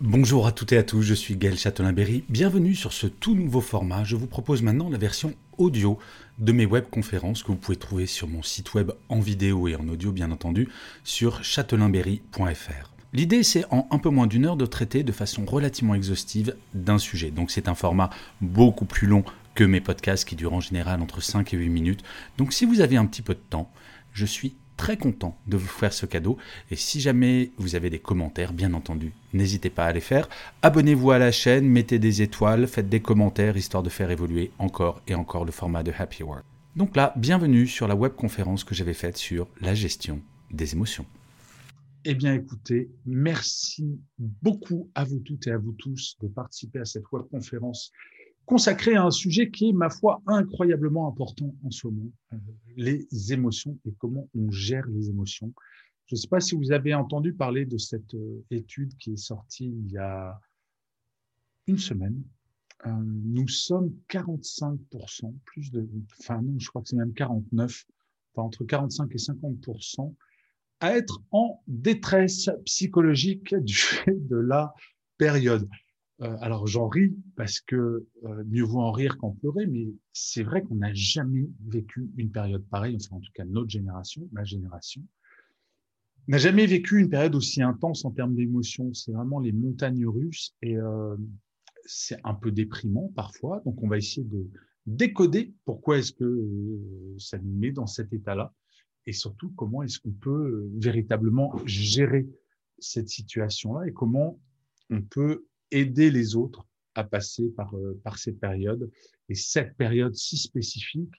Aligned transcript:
Bonjour 0.00 0.46
à 0.46 0.52
toutes 0.52 0.70
et 0.70 0.78
à 0.78 0.84
tous, 0.84 1.02
je 1.02 1.12
suis 1.12 1.36
Gaël 1.36 1.58
Châtelain-Berry. 1.58 2.22
Bienvenue 2.28 2.76
sur 2.76 2.92
ce 2.92 3.08
tout 3.08 3.34
nouveau 3.34 3.60
format. 3.60 4.04
Je 4.04 4.14
vous 4.14 4.28
propose 4.28 4.62
maintenant 4.62 4.88
la 4.88 4.96
version 4.96 5.34
audio 5.56 5.98
de 6.38 6.52
mes 6.52 6.66
webconférences 6.66 7.42
que 7.42 7.48
vous 7.48 7.56
pouvez 7.56 7.76
trouver 7.76 8.06
sur 8.06 8.28
mon 8.28 8.44
site 8.44 8.74
web 8.74 8.92
en 9.08 9.18
vidéo 9.18 9.66
et 9.66 9.74
en 9.74 9.88
audio 9.88 10.12
bien 10.12 10.30
entendu 10.30 10.68
sur 11.02 11.42
châtelainberry.fr. 11.42 12.92
L'idée, 13.12 13.42
c'est 13.42 13.64
en 13.72 13.88
un 13.90 13.98
peu 13.98 14.08
moins 14.08 14.28
d'une 14.28 14.46
heure 14.46 14.56
de 14.56 14.66
traiter 14.66 15.02
de 15.02 15.10
façon 15.10 15.44
relativement 15.44 15.96
exhaustive 15.96 16.54
d'un 16.74 16.98
sujet. 16.98 17.32
Donc 17.32 17.50
c'est 17.50 17.66
un 17.66 17.74
format 17.74 18.10
beaucoup 18.40 18.84
plus 18.84 19.08
long 19.08 19.24
que 19.56 19.64
mes 19.64 19.80
podcasts 19.80 20.28
qui 20.28 20.36
durent 20.36 20.54
en 20.54 20.60
général 20.60 21.02
entre 21.02 21.20
5 21.20 21.52
et 21.54 21.56
8 21.56 21.70
minutes. 21.70 22.04
Donc 22.36 22.52
si 22.52 22.66
vous 22.66 22.82
avez 22.82 22.96
un 22.96 23.06
petit 23.06 23.22
peu 23.22 23.34
de 23.34 23.42
temps, 23.50 23.68
je 24.12 24.26
suis 24.26 24.54
très 24.78 24.96
content 24.96 25.36
de 25.46 25.58
vous 25.58 25.66
faire 25.66 25.92
ce 25.92 26.06
cadeau. 26.06 26.38
Et 26.70 26.76
si 26.76 27.00
jamais 27.00 27.50
vous 27.58 27.74
avez 27.74 27.90
des 27.90 27.98
commentaires, 27.98 28.54
bien 28.54 28.72
entendu, 28.72 29.12
n'hésitez 29.34 29.68
pas 29.68 29.84
à 29.84 29.92
les 29.92 30.00
faire. 30.00 30.30
Abonnez-vous 30.62 31.10
à 31.10 31.18
la 31.18 31.32
chaîne, 31.32 31.68
mettez 31.68 31.98
des 31.98 32.22
étoiles, 32.22 32.66
faites 32.66 32.88
des 32.88 33.00
commentaires, 33.00 33.58
histoire 33.58 33.82
de 33.82 33.90
faire 33.90 34.10
évoluer 34.10 34.50
encore 34.58 35.02
et 35.06 35.14
encore 35.14 35.44
le 35.44 35.52
format 35.52 35.82
de 35.82 35.92
Happy 35.98 36.22
Work. 36.22 36.44
Donc 36.76 36.96
là, 36.96 37.12
bienvenue 37.16 37.66
sur 37.66 37.88
la 37.88 37.96
webconférence 37.96 38.64
que 38.64 38.74
j'avais 38.74 38.94
faite 38.94 39.18
sur 39.18 39.48
la 39.60 39.74
gestion 39.74 40.20
des 40.50 40.72
émotions. 40.72 41.04
Eh 42.04 42.14
bien, 42.14 42.32
écoutez, 42.32 42.88
merci 43.04 44.00
beaucoup 44.16 44.88
à 44.94 45.04
vous 45.04 45.18
toutes 45.18 45.48
et 45.48 45.50
à 45.50 45.58
vous 45.58 45.72
tous 45.72 46.16
de 46.22 46.28
participer 46.28 46.78
à 46.78 46.84
cette 46.84 47.10
webconférence 47.12 47.90
consacrée 48.48 48.94
à 48.94 49.04
un 49.04 49.10
sujet 49.10 49.50
qui 49.50 49.68
est, 49.68 49.72
ma 49.74 49.90
foi, 49.90 50.22
incroyablement 50.26 51.06
important 51.06 51.54
en 51.64 51.70
ce 51.70 51.86
moment, 51.86 52.10
euh, 52.32 52.36
les 52.76 53.06
émotions 53.30 53.78
et 53.84 53.92
comment 53.98 54.26
on 54.34 54.50
gère 54.50 54.86
les 54.86 55.10
émotions. 55.10 55.52
Je 56.06 56.14
ne 56.14 56.18
sais 56.18 56.28
pas 56.28 56.40
si 56.40 56.56
vous 56.56 56.72
avez 56.72 56.94
entendu 56.94 57.34
parler 57.34 57.66
de 57.66 57.76
cette 57.76 58.14
euh, 58.14 58.42
étude 58.50 58.96
qui 58.96 59.12
est 59.12 59.18
sortie 59.18 59.66
il 59.66 59.92
y 59.92 59.98
a 59.98 60.40
une 61.66 61.76
semaine. 61.76 62.22
Euh, 62.86 62.90
nous 63.04 63.48
sommes 63.48 63.92
45%, 64.08 65.34
plus 65.44 65.70
de, 65.70 65.86
enfin 66.18 66.40
non, 66.40 66.58
je 66.58 66.70
crois 66.70 66.80
que 66.80 66.88
c'est 66.88 66.96
même 66.96 67.12
49, 67.12 67.84
enfin 68.32 68.46
entre 68.46 68.64
45 68.64 69.10
et 69.12 69.18
50% 69.18 70.14
à 70.80 70.96
être 70.96 71.20
en 71.32 71.62
détresse 71.66 72.48
psychologique 72.64 73.54
du 73.62 73.74
fait 73.74 74.26
de 74.26 74.36
la 74.36 74.72
période. 75.18 75.68
Euh, 76.20 76.36
alors 76.40 76.66
j'en 76.66 76.88
ris 76.88 77.16
parce 77.36 77.60
que 77.60 78.06
euh, 78.24 78.44
mieux 78.46 78.64
vaut 78.64 78.80
en 78.80 78.90
rire 78.90 79.18
qu'en 79.18 79.30
pleurer, 79.30 79.66
mais 79.66 79.88
c'est 80.12 80.42
vrai 80.42 80.62
qu'on 80.62 80.76
n'a 80.76 80.92
jamais 80.92 81.48
vécu 81.66 82.10
une 82.16 82.30
période 82.30 82.64
pareille, 82.68 82.96
enfin 82.96 83.16
en 83.16 83.20
tout 83.20 83.30
cas 83.34 83.44
notre 83.44 83.70
génération, 83.70 84.28
ma 84.32 84.42
génération, 84.42 85.02
n'a 86.26 86.38
jamais 86.38 86.66
vécu 86.66 86.98
une 86.98 87.08
période 87.08 87.36
aussi 87.36 87.62
intense 87.62 88.04
en 88.04 88.10
termes 88.10 88.34
d'émotions. 88.34 88.92
C'est 88.94 89.12
vraiment 89.12 89.38
les 89.38 89.52
montagnes 89.52 90.06
russes 90.06 90.54
et 90.60 90.76
euh, 90.76 91.16
c'est 91.84 92.18
un 92.24 92.34
peu 92.34 92.50
déprimant 92.50 93.12
parfois. 93.14 93.62
Donc 93.64 93.80
on 93.82 93.88
va 93.88 93.96
essayer 93.96 94.26
de 94.26 94.48
décoder 94.86 95.54
pourquoi 95.64 95.98
est-ce 95.98 96.12
que 96.12 96.48
ça 97.18 97.38
nous 97.38 97.56
met 97.56 97.70
dans 97.70 97.86
cet 97.86 98.12
état-là 98.12 98.52
et 99.06 99.12
surtout 99.12 99.50
comment 99.56 99.82
est-ce 99.82 100.00
qu'on 100.00 100.10
peut 100.10 100.68
véritablement 100.78 101.54
gérer 101.64 102.28
cette 102.78 103.08
situation-là 103.08 103.86
et 103.86 103.92
comment 103.92 104.38
on 104.90 105.00
peut 105.00 105.46
aider 105.70 106.10
les 106.10 106.36
autres 106.36 106.66
à 106.98 107.04
passer 107.04 107.48
par, 107.50 107.76
euh, 107.76 107.98
par 108.02 108.18
ces 108.18 108.32
périodes 108.32 108.90
et 109.28 109.34
cette 109.34 109.76
période 109.76 110.14
si 110.14 110.36
spécifique 110.36 111.14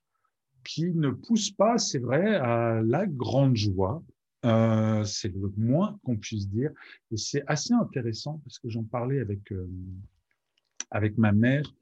qui 0.66 0.92
ne 0.92 1.10
pousse 1.10 1.52
pas, 1.52 1.78
c'est 1.78 2.00
vrai, 2.00 2.36
à 2.36 2.82
la 2.82 3.08
grande 3.08 3.56
joie. 3.56 4.04
Euh, 4.46 5.04
c'est 5.06 5.34
le 5.34 5.52
moins 5.58 6.00
qu'on 6.04 6.18
puisse 6.18 6.50
dire. 6.50 6.72
Et 7.12 7.18
c'est 7.18 7.44
assez 7.48 7.74
intéressant 7.74 8.42
parce 8.44 8.60
que 8.60 8.70
j'en 8.70 8.84
parlais 8.84 9.20
avec, 9.20 9.52
euh, 9.52 9.70
avec 10.92 11.18
ma 11.18 11.32
mère 11.32 11.74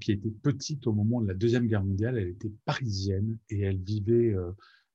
qui 0.00 0.10
était 0.10 0.32
petite 0.42 0.88
au 0.88 0.92
moment 0.92 1.20
de 1.20 1.28
la 1.28 1.34
Deuxième 1.34 1.68
Guerre 1.68 1.84
mondiale. 1.84 2.18
Elle 2.18 2.28
était 2.28 2.50
parisienne 2.64 3.36
et 3.48 3.60
elle 3.60 3.78
vivait 3.78 4.34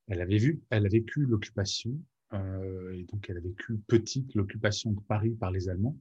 elle 0.09 0.19
avait 0.19 0.37
vu, 0.37 0.61
elle 0.69 0.85
a 0.85 0.89
vécu 0.89 1.25
l'occupation, 1.25 1.97
et 2.33 3.03
donc 3.03 3.29
elle 3.29 3.37
a 3.37 3.39
vécu 3.39 3.77
petite 3.87 4.35
l'occupation 4.35 4.91
de 4.91 4.99
Paris 4.99 5.29
par 5.39 5.51
les 5.51 5.69
Allemands, 5.69 5.97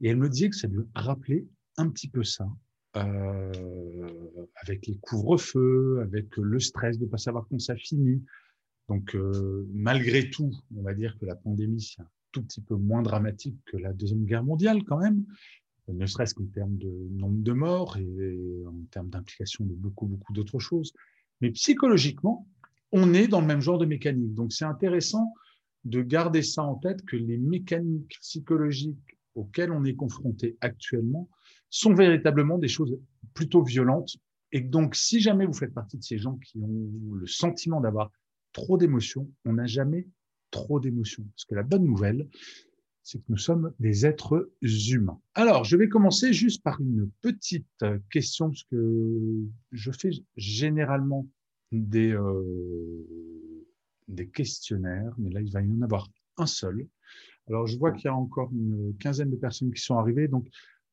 et 0.00 0.08
elle 0.08 0.16
me 0.16 0.28
disait 0.28 0.50
que 0.50 0.56
ça 0.56 0.68
lui 0.68 0.84
rappelait 0.94 1.46
un 1.76 1.88
petit 1.88 2.08
peu 2.08 2.24
ça, 2.24 2.48
euh, 2.96 4.46
avec 4.56 4.86
les 4.86 4.96
couvre-feux, 4.96 6.00
avec 6.02 6.36
le 6.36 6.58
stress 6.58 6.98
de 6.98 7.04
ne 7.04 7.10
pas 7.10 7.18
savoir 7.18 7.46
quand 7.48 7.60
ça 7.60 7.76
finit. 7.76 8.22
Donc 8.88 9.14
euh, 9.14 9.66
malgré 9.72 10.30
tout, 10.30 10.52
on 10.76 10.82
va 10.82 10.94
dire 10.94 11.16
que 11.18 11.26
la 11.26 11.36
pandémie 11.36 11.80
c'est 11.80 12.00
un 12.02 12.08
tout 12.32 12.42
petit 12.42 12.60
peu 12.60 12.74
moins 12.74 13.02
dramatique 13.02 13.58
que 13.66 13.76
la 13.76 13.92
deuxième 13.92 14.24
guerre 14.24 14.44
mondiale 14.44 14.82
quand 14.84 14.98
même, 14.98 15.24
ne 15.88 16.06
serait-ce 16.06 16.34
qu'en 16.34 16.46
termes 16.46 16.76
de 16.76 17.08
nombre 17.12 17.42
de 17.42 17.52
morts 17.52 17.96
et 17.96 18.62
en 18.66 18.84
termes 18.90 19.08
d'implication 19.08 19.64
de 19.64 19.74
beaucoup 19.74 20.06
beaucoup 20.06 20.32
d'autres 20.32 20.58
choses. 20.58 20.92
Mais 21.40 21.50
psychologiquement, 21.50 22.46
on 22.92 23.14
est 23.14 23.28
dans 23.28 23.40
le 23.40 23.46
même 23.46 23.60
genre 23.60 23.78
de 23.78 23.86
mécanique. 23.86 24.34
Donc 24.34 24.52
c'est 24.52 24.64
intéressant 24.64 25.32
de 25.84 26.02
garder 26.02 26.42
ça 26.42 26.62
en 26.62 26.74
tête 26.74 27.02
que 27.04 27.16
les 27.16 27.38
mécaniques 27.38 28.18
psychologiques 28.20 29.17
auxquelles 29.38 29.70
on 29.70 29.84
est 29.84 29.94
confronté 29.94 30.56
actuellement 30.60 31.28
sont 31.70 31.94
véritablement 31.94 32.58
des 32.58 32.68
choses 32.68 32.98
plutôt 33.34 33.62
violentes. 33.62 34.16
Et 34.52 34.60
donc, 34.60 34.94
si 34.94 35.20
jamais 35.20 35.46
vous 35.46 35.52
faites 35.52 35.74
partie 35.74 35.98
de 35.98 36.02
ces 36.02 36.18
gens 36.18 36.36
qui 36.36 36.58
ont 36.60 37.14
le 37.14 37.26
sentiment 37.26 37.80
d'avoir 37.80 38.10
trop 38.52 38.78
d'émotions, 38.78 39.30
on 39.44 39.54
n'a 39.54 39.66
jamais 39.66 40.06
trop 40.50 40.80
d'émotions. 40.80 41.24
Parce 41.34 41.44
que 41.44 41.54
la 41.54 41.62
bonne 41.62 41.84
nouvelle, 41.84 42.26
c'est 43.02 43.18
que 43.18 43.24
nous 43.28 43.38
sommes 43.38 43.72
des 43.78 44.06
êtres 44.06 44.50
humains. 44.62 45.20
Alors, 45.34 45.64
je 45.64 45.76
vais 45.76 45.88
commencer 45.88 46.32
juste 46.32 46.62
par 46.62 46.80
une 46.80 47.10
petite 47.20 47.84
question, 48.10 48.48
parce 48.48 48.64
que 48.64 49.44
je 49.72 49.90
fais 49.92 50.10
généralement 50.36 51.26
des, 51.72 52.12
euh, 52.12 53.04
des 54.08 54.28
questionnaires, 54.28 55.14
mais 55.18 55.30
là, 55.30 55.40
il 55.40 55.52
va 55.52 55.62
y 55.62 55.70
en 55.70 55.82
avoir 55.82 56.08
un 56.38 56.46
seul. 56.46 56.86
Alors, 57.48 57.66
je 57.66 57.78
vois 57.78 57.92
qu'il 57.92 58.04
y 58.04 58.08
a 58.08 58.14
encore 58.14 58.50
une 58.52 58.94
quinzaine 58.98 59.30
de 59.30 59.36
personnes 59.36 59.72
qui 59.72 59.82
sont 59.82 59.98
arrivées. 59.98 60.28
Donc, 60.28 60.46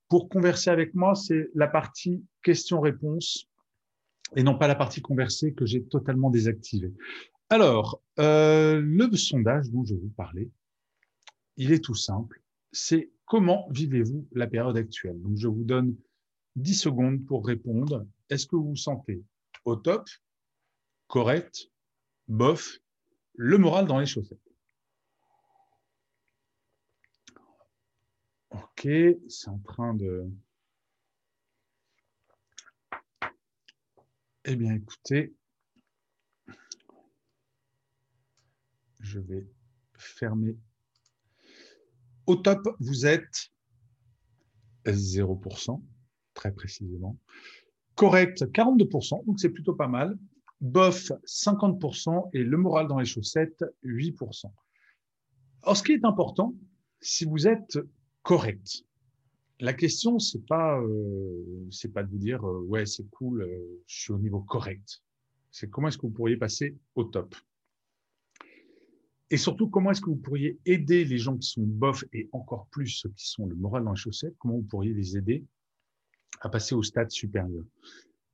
pour 0.07 0.29
converser 0.29 0.69
avec 0.69 0.93
moi, 0.93 1.15
c'est 1.15 1.49
la 1.53 1.67
partie 1.67 2.23
questions-réponses 2.43 3.47
et 4.35 4.43
non 4.43 4.57
pas 4.57 4.67
la 4.67 4.75
partie 4.75 5.01
conversée 5.01 5.53
que 5.53 5.65
j'ai 5.65 5.83
totalement 5.83 6.29
désactivée. 6.29 6.93
Alors, 7.49 8.01
euh, 8.19 8.81
le 8.81 9.15
sondage 9.15 9.69
dont 9.69 9.83
je 9.83 9.93
vais 9.93 9.99
vous 9.99 10.13
parler, 10.15 10.49
il 11.57 11.71
est 11.71 11.83
tout 11.83 11.95
simple. 11.95 12.41
C'est 12.71 13.11
comment 13.25 13.67
vivez-vous 13.71 14.27
la 14.31 14.47
période 14.47 14.77
actuelle? 14.77 15.21
Donc, 15.21 15.37
je 15.37 15.47
vous 15.47 15.63
donne 15.63 15.95
10 16.55 16.75
secondes 16.75 17.25
pour 17.25 17.45
répondre. 17.45 18.05
Est-ce 18.29 18.47
que 18.47 18.55
vous 18.55 18.69
vous 18.69 18.75
sentez 18.75 19.23
au 19.65 19.75
top, 19.75 20.07
correct, 21.07 21.69
bof, 22.27 22.79
le 23.35 23.57
moral 23.57 23.85
dans 23.85 23.99
les 23.99 24.05
chaussettes? 24.05 24.39
Ok, 28.55 28.87
c'est 29.27 29.49
en 29.49 29.59
train 29.59 29.93
de... 29.93 30.29
Eh 34.45 34.55
bien, 34.55 34.75
écoutez, 34.75 35.35
je 39.01 39.19
vais 39.19 39.45
fermer. 39.97 40.57
Au 42.27 42.37
top, 42.37 42.65
vous 42.79 43.05
êtes 43.05 43.51
0%, 44.85 45.83
très 46.33 46.53
précisément. 46.53 47.17
Correct, 47.95 48.45
42%, 48.53 49.25
donc 49.25 49.37
c'est 49.37 49.49
plutôt 49.49 49.75
pas 49.75 49.89
mal 49.89 50.17
bof 50.61 51.11
50% 51.25 52.29
et 52.31 52.43
le 52.43 52.57
moral 52.57 52.87
dans 52.87 52.99
les 52.99 53.05
chaussettes 53.05 53.65
8%. 53.83 54.45
Alors, 55.63 55.75
ce 55.75 55.83
qui 55.83 55.91
est 55.91 56.05
important, 56.05 56.55
si 57.01 57.25
vous 57.25 57.47
êtes 57.47 57.77
correct, 58.25 58.83
la 59.59 59.73
question 59.73 60.19
c'est 60.19 60.45
pas 60.47 60.79
euh, 60.81 61.69
pas 61.93 62.03
de 62.03 62.09
vous 62.09 62.17
dire 62.17 62.43
euh, 62.43 62.61
ouais 62.61 62.85
c'est 62.85 63.07
cool, 63.11 63.43
euh, 63.43 63.83
je 63.87 64.01
suis 64.01 64.11
au 64.11 64.17
niveau 64.17 64.41
correct. 64.41 65.01
C'est 65.51 65.69
comment 65.69 65.87
est-ce 65.87 65.97
que 65.97 66.07
vous 66.07 66.13
pourriez 66.13 66.35
passer 66.35 66.75
au 66.95 67.05
top? 67.05 67.35
Et 69.29 69.37
surtout, 69.37 69.69
comment 69.69 69.91
est-ce 69.91 70.01
que 70.01 70.09
vous 70.09 70.17
pourriez 70.17 70.59
aider 70.65 71.05
les 71.05 71.17
gens 71.17 71.37
qui 71.37 71.49
sont 71.49 71.63
bof 71.63 72.03
et 72.13 72.29
encore 72.31 72.67
plus 72.71 72.87
ceux 72.87 73.09
qui 73.09 73.27
sont 73.27 73.45
le 73.45 73.55
moral 73.55 73.83
dans 73.83 73.91
les 73.91 73.97
chaussettes, 73.97 74.35
comment 74.39 74.55
vous 74.55 74.63
pourriez 74.63 74.93
les 74.93 75.17
aider 75.17 75.45
à 76.41 76.49
passer 76.49 76.75
au 76.75 76.83
stade 76.83 77.11
supérieur? 77.11 77.63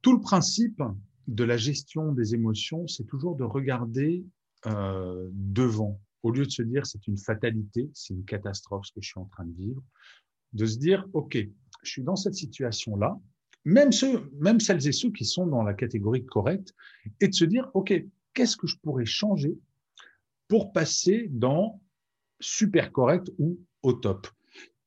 Tout 0.02 0.14
le 0.14 0.22
principe 0.22 0.82
de 1.28 1.44
la 1.44 1.58
gestion 1.58 2.12
des 2.12 2.34
émotions, 2.34 2.88
c'est 2.88 3.06
toujours 3.06 3.36
de 3.36 3.44
regarder 3.44 4.26
devant, 4.66 6.02
au 6.24 6.32
lieu 6.32 6.46
de 6.46 6.52
se 6.52 6.62
dire 6.62 6.86
c'est 6.86 7.08
une 7.08 7.18
fatalité, 7.18 7.90
c'est 7.94 8.14
une 8.14 8.26
catastrophe 8.26 8.86
ce 8.86 8.94
que 8.94 9.02
je 9.02 9.10
suis 9.10 9.20
en 9.20 9.26
train 9.26 9.46
de 9.46 9.56
vivre, 9.56 9.84
de 10.54 10.66
se 10.66 10.78
dire 10.78 11.08
ok, 11.14 11.38
je 11.84 11.90
suis 11.90 12.04
dans 12.04 12.16
cette 12.16 12.36
situation-là, 12.36 13.18
même 13.66 13.92
ceux, 13.92 14.30
même 14.40 14.60
celles 14.60 14.88
et 14.88 14.92
ceux 14.92 15.12
qui 15.12 15.26
sont 15.26 15.48
dans 15.48 15.64
la 15.64 15.74
catégorie 15.74 16.26
correcte, 16.26 16.74
et 17.20 17.28
de 17.28 17.34
se 17.34 17.46
dire 17.46 17.70
ok, 17.74 17.94
qu'est-ce 18.34 18.58
que 18.58 18.68
je 18.68 18.78
pourrais 18.78 19.06
changer 19.06 19.58
pour 20.48 20.74
passer 20.74 21.28
dans 21.32 21.82
super 22.40 22.92
correct 22.92 23.32
ou 23.38 23.60
au 23.84 23.94
top? 23.94 24.28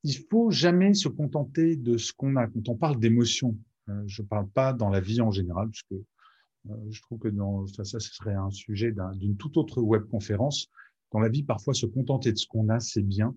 Il 0.02 0.18
faut 0.30 0.50
jamais 0.50 0.92
se 0.92 1.08
contenter 1.08 1.76
de 1.76 1.96
ce 1.96 2.12
qu'on 2.12 2.36
a. 2.36 2.46
Quand 2.46 2.68
on 2.68 2.76
parle 2.76 3.00
d'émotion, 3.00 3.56
euh, 3.88 4.02
je 4.06 4.22
ne 4.22 4.26
parle 4.26 4.48
pas 4.48 4.72
dans 4.72 4.90
la 4.90 5.00
vie 5.00 5.20
en 5.20 5.30
général, 5.30 5.70
puisque 5.70 5.92
euh, 5.92 6.74
je 6.90 7.00
trouve 7.02 7.18
que 7.18 7.28
dans, 7.28 7.66
ça, 7.66 7.84
ça 7.84 8.00
serait 8.00 8.34
un 8.34 8.50
sujet 8.50 8.94
d'une 9.14 9.36
toute 9.36 9.56
autre 9.56 9.80
web 9.80 10.04
conférence. 10.04 10.70
Dans 11.14 11.20
la 11.20 11.28
vie, 11.28 11.44
parfois, 11.44 11.74
se 11.74 11.86
contenter 11.86 12.32
de 12.32 12.36
ce 12.36 12.48
qu'on 12.48 12.68
a, 12.68 12.80
c'est 12.80 13.00
bien. 13.00 13.36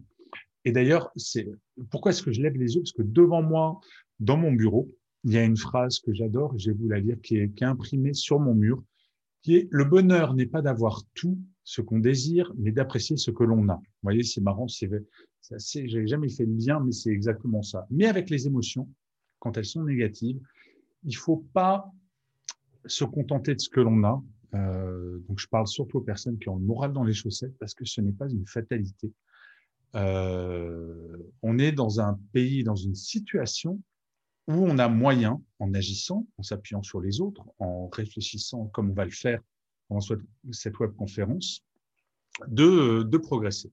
Et 0.65 0.71
d'ailleurs, 0.71 1.11
c'est 1.15 1.47
pourquoi 1.91 2.09
est-ce 2.09 2.23
que 2.23 2.31
je 2.31 2.41
lève 2.41 2.57
les 2.57 2.73
yeux? 2.73 2.81
Parce 2.81 2.91
que 2.91 3.03
devant 3.03 3.43
moi, 3.43 3.79
dans 4.19 4.35
mon 4.35 4.51
bureau, 4.51 4.87
il 5.23 5.33
y 5.33 5.37
a 5.37 5.43
une 5.43 5.57
phrase 5.57 5.99
que 5.99 6.11
j'adore, 6.11 6.57
je 6.57 6.71
vais 6.71 6.75
vous 6.75 6.89
la 6.89 6.99
lire, 6.99 7.21
qui 7.21 7.37
est, 7.37 7.61
imprimée 7.61 8.15
sur 8.15 8.39
mon 8.39 8.55
mur, 8.55 8.83
qui 9.43 9.57
est 9.57 9.67
le 9.69 9.85
bonheur 9.85 10.33
n'est 10.33 10.47
pas 10.47 10.63
d'avoir 10.63 11.03
tout 11.13 11.37
ce 11.63 11.81
qu'on 11.81 11.99
désire, 11.99 12.51
mais 12.57 12.71
d'apprécier 12.71 13.15
ce 13.15 13.29
que 13.29 13.43
l'on 13.43 13.69
a. 13.69 13.75
Vous 13.75 14.01
voyez, 14.01 14.23
c'est 14.23 14.41
marrant, 14.41 14.67
c'est 14.67 14.89
j'ai 15.69 16.07
jamais 16.07 16.29
fait 16.29 16.45
le 16.45 16.55
lien, 16.55 16.79
mais 16.83 16.91
c'est 16.91 17.11
exactement 17.11 17.61
ça. 17.61 17.85
Mais 17.91 18.07
avec 18.07 18.31
les 18.31 18.47
émotions, 18.47 18.89
quand 19.37 19.55
elles 19.55 19.65
sont 19.65 19.83
négatives, 19.83 20.39
il 21.03 21.15
faut 21.15 21.45
pas 21.53 21.91
se 22.87 23.03
contenter 23.03 23.53
de 23.53 23.59
ce 23.59 23.69
que 23.69 23.81
l'on 23.81 24.03
a. 24.03 24.23
Euh, 24.53 25.19
donc, 25.27 25.39
je 25.39 25.47
parle 25.47 25.67
surtout 25.67 25.97
aux 25.97 26.01
personnes 26.01 26.37
qui 26.39 26.49
ont 26.49 26.57
le 26.57 26.65
moral 26.65 26.93
dans 26.93 27.03
les 27.03 27.13
chaussettes 27.13 27.57
parce 27.59 27.73
que 27.73 27.85
ce 27.85 28.01
n'est 28.01 28.11
pas 28.13 28.29
une 28.29 28.45
fatalité. 28.45 29.11
Euh, 29.95 31.17
on 31.41 31.59
est 31.59 31.71
dans 31.71 31.99
un 31.99 32.19
pays, 32.33 32.63
dans 32.63 32.75
une 32.75 32.95
situation 32.95 33.81
où 34.47 34.53
on 34.53 34.77
a 34.79 34.87
moyen, 34.87 35.41
en 35.59 35.73
agissant, 35.73 36.25
en 36.37 36.43
s'appuyant 36.43 36.83
sur 36.83 37.01
les 37.01 37.19
autres, 37.19 37.43
en 37.59 37.89
réfléchissant 37.89 38.67
comme 38.67 38.91
on 38.91 38.93
va 38.93 39.05
le 39.05 39.11
faire 39.11 39.41
pendant 39.87 40.01
cette 40.51 40.79
web 40.79 40.93
conférence, 40.95 41.63
de, 42.47 43.03
de 43.03 43.17
progresser. 43.17 43.71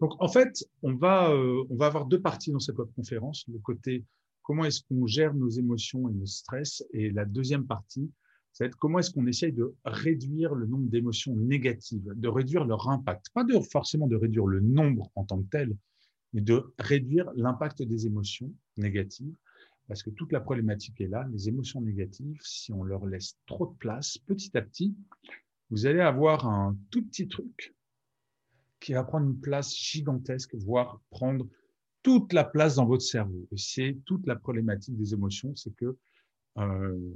Donc, 0.00 0.12
en 0.20 0.28
fait, 0.28 0.64
on 0.82 0.94
va, 0.94 1.30
euh, 1.30 1.64
on 1.70 1.76
va 1.76 1.86
avoir 1.86 2.06
deux 2.06 2.20
parties 2.20 2.50
dans 2.50 2.60
cette 2.60 2.78
web 2.78 2.88
conférence. 2.96 3.44
Le 3.48 3.58
côté 3.58 4.04
comment 4.46 4.64
est-ce 4.64 4.82
qu'on 4.88 5.06
gère 5.06 5.34
nos 5.34 5.48
émotions 5.48 6.08
et 6.08 6.12
nos 6.12 6.26
stress, 6.26 6.84
et 6.92 7.10
la 7.10 7.24
deuxième 7.24 7.66
partie, 7.66 8.10
ça 8.56 8.66
comment 8.78 9.00
est-ce 9.00 9.10
qu'on 9.10 9.26
essaye 9.26 9.52
de 9.52 9.74
réduire 9.84 10.54
le 10.54 10.66
nombre 10.66 10.88
d'émotions 10.88 11.36
négatives, 11.36 12.10
de 12.14 12.28
réduire 12.28 12.64
leur 12.64 12.88
impact. 12.88 13.26
Pas 13.34 13.44
de, 13.44 13.60
forcément 13.60 14.06
de 14.06 14.16
réduire 14.16 14.46
le 14.46 14.60
nombre 14.60 15.10
en 15.14 15.24
tant 15.24 15.42
que 15.42 15.48
tel, 15.50 15.76
mais 16.32 16.40
de 16.40 16.64
réduire 16.78 17.30
l'impact 17.36 17.82
des 17.82 18.06
émotions 18.06 18.50
négatives 18.78 19.34
parce 19.88 20.02
que 20.02 20.08
toute 20.08 20.32
la 20.32 20.40
problématique 20.40 21.00
est 21.02 21.06
là. 21.06 21.28
Les 21.32 21.48
émotions 21.48 21.82
négatives, 21.82 22.38
si 22.40 22.72
on 22.72 22.82
leur 22.82 23.04
laisse 23.04 23.36
trop 23.44 23.66
de 23.66 23.76
place, 23.76 24.16
petit 24.16 24.56
à 24.56 24.62
petit, 24.62 24.94
vous 25.68 25.84
allez 25.84 26.00
avoir 26.00 26.48
un 26.48 26.76
tout 26.90 27.04
petit 27.04 27.28
truc 27.28 27.74
qui 28.80 28.94
va 28.94 29.04
prendre 29.04 29.26
une 29.26 29.38
place 29.38 29.76
gigantesque, 29.76 30.54
voire 30.54 31.00
prendre 31.10 31.46
toute 32.02 32.32
la 32.32 32.44
place 32.44 32.76
dans 32.76 32.86
votre 32.86 33.04
cerveau. 33.04 33.46
Et 33.52 33.58
c'est 33.58 33.98
toute 34.06 34.26
la 34.26 34.36
problématique 34.36 34.96
des 34.96 35.12
émotions, 35.12 35.54
c'est 35.56 35.74
que 35.76 35.96
euh, 36.58 37.14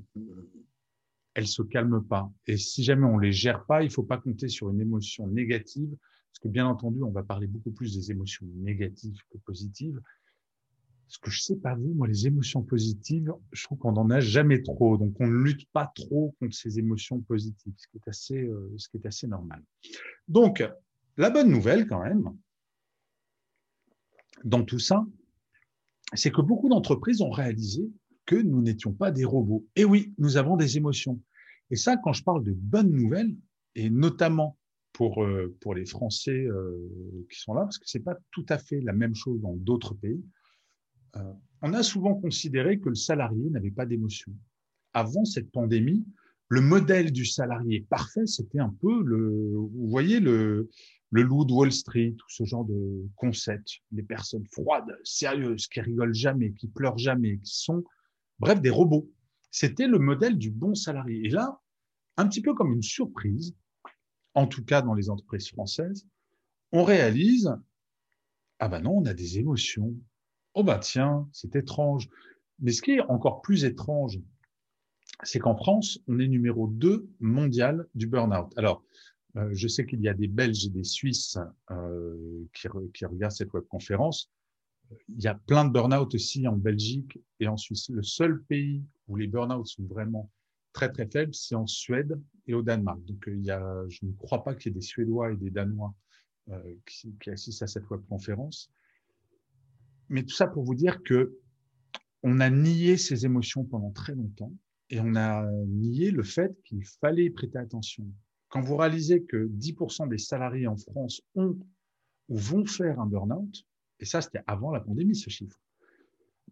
elles 1.40 1.46
se 1.46 1.62
calment 1.62 2.04
pas. 2.04 2.30
Et 2.46 2.58
si 2.58 2.84
jamais 2.84 3.06
on 3.06 3.18
les 3.18 3.32
gère 3.32 3.64
pas, 3.64 3.82
il 3.82 3.90
faut 3.90 4.02
pas 4.02 4.18
compter 4.18 4.48
sur 4.48 4.68
une 4.70 4.80
émotion 4.80 5.26
négative, 5.26 5.88
parce 5.90 6.38
que 6.42 6.48
bien 6.48 6.66
entendu, 6.66 7.02
on 7.02 7.10
va 7.10 7.22
parler 7.22 7.46
beaucoup 7.46 7.70
plus 7.70 7.94
des 7.94 8.10
émotions 8.10 8.46
négatives 8.56 9.18
que 9.30 9.38
positives. 9.38 9.98
Ce 11.08 11.18
que 11.18 11.30
je 11.30 11.40
sais 11.40 11.56
pas 11.56 11.74
vous, 11.74 11.94
moi, 11.94 12.06
les 12.06 12.26
émotions 12.26 12.62
positives, 12.62 13.32
je 13.52 13.64
trouve 13.64 13.78
qu'on 13.78 13.92
n'en 13.92 14.10
a 14.10 14.20
jamais 14.20 14.62
trop. 14.62 14.96
Donc, 14.98 15.14
on 15.18 15.26
ne 15.26 15.42
lutte 15.42 15.68
pas 15.72 15.90
trop 15.94 16.36
contre 16.38 16.54
ces 16.54 16.78
émotions 16.78 17.20
positives, 17.20 17.72
ce 17.76 17.88
qui 17.88 17.96
est 17.96 18.08
assez, 18.08 18.42
euh, 18.42 18.72
ce 18.76 18.88
qui 18.90 18.98
est 18.98 19.06
assez 19.06 19.26
normal. 19.26 19.62
Donc, 20.28 20.62
la 21.16 21.30
bonne 21.30 21.50
nouvelle, 21.50 21.88
quand 21.88 22.02
même, 22.02 22.30
dans 24.44 24.62
tout 24.62 24.78
ça, 24.78 25.04
c'est 26.14 26.30
que 26.30 26.42
beaucoup 26.42 26.68
d'entreprises 26.68 27.22
ont 27.22 27.30
réalisé 27.30 27.90
que 28.26 28.36
nous 28.36 28.62
n'étions 28.62 28.92
pas 28.92 29.10
des 29.10 29.24
robots. 29.24 29.66
Et 29.74 29.84
oui, 29.84 30.14
nous 30.18 30.36
avons 30.36 30.56
des 30.56 30.76
émotions. 30.76 31.20
Et 31.70 31.76
ça, 31.76 31.96
quand 31.96 32.12
je 32.12 32.24
parle 32.24 32.44
de 32.44 32.52
bonnes 32.52 32.90
nouvelles, 32.90 33.34
et 33.74 33.90
notamment 33.90 34.58
pour, 34.92 35.22
euh, 35.22 35.56
pour 35.60 35.74
les 35.74 35.86
Français 35.86 36.46
euh, 36.46 36.76
qui 37.30 37.38
sont 37.38 37.54
là, 37.54 37.62
parce 37.62 37.78
que 37.78 37.88
c'est 37.88 38.00
pas 38.00 38.16
tout 38.32 38.46
à 38.48 38.58
fait 38.58 38.80
la 38.80 38.92
même 38.92 39.14
chose 39.14 39.40
dans 39.40 39.54
d'autres 39.54 39.94
pays, 39.94 40.24
euh, 41.16 41.32
on 41.62 41.72
a 41.72 41.82
souvent 41.82 42.14
considéré 42.14 42.78
que 42.78 42.88
le 42.88 42.94
salarié 42.94 43.50
n'avait 43.50 43.70
pas 43.70 43.86
d'émotion. 43.86 44.32
Avant 44.92 45.24
cette 45.24 45.50
pandémie, 45.50 46.04
le 46.48 46.60
modèle 46.60 47.12
du 47.12 47.24
salarié 47.24 47.86
parfait, 47.88 48.26
c'était 48.26 48.58
un 48.58 48.74
peu 48.80 49.02
le, 49.04 49.52
vous 49.54 49.88
voyez, 49.88 50.18
le, 50.18 50.68
le 51.10 51.22
loup 51.22 51.44
de 51.44 51.52
Wall 51.52 51.72
Street 51.72 52.16
ou 52.16 52.28
ce 52.28 52.44
genre 52.44 52.64
de 52.64 53.06
concept, 53.16 53.80
des 53.92 54.02
personnes 54.02 54.46
froides, 54.52 54.96
sérieuses, 55.04 55.68
qui 55.68 55.80
rigolent 55.80 56.14
jamais, 56.14 56.52
qui 56.52 56.66
pleurent 56.66 56.98
jamais, 56.98 57.38
qui 57.38 57.54
sont, 57.54 57.84
bref, 58.38 58.60
des 58.60 58.70
robots. 58.70 59.08
C'était 59.50 59.86
le 59.86 59.98
modèle 59.98 60.38
du 60.38 60.50
bon 60.50 60.74
salarié. 60.74 61.26
Et 61.26 61.30
là, 61.30 61.60
un 62.16 62.28
petit 62.28 62.42
peu 62.42 62.54
comme 62.54 62.72
une 62.72 62.82
surprise, 62.82 63.54
en 64.34 64.46
tout 64.46 64.64
cas 64.64 64.82
dans 64.82 64.94
les 64.94 65.10
entreprises 65.10 65.48
françaises, 65.48 66.06
on 66.72 66.84
réalise, 66.84 67.52
ah 68.58 68.68
ben 68.68 68.80
non, 68.80 68.98
on 68.98 69.06
a 69.06 69.14
des 69.14 69.38
émotions, 69.38 69.94
oh 70.54 70.62
bah 70.62 70.78
tiens, 70.78 71.28
c'est 71.32 71.56
étrange. 71.56 72.08
Mais 72.60 72.72
ce 72.72 72.82
qui 72.82 72.92
est 72.92 73.00
encore 73.02 73.42
plus 73.42 73.64
étrange, 73.64 74.20
c'est 75.22 75.38
qu'en 75.38 75.56
France, 75.56 75.98
on 76.08 76.18
est 76.18 76.28
numéro 76.28 76.68
2 76.68 77.08
mondial 77.20 77.86
du 77.94 78.06
burn-out. 78.06 78.52
Alors, 78.56 78.84
euh, 79.36 79.48
je 79.52 79.68
sais 79.68 79.86
qu'il 79.86 80.00
y 80.00 80.08
a 80.08 80.14
des 80.14 80.28
Belges 80.28 80.66
et 80.66 80.70
des 80.70 80.84
Suisses 80.84 81.38
euh, 81.70 82.44
qui, 82.52 82.68
qui, 82.94 83.04
regardent 83.04 83.32
cette 83.32 83.52
webconférence. 83.52 84.30
Il 85.08 85.22
y 85.22 85.28
a 85.28 85.34
plein 85.34 85.64
de 85.64 85.70
burn-out 85.70 86.14
aussi 86.14 86.46
en 86.48 86.56
Belgique 86.56 87.18
et 87.38 87.48
en 87.48 87.56
Suisse. 87.56 87.88
Le 87.90 88.02
seul 88.02 88.42
pays 88.44 88.82
où 89.08 89.16
les 89.16 89.26
burn-out 89.26 89.66
sont 89.66 89.84
vraiment 89.84 90.30
très 90.72 90.90
très 90.90 91.06
faibles, 91.06 91.34
c'est 91.34 91.54
en 91.54 91.66
Suède 91.66 92.20
et 92.46 92.54
au 92.54 92.62
Danemark. 92.62 93.04
Donc, 93.04 93.24
il 93.26 93.44
y 93.44 93.50
a, 93.50 93.84
je 93.88 94.04
ne 94.04 94.12
crois 94.12 94.42
pas 94.42 94.54
qu'il 94.54 94.70
y 94.70 94.72
ait 94.72 94.78
des 94.78 94.84
Suédois 94.84 95.32
et 95.32 95.36
des 95.36 95.50
Danois 95.50 95.94
euh, 96.50 96.74
qui, 96.86 97.30
assistent 97.30 97.62
à 97.62 97.66
cette 97.66 97.88
webconférence 97.90 98.70
mais 100.10 100.24
tout 100.24 100.34
ça 100.34 100.48
pour 100.48 100.64
vous 100.64 100.74
dire 100.74 101.02
que 101.02 101.38
on 102.22 102.40
a 102.40 102.50
nié 102.50 102.98
ces 102.98 103.24
émotions 103.24 103.64
pendant 103.64 103.92
très 103.92 104.14
longtemps 104.14 104.52
et 104.90 105.00
on 105.00 105.14
a 105.14 105.48
nié 105.68 106.10
le 106.10 106.22
fait 106.22 106.52
qu'il 106.64 106.84
fallait 106.84 107.30
prêter 107.30 107.56
attention. 107.56 108.04
Quand 108.48 108.60
vous 108.60 108.76
réalisez 108.76 109.22
que 109.22 109.48
10% 109.48 110.08
des 110.08 110.18
salariés 110.18 110.66
en 110.66 110.76
France 110.76 111.22
ont 111.34 111.58
ou 112.28 112.36
vont 112.36 112.66
faire 112.66 113.00
un 113.00 113.06
burn-out, 113.06 113.64
et 114.00 114.04
ça 114.04 114.20
c'était 114.20 114.42
avant 114.46 114.72
la 114.72 114.80
pandémie 114.80 115.14
ce 115.14 115.30
chiffre, 115.30 115.58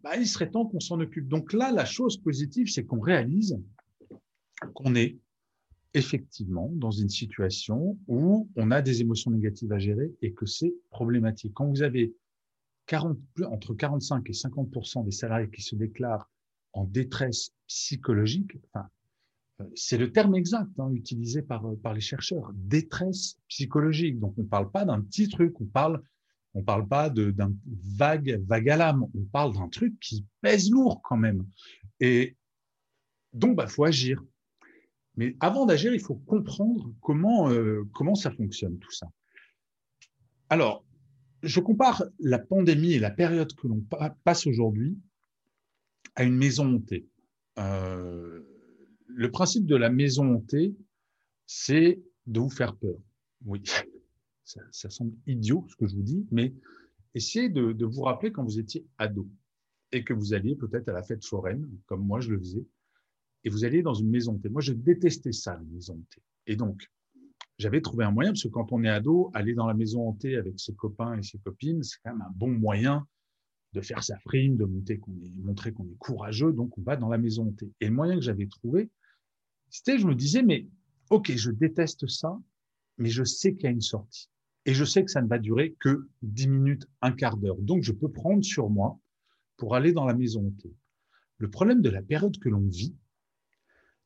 bah, 0.03 0.15
il 0.15 0.27
serait 0.27 0.49
temps 0.49 0.65
qu'on 0.65 0.79
s'en 0.79 0.99
occupe. 0.99 1.27
Donc 1.27 1.53
là, 1.53 1.71
la 1.71 1.85
chose 1.85 2.17
positive, 2.17 2.69
c'est 2.69 2.85
qu'on 2.85 2.99
réalise 2.99 3.59
qu'on 4.73 4.95
est 4.95 5.17
effectivement 5.93 6.69
dans 6.73 6.91
une 6.91 7.09
situation 7.09 7.97
où 8.07 8.49
on 8.55 8.71
a 8.71 8.81
des 8.81 9.01
émotions 9.01 9.31
négatives 9.31 9.71
à 9.71 9.79
gérer 9.79 10.13
et 10.21 10.33
que 10.33 10.45
c'est 10.45 10.73
problématique. 10.89 11.53
Quand 11.53 11.67
vous 11.67 11.81
avez 11.81 12.13
40, 12.85 13.17
entre 13.47 13.73
45 13.73 14.29
et 14.29 14.33
50% 14.33 15.05
des 15.05 15.11
salariés 15.11 15.49
qui 15.49 15.61
se 15.61 15.75
déclarent 15.75 16.29
en 16.73 16.85
détresse 16.85 17.53
psychologique, 17.67 18.57
c'est 19.75 19.97
le 19.97 20.11
terme 20.11 20.35
exact 20.35 20.79
hein, 20.79 20.91
utilisé 20.93 21.41
par, 21.41 21.65
par 21.83 21.93
les 21.93 22.01
chercheurs, 22.01 22.51
détresse 22.53 23.37
psychologique. 23.47 24.19
Donc 24.19 24.33
on 24.37 24.43
ne 24.43 24.47
parle 24.47 24.71
pas 24.71 24.85
d'un 24.85 25.01
petit 25.01 25.27
truc, 25.27 25.59
on 25.59 25.65
parle 25.65 26.01
on 26.53 26.63
parle 26.63 26.87
pas 26.87 27.09
d'un 27.09 27.53
vague 27.97 28.41
vague 28.45 28.69
à 28.69 28.77
l'âme, 28.77 29.05
on 29.15 29.23
parle 29.25 29.53
d'un 29.53 29.69
truc 29.69 29.99
qui 29.99 30.25
pèse 30.41 30.69
lourd 30.71 31.01
quand 31.03 31.17
même. 31.17 31.45
Et 31.99 32.35
donc 33.33 33.55
bah 33.55 33.67
faut 33.67 33.83
agir. 33.83 34.23
Mais 35.15 35.35
avant 35.39 35.65
d'agir, 35.65 35.93
il 35.93 35.99
faut 35.99 36.15
comprendre 36.15 36.91
comment 37.01 37.49
euh, 37.49 37.83
comment 37.93 38.15
ça 38.15 38.31
fonctionne 38.31 38.79
tout 38.79 38.91
ça. 38.91 39.07
Alors 40.49 40.85
je 41.43 41.59
compare 41.59 42.03
la 42.19 42.39
pandémie 42.39 42.93
et 42.93 42.99
la 42.99 43.11
période 43.11 43.53
que 43.53 43.67
l'on 43.67 43.85
passe 44.23 44.47
aujourd'hui 44.47 44.97
à 46.15 46.23
une 46.23 46.35
maison 46.35 46.75
hantée. 46.75 47.07
Euh, 47.59 48.41
le 49.07 49.31
principe 49.31 49.65
de 49.65 49.75
la 49.75 49.89
maison 49.89 50.35
hantée, 50.35 50.75
c'est 51.45 51.99
de 52.27 52.39
vous 52.39 52.49
faire 52.49 52.75
peur. 52.75 52.97
Oui, 53.45 53.63
ça, 54.71 54.89
semble 54.89 55.13
idiot 55.27 55.65
ce 55.69 55.75
que 55.75 55.87
je 55.87 55.95
vous 55.95 56.03
dis, 56.03 56.25
mais 56.31 56.53
essayez 57.13 57.49
de, 57.49 57.85
vous 57.85 58.01
rappeler 58.01 58.31
quand 58.31 58.43
vous 58.43 58.59
étiez 58.59 58.85
ado 58.97 59.29
et 59.91 60.03
que 60.03 60.13
vous 60.13 60.33
alliez 60.33 60.55
peut-être 60.55 60.89
à 60.89 60.93
la 60.93 61.03
fête 61.03 61.25
foraine, 61.25 61.69
comme 61.85 62.05
moi 62.05 62.19
je 62.19 62.31
le 62.31 62.39
faisais, 62.39 62.65
et 63.43 63.49
vous 63.49 63.65
alliez 63.65 63.81
dans 63.81 63.93
une 63.93 64.09
maison 64.09 64.33
de 64.33 64.41
thé. 64.41 64.49
Moi, 64.49 64.61
je 64.61 64.73
détestais 64.73 65.31
ça, 65.31 65.53
la 65.53 65.63
maison 65.63 65.95
de 65.95 66.03
thé. 66.13 66.21
Et 66.45 66.55
donc, 66.55 66.85
j'avais 67.57 67.81
trouvé 67.81 68.03
un 68.03 68.11
moyen, 68.11 68.31
parce 68.31 68.43
que 68.43 68.49
quand 68.49 68.71
on 68.71 68.83
est 68.83 68.89
ado, 68.89 69.31
aller 69.33 69.53
dans 69.53 69.65
la 69.65 69.73
maison 69.73 70.07
hantée 70.07 70.35
avec 70.35 70.59
ses 70.59 70.73
copains 70.73 71.17
et 71.17 71.23
ses 71.23 71.39
copines, 71.39 71.81
c'est 71.83 71.97
quand 72.03 72.11
même 72.11 72.21
un 72.21 72.31
bon 72.35 72.51
moyen 72.51 73.07
de 73.73 73.81
faire 73.81 74.03
sa 74.03 74.17
frime, 74.19 74.57
de 74.57 74.65
montrer 74.65 74.97
qu'on 74.97 75.13
est, 75.21 75.29
montrer 75.43 75.71
qu'on 75.71 75.85
est 75.85 75.97
courageux, 75.97 76.51
donc 76.51 76.77
on 76.77 76.81
va 76.81 76.97
dans 76.97 77.09
la 77.09 77.17
maison 77.17 77.47
hantée. 77.47 77.71
Et 77.79 77.87
le 77.87 77.93
moyen 77.93 78.15
que 78.15 78.21
j'avais 78.21 78.47
trouvé, 78.47 78.89
c'était, 79.69 79.99
je 79.99 80.07
me 80.07 80.15
disais, 80.15 80.41
mais 80.41 80.67
ok, 81.09 81.31
je 81.35 81.51
déteste 81.51 82.07
ça, 82.07 82.37
mais 82.97 83.09
je 83.09 83.23
sais 83.23 83.53
qu'il 83.53 83.63
y 83.63 83.67
a 83.67 83.71
une 83.71 83.81
sortie. 83.81 84.29
Et 84.69 84.73
je 84.75 84.85
sais 84.85 85.03
que 85.03 85.09
ça 85.09 85.23
ne 85.23 85.27
va 85.27 85.39
durer 85.39 85.75
que 85.79 86.07
10 86.21 86.47
minutes, 86.47 86.87
un 87.01 87.11
quart 87.11 87.37
d'heure. 87.37 87.57
Donc 87.57 87.81
je 87.81 87.91
peux 87.91 88.11
prendre 88.11 88.45
sur 88.45 88.69
moi 88.69 88.99
pour 89.57 89.75
aller 89.75 89.93
dans 89.93 90.05
la 90.05 90.13
maison 90.13 90.45
hantée. 90.45 90.75
Le 91.39 91.49
problème 91.49 91.81
de 91.81 91.89
la 91.89 92.03
période 92.03 92.37
que 92.37 92.49
l'on 92.49 92.67
vit, 92.67 92.95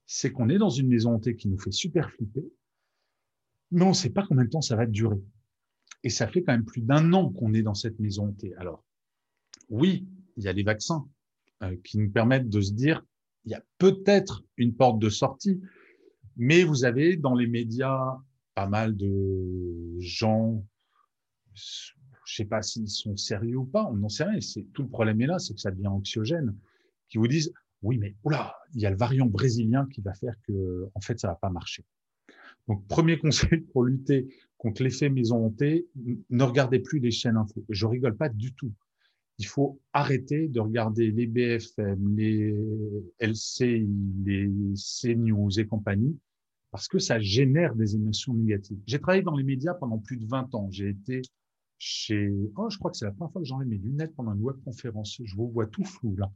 c'est 0.05 0.32
qu'on 0.32 0.48
est 0.48 0.58
dans 0.58 0.70
une 0.70 0.88
maison 0.88 1.15
hantée 1.15 1.36
qui 1.36 1.50
nous 1.50 1.60
fait 1.60 1.74
super 1.74 2.10
flipper, 2.12 2.46
mais 3.72 3.84
on 3.84 3.89
ne 3.89 3.93
sait 3.93 4.12
pas 4.12 4.25
combien 4.25 4.46
de 4.46 4.50
temps 4.50 4.62
ça 4.62 4.77
va 4.77 4.86
durer. 4.86 5.22
Et 6.01 6.10
ça 6.10 6.29
fait 6.29 6.43
quand 6.43 6.53
même 6.53 6.63
plus 6.63 6.82
d'un 6.82 7.12
an 7.12 7.29
qu'on 7.29 7.53
est 7.53 7.62
dans 7.62 7.74
cette 7.74 8.00
maison 8.00 8.27
hantée. 8.27 8.55
Alors, 8.55 8.86
oui, 9.67 10.08
il 10.38 10.46
y 10.46 10.48
a 10.48 10.53
les 10.53 10.63
vaccins 10.63 11.05
euh, 11.62 11.75
qui 11.84 11.98
nous 11.98 12.10
permettent 12.10 12.48
de 12.48 12.62
se 12.62 12.72
dire, 12.72 13.03
il 13.43 13.51
y 13.51 13.55
a 13.55 13.63
peut-être 13.79 14.46
une 14.55 14.74
porte 14.74 15.00
de 15.00 15.10
sortie, 15.10 15.60
mais 16.38 16.63
vous 16.63 16.86
avez 16.86 17.17
dans 17.17 17.36
les 17.36 17.48
médias 17.48 18.17
pas 18.55 18.67
mal 18.67 18.95
de 18.95 19.98
gens, 20.00 20.65
je 21.53 22.36
sais 22.36 22.45
pas 22.45 22.62
s'ils 22.62 22.89
sont 22.89 23.17
sérieux 23.17 23.57
ou 23.57 23.65
pas, 23.65 23.86
on 23.86 23.95
n'en 23.95 24.10
sait 24.10 24.24
rien. 24.24 24.39
C'est 24.41 24.63
tout 24.74 24.83
le 24.83 24.89
problème 24.89 25.22
est 25.22 25.27
là, 25.27 25.39
c'est 25.39 25.53
que 25.53 25.60
ça 25.60 25.72
devient 25.72 25.88
anxiogène, 25.88 26.55
qui 27.10 27.17
vous 27.17 27.27
disent, 27.27 27.53
oui, 27.81 27.98
mais 27.98 28.15
oula, 28.24 28.55
il 28.74 28.81
y 28.81 28.86
a 28.86 28.89
le 28.89 28.98
variant 28.98 29.25
brésilien 29.25 29.88
qui 29.91 30.01
va 30.01 30.13
faire 30.13 30.36
que, 30.48 30.89
en 30.93 31.01
fait, 31.01 31.19
ça 31.19 31.27
va 31.27 31.36
pas 31.36 31.50
marcher. 31.50 31.83
Donc, 32.67 32.88
premier 32.88 33.17
conseil 33.19 33.62
pour 33.74 33.83
lutter 33.83 34.33
contre 34.57 34.83
l'effet 34.83 35.10
maison 35.10 35.45
hantée, 35.45 35.88
ne 36.29 36.43
regardez 36.43 36.79
plus 36.79 37.00
les 37.00 37.12
chaînes 37.12 37.38
info. 37.38 37.63
Je 37.69 37.86
rigole 37.86 38.15
pas 38.15 38.29
du 38.29 38.53
tout. 38.53 38.72
Il 39.39 39.48
faut 39.48 39.81
arrêter 39.91 40.48
de 40.48 40.60
regarder 40.60 41.12
les 41.12 41.27
BFM, 41.27 42.15
les 42.15 42.55
LCI, 43.19 43.89
les 44.24 44.50
CNews 44.75 45.60
et 45.60 45.65
compagnie, 45.65 46.17
parce 46.73 46.87
que 46.87 46.97
ça 46.97 47.19
génère 47.19 47.75
des 47.75 47.93
émotions 47.93 48.33
négatives. 48.33 48.79
J'ai 48.87 48.99
travaillé 48.99 49.21
dans 49.21 49.35
les 49.35 49.43
médias 49.43 49.75
pendant 49.75 49.99
plus 49.99 50.17
de 50.17 50.25
20 50.25 50.55
ans. 50.55 50.69
J'ai 50.71 50.89
été 50.89 51.21
chez, 51.77 52.33
oh, 52.55 52.67
je 52.71 52.79
crois 52.79 52.89
que 52.89 52.97
c'est 52.97 53.05
la 53.05 53.11
première 53.11 53.31
fois 53.31 53.43
que 53.43 53.47
j'enlève 53.47 53.67
mes 53.67 53.77
lunettes 53.77 54.15
pendant 54.15 54.33
une 54.33 54.41
webconférence. 54.41 55.21
Je 55.23 55.35
vous 55.35 55.51
vois 55.51 55.67
tout 55.67 55.83
flou, 55.85 56.15
là. 56.15 56.31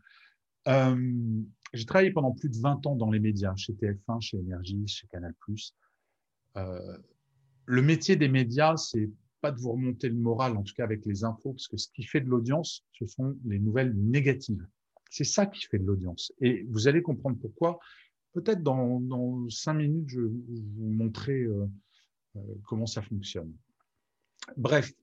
Euh, 0.67 1.41
j'ai 1.73 1.85
travaillé 1.85 2.11
pendant 2.11 2.33
plus 2.33 2.49
de 2.49 2.57
20 2.57 2.85
ans 2.85 2.95
dans 2.95 3.09
les 3.09 3.19
médias, 3.19 3.55
chez 3.55 3.73
TF1, 3.73 4.21
chez 4.21 4.37
Énergie, 4.37 4.85
chez 4.85 5.07
Canal+. 5.07 5.33
Euh, 6.57 6.97
le 7.65 7.81
métier 7.81 8.15
des 8.15 8.29
médias, 8.29 8.77
c'est 8.77 9.09
pas 9.41 9.51
de 9.51 9.59
vous 9.59 9.71
remonter 9.71 10.07
le 10.07 10.17
moral, 10.17 10.55
en 10.55 10.61
tout 10.61 10.75
cas 10.75 10.83
avec 10.83 11.03
les 11.07 11.23
infos, 11.23 11.53
parce 11.53 11.67
que 11.67 11.77
ce 11.77 11.87
qui 11.91 12.03
fait 12.03 12.21
de 12.21 12.29
l'audience, 12.29 12.85
ce 12.91 13.07
sont 13.07 13.35
les 13.43 13.57
nouvelles 13.57 13.95
négatives. 13.95 14.67
C'est 15.09 15.23
ça 15.23 15.47
qui 15.47 15.65
fait 15.65 15.79
de 15.79 15.85
l'audience. 15.85 16.31
Et 16.41 16.63
vous 16.69 16.87
allez 16.87 17.01
comprendre 17.01 17.39
pourquoi. 17.41 17.79
Peut-être 18.37 18.61
dans, 18.61 19.49
cinq 19.49 19.73
minutes, 19.73 20.09
je 20.09 20.21
vais 20.21 20.27
vous 20.27 20.91
montrer 20.91 21.41
euh, 21.41 21.65
euh, 22.35 22.39
comment 22.67 22.85
ça 22.85 23.01
fonctionne. 23.01 23.51
Bref, 24.57 24.93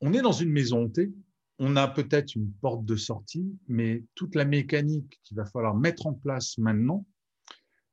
on 0.00 0.12
est 0.12 0.22
dans 0.22 0.32
une 0.32 0.50
maison 0.50 0.86
hantée. 0.86 1.12
On 1.60 1.76
a 1.76 1.86
peut-être 1.86 2.34
une 2.34 2.50
porte 2.54 2.84
de 2.84 2.96
sortie, 2.96 3.56
mais 3.68 4.04
toute 4.16 4.34
la 4.34 4.44
mécanique 4.44 5.20
qu'il 5.22 5.36
va 5.36 5.44
falloir 5.44 5.76
mettre 5.76 6.08
en 6.08 6.14
place 6.14 6.58
maintenant, 6.58 7.06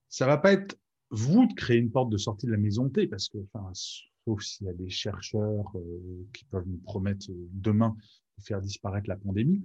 ça 0.10 0.26
va 0.26 0.38
pas 0.38 0.54
être 0.54 0.76
vous 1.12 1.46
de 1.46 1.54
créer 1.54 1.78
une 1.78 1.92
porte 1.92 2.10
de 2.10 2.18
sortie 2.18 2.48
de 2.48 2.52
la 2.52 2.58
maison 2.58 2.86
hantée, 2.86 3.06
parce 3.06 3.30
que, 3.30 3.38
enfin, 3.54 3.72
sauf 4.26 4.42
s'il 4.42 4.66
y 4.66 4.70
a 4.72 4.74
des 4.74 4.90
chercheurs 4.90 5.72
euh, 5.76 6.28
qui 6.34 6.44
peuvent 6.46 6.68
nous 6.68 6.80
promettre 6.80 7.28
demain 7.52 7.96
de 8.40 8.44
faire 8.44 8.62
disparaître 8.62 9.10
la 9.10 9.18
pandémie, 9.18 9.64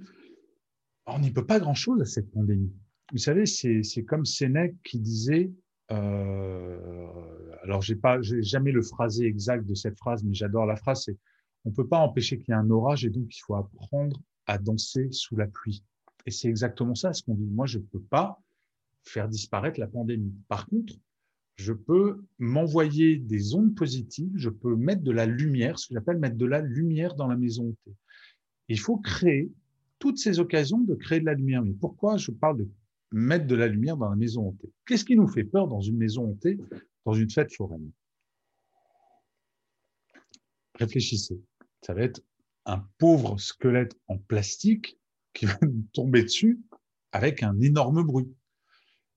on 1.06 1.20
n'y 1.20 1.30
peut 1.30 1.46
pas 1.46 1.58
grand-chose 1.58 2.02
à 2.02 2.04
cette 2.04 2.30
pandémie. 2.30 2.74
Vous 3.12 3.18
savez, 3.18 3.46
c'est 3.46 4.04
comme 4.04 4.24
Sénèque 4.24 4.76
qui 4.84 4.98
disait, 4.98 5.50
euh, 5.90 7.08
alors 7.62 7.82
j'ai 7.82 7.96
pas, 7.96 8.22
j'ai 8.22 8.42
jamais 8.42 8.72
le 8.72 8.82
phrasé 8.82 9.26
exact 9.26 9.66
de 9.66 9.74
cette 9.74 9.98
phrase, 9.98 10.22
mais 10.22 10.34
j'adore 10.34 10.66
la 10.66 10.76
phrase, 10.76 11.04
c'est 11.04 11.16
on 11.64 11.70
peut 11.70 11.86
pas 11.86 11.98
empêcher 11.98 12.38
qu'il 12.38 12.50
y 12.50 12.52
ait 12.52 12.60
un 12.60 12.70
orage 12.70 13.04
et 13.04 13.10
donc 13.10 13.36
il 13.36 13.40
faut 13.40 13.54
apprendre 13.54 14.20
à 14.46 14.58
danser 14.58 15.08
sous 15.10 15.36
la 15.36 15.46
pluie. 15.46 15.84
Et 16.26 16.30
c'est 16.30 16.48
exactement 16.48 16.94
ça 16.94 17.12
ce 17.12 17.22
qu'on 17.22 17.34
dit. 17.34 17.48
Moi, 17.50 17.66
je 17.66 17.78
peux 17.78 18.00
pas 18.00 18.40
faire 19.04 19.28
disparaître 19.28 19.78
la 19.80 19.86
pandémie. 19.86 20.34
Par 20.48 20.66
contre, 20.66 20.94
je 21.56 21.72
peux 21.72 22.24
m'envoyer 22.38 23.16
des 23.16 23.54
ondes 23.54 23.74
positives, 23.74 24.32
je 24.34 24.48
peux 24.48 24.76
mettre 24.76 25.02
de 25.02 25.10
la 25.10 25.26
lumière, 25.26 25.78
ce 25.78 25.88
que 25.88 25.94
j'appelle 25.94 26.18
mettre 26.18 26.36
de 26.36 26.46
la 26.46 26.60
lumière 26.60 27.14
dans 27.14 27.26
la 27.26 27.36
maison. 27.36 27.74
Il 28.68 28.78
faut 28.78 28.96
créer 28.96 29.50
toutes 29.98 30.18
ces 30.18 30.40
occasions 30.40 30.78
de 30.78 30.94
créer 30.94 31.20
de 31.20 31.26
la 31.26 31.34
lumière. 31.34 31.62
Mais 31.62 31.72
pourquoi 31.72 32.16
je 32.16 32.30
parle 32.30 32.58
de 32.58 32.68
mettre 33.12 33.46
de 33.46 33.54
la 33.54 33.66
lumière 33.66 33.96
dans 33.96 34.08
la 34.08 34.16
maison 34.16 34.48
hantée 34.48 34.72
Qu'est-ce 34.86 35.04
qui 35.04 35.16
nous 35.16 35.28
fait 35.28 35.44
peur 35.44 35.68
dans 35.68 35.80
une 35.80 35.96
maison 35.96 36.30
hantée, 36.30 36.58
dans 37.04 37.14
une 37.14 37.30
fête 37.30 37.54
foraine? 37.54 37.90
Réfléchissez. 40.74 41.40
Ça 41.82 41.94
va 41.94 42.02
être 42.02 42.22
un 42.66 42.86
pauvre 42.98 43.38
squelette 43.38 43.98
en 44.06 44.18
plastique 44.18 44.98
qui 45.32 45.46
va 45.46 45.58
nous 45.62 45.84
tomber 45.92 46.22
dessus 46.22 46.60
avec 47.12 47.42
un 47.42 47.58
énorme 47.60 48.02
bruit. 48.02 48.32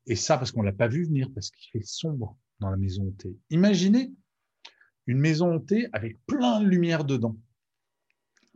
Et 0.08 0.16
ça, 0.16 0.38
parce 0.38 0.52
qu'on 0.52 0.62
l'a 0.62 0.74
pas 0.74 0.88
vu 0.88 1.06
venir, 1.06 1.30
parce 1.34 1.50
qu'il 1.52 1.72
fait 1.72 1.86
sombre 1.86 2.38
dans 2.60 2.70
la 2.70 2.78
maison 2.78 3.08
hantée. 3.08 3.38
Imaginez 3.50 4.12
une 5.08 5.20
maison 5.20 5.54
hantée 5.54 5.88
avec 5.94 6.24
plein 6.26 6.62
de 6.62 6.68
lumière 6.68 7.06
dedans. 7.06 7.38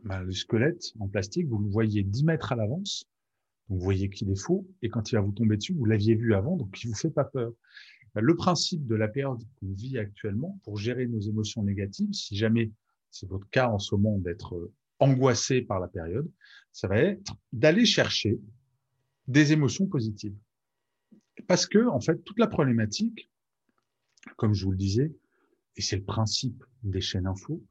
Ben, 0.04 0.22
le 0.22 0.32
squelette 0.32 0.92
en 1.00 1.08
plastique, 1.08 1.46
vous 1.48 1.58
le 1.58 1.68
voyez 1.68 2.02
10 2.02 2.24
mètres 2.24 2.52
à 2.52 2.56
l'avance, 2.56 3.04
donc 3.68 3.78
vous 3.78 3.84
voyez 3.84 4.08
qu'il 4.08 4.30
est 4.30 4.40
faux, 4.40 4.66
et 4.82 4.88
quand 4.88 5.10
il 5.10 5.16
va 5.16 5.20
vous 5.20 5.32
tomber 5.32 5.56
dessus, 5.56 5.74
vous 5.74 5.84
l'aviez 5.84 6.14
vu 6.14 6.34
avant, 6.34 6.56
donc 6.56 6.82
il 6.82 6.88
vous 6.88 6.94
fait 6.94 7.10
pas 7.10 7.24
peur. 7.24 7.52
Ben, 8.14 8.22
le 8.22 8.34
principe 8.34 8.86
de 8.86 8.94
la 8.94 9.08
période 9.08 9.42
qu'on 9.60 9.72
vit 9.72 9.98
actuellement, 9.98 10.58
pour 10.64 10.78
gérer 10.78 11.06
nos 11.06 11.20
émotions 11.20 11.62
négatives, 11.62 12.12
si 12.12 12.36
jamais 12.36 12.72
c'est 13.10 13.28
votre 13.28 13.48
cas 13.50 13.68
en 13.68 13.78
ce 13.78 13.94
moment 13.94 14.18
d'être 14.18 14.54
euh, 14.54 14.72
angoissé 14.98 15.62
par 15.62 15.80
la 15.80 15.88
période, 15.88 16.30
ça 16.72 16.88
va 16.88 16.98
être 16.98 17.36
d'aller 17.52 17.84
chercher 17.84 18.38
des 19.26 19.52
émotions 19.52 19.86
positives. 19.86 20.36
Parce 21.46 21.66
que, 21.66 21.86
en 21.86 22.00
fait, 22.00 22.16
toute 22.24 22.38
la 22.38 22.46
problématique, 22.46 23.30
comme 24.36 24.54
je 24.54 24.64
vous 24.64 24.72
le 24.72 24.78
disais, 24.78 25.14
et 25.76 25.82
c'est 25.82 25.96
le 25.96 26.04
principe 26.04 26.64
des 26.82 27.00
chaînes 27.00 27.26
info, 27.26 27.62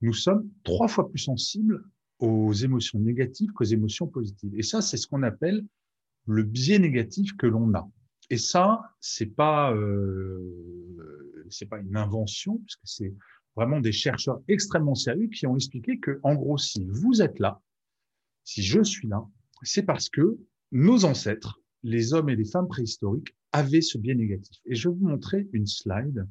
nous 0.00 0.12
sommes 0.12 0.48
trois 0.62 0.86
fois 0.86 1.08
plus 1.08 1.18
sensibles 1.18 1.82
aux 2.18 2.52
émotions 2.52 2.98
négatives 2.98 3.52
qu'aux 3.52 3.64
émotions 3.64 4.06
positives. 4.06 4.54
Et 4.56 4.62
ça, 4.62 4.80
c'est 4.80 4.96
ce 4.96 5.06
qu'on 5.06 5.22
appelle 5.22 5.64
le 6.26 6.42
biais 6.42 6.78
négatif 6.78 7.36
que 7.36 7.46
l'on 7.46 7.72
a. 7.74 7.88
Et 8.30 8.36
ça, 8.36 8.80
c'est 9.00 9.34
pas 9.34 9.72
euh, 9.74 11.46
c'est 11.50 11.66
pas 11.66 11.78
une 11.78 11.96
invention, 11.96 12.58
puisque 12.58 12.80
c'est 12.84 13.14
vraiment 13.56 13.80
des 13.80 13.92
chercheurs 13.92 14.40
extrêmement 14.48 14.94
sérieux 14.94 15.28
qui 15.28 15.46
ont 15.46 15.56
expliqué 15.56 15.98
que, 15.98 16.20
en 16.22 16.34
gros, 16.34 16.58
si 16.58 16.84
vous 16.84 17.22
êtes 17.22 17.38
là, 17.38 17.60
si 18.44 18.62
je 18.62 18.82
suis 18.82 19.08
là, 19.08 19.24
c'est 19.62 19.82
parce 19.82 20.08
que 20.10 20.38
nos 20.70 21.04
ancêtres 21.04 21.60
les 21.82 22.12
hommes 22.12 22.28
et 22.28 22.36
les 22.36 22.44
femmes 22.44 22.68
préhistoriques 22.68 23.34
avaient 23.52 23.80
ce 23.80 23.98
biais 23.98 24.14
négatif. 24.14 24.58
Et 24.66 24.74
je 24.74 24.88
vais 24.88 24.94
vous 24.94 25.08
montrer 25.08 25.48
une 25.52 25.66
slide 25.66 26.26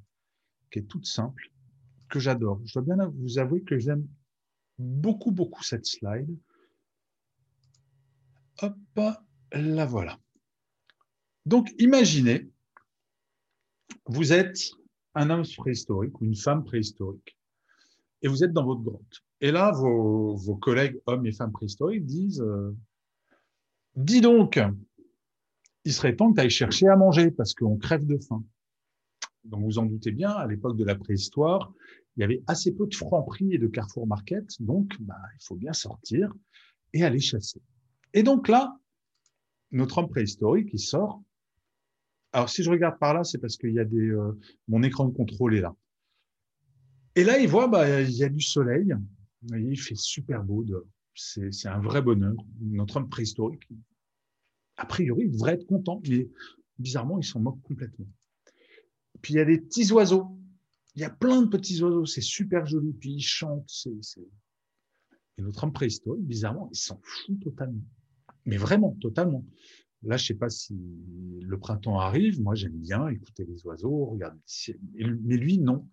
qui 0.72 0.79
est 0.79 0.84
toute 0.84 1.06
simple, 1.06 1.51
que 2.10 2.20
j'adore. 2.20 2.62
Je 2.65 2.74
dois 2.74 2.96
bien 2.96 3.08
vous 3.08 3.39
avouer 3.39 3.62
que 3.63 3.79
j'aime 3.79 4.08
beaucoup, 4.77 5.31
beaucoup 5.31 5.63
cette 5.63 5.86
slide. 5.86 6.38
Hop, 8.62 8.75
la 9.51 9.86
voilà. 9.86 10.19
Donc, 11.46 11.74
imaginez, 11.79 12.50
vous 14.05 14.34
êtes 14.34 14.72
un 15.15 15.29
homme 15.29 15.46
préhistorique 15.57 16.19
ou 16.22 16.25
une 16.25 16.36
femme 16.36 16.63
préhistorique, 16.63 17.38
et 18.22 18.27
vous 18.27 18.43
êtes 18.43 18.53
dans 18.53 18.65
votre 18.65 18.81
grotte. 18.81 19.24
Et 19.41 19.51
là, 19.51 19.72
vos, 19.72 20.55
collègues 20.55 21.00
hommes 21.05 21.25
et 21.25 21.31
femmes 21.31 21.51
préhistoriques 21.51 22.05
disent, 22.05 22.41
euh, 22.41 22.75
dis 23.96 24.22
donc, 24.22 24.60
il 25.86 25.93
serait 25.93 26.15
temps 26.15 26.31
que 26.31 26.36
tu 26.36 26.41
ailles 26.41 26.50
chercher 26.50 26.88
à 26.88 26.96
manger 26.96 27.31
parce 27.31 27.53
qu'on 27.53 27.77
crève 27.77 28.05
de 28.05 28.17
faim. 28.17 28.43
Donc 29.43 29.63
vous 29.63 29.79
en 29.79 29.86
doutez 29.86 30.12
bien, 30.12 30.31
à 30.31 30.46
l'époque 30.48 30.75
de 30.75 30.84
la 30.84 30.96
préhistoire, 30.96 31.72
il 32.18 32.22
y 32.22 32.24
avait 32.24 32.44
assez 32.48 32.74
peu 32.74 32.88
de 32.88 32.96
francs 32.96 33.26
prix 33.28 33.54
et 33.54 33.60
de 33.60 33.68
Carrefour 33.68 34.08
Market, 34.08 34.46
donc 34.60 35.00
bah, 35.02 35.16
il 35.36 35.46
faut 35.46 35.56
bien 35.56 35.74
sortir 35.74 36.34
et 36.94 37.04
aller 37.04 37.20
chasser. 37.20 37.62
Et 38.14 38.24
donc 38.24 38.48
là, 38.48 38.76
notre 39.72 40.00
homme 40.00 40.10
préhistorique, 40.10 40.70
il 40.74 40.80
sort. 40.80 41.22
Alors 42.34 42.50
si 42.50 42.64
je 42.64 42.72
regarde 42.72 42.98
par 43.00 43.14
là, 43.14 43.24
c'est 43.24 43.38
parce 43.38 43.56
qu'il 43.56 43.72
y 43.72 43.80
a 43.80 43.86
des, 43.86 44.10
euh, 44.10 44.38
mon 44.68 44.82
écran 44.82 45.06
de 45.06 45.14
contrôle 45.14 45.56
est 45.56 45.62
là. 45.62 45.76
Et 47.16 47.24
là, 47.24 47.40
il 47.40 47.48
voit, 47.48 47.68
bah, 47.68 48.02
il 48.02 48.16
y 48.16 48.24
a 48.24 48.30
du 48.30 48.42
soleil. 48.42 48.94
Il 49.52 49.80
fait 49.80 49.96
super 49.96 50.44
beau. 50.44 50.66
C'est 51.14 51.68
un 51.68 51.80
vrai 51.80 52.02
bonheur. 52.02 52.36
Notre 52.62 52.98
homme 52.98 53.10
préhistorique, 53.10 53.68
a 54.78 54.86
priori, 54.86 55.26
il 55.26 55.32
devrait 55.32 55.54
être 55.54 55.66
content, 55.66 56.02
mais 56.08 56.30
bizarrement, 56.80 57.20
il 57.20 57.24
s'en 57.24 57.40
moque 57.40 57.62
complètement. 57.62 58.08
Puis 59.22 59.34
il 59.34 59.38
y 59.38 59.40
a 59.40 59.46
des 59.46 59.60
petits 59.60 59.92
oiseaux. 59.92 60.38
Il 60.98 61.01
y 61.01 61.06
a 61.06 61.12
plein 61.12 61.44
de 61.44 61.48
petits 61.48 61.80
oiseaux. 61.84 62.08
C'est 62.08 62.22
super 62.22 62.66
joli. 62.66 62.92
Puis 62.92 63.13
ils 63.13 63.22
chantent. 63.22 63.72
Et 65.38 65.42
notre 65.44 65.63
homme 65.63 65.72
préhistorique, 65.72 66.25
bizarrement, 66.25 66.70
il 66.74 66.77
s'en 66.77 67.00
fout 67.04 67.39
totalement. 67.39 67.84
Mais 68.46 68.58
vraiment, 68.58 68.98
totalement. 69.00 69.46
Là, 70.01 70.18
je 70.18 70.25
sais 70.25 70.34
pas 70.34 70.50
si 70.50 70.75
le 70.75 71.60
printemps 71.60 72.00
arrive. 72.00 72.42
Moi, 72.42 72.56
j'aime 72.56 72.80
bien 72.80 73.08
écouter 73.10 73.46
les 73.46 73.63
oiseaux, 73.68 74.06
regarder 74.06 74.39
Mais 74.96 75.38
lui, 75.38 75.60
non. 75.60 75.88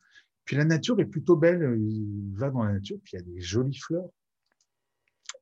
Puis 0.46 0.56
la 0.56 0.64
nature 0.64 0.98
est 0.98 1.06
plutôt 1.06 1.36
belle. 1.36 1.78
Il 1.78 2.32
va 2.34 2.50
dans 2.50 2.62
la 2.62 2.72
nature, 2.72 2.98
puis 3.04 3.12
il 3.12 3.16
y 3.16 3.22
a 3.22 3.24
des 3.26 3.40
jolies 3.42 3.76
fleurs. 3.76 4.08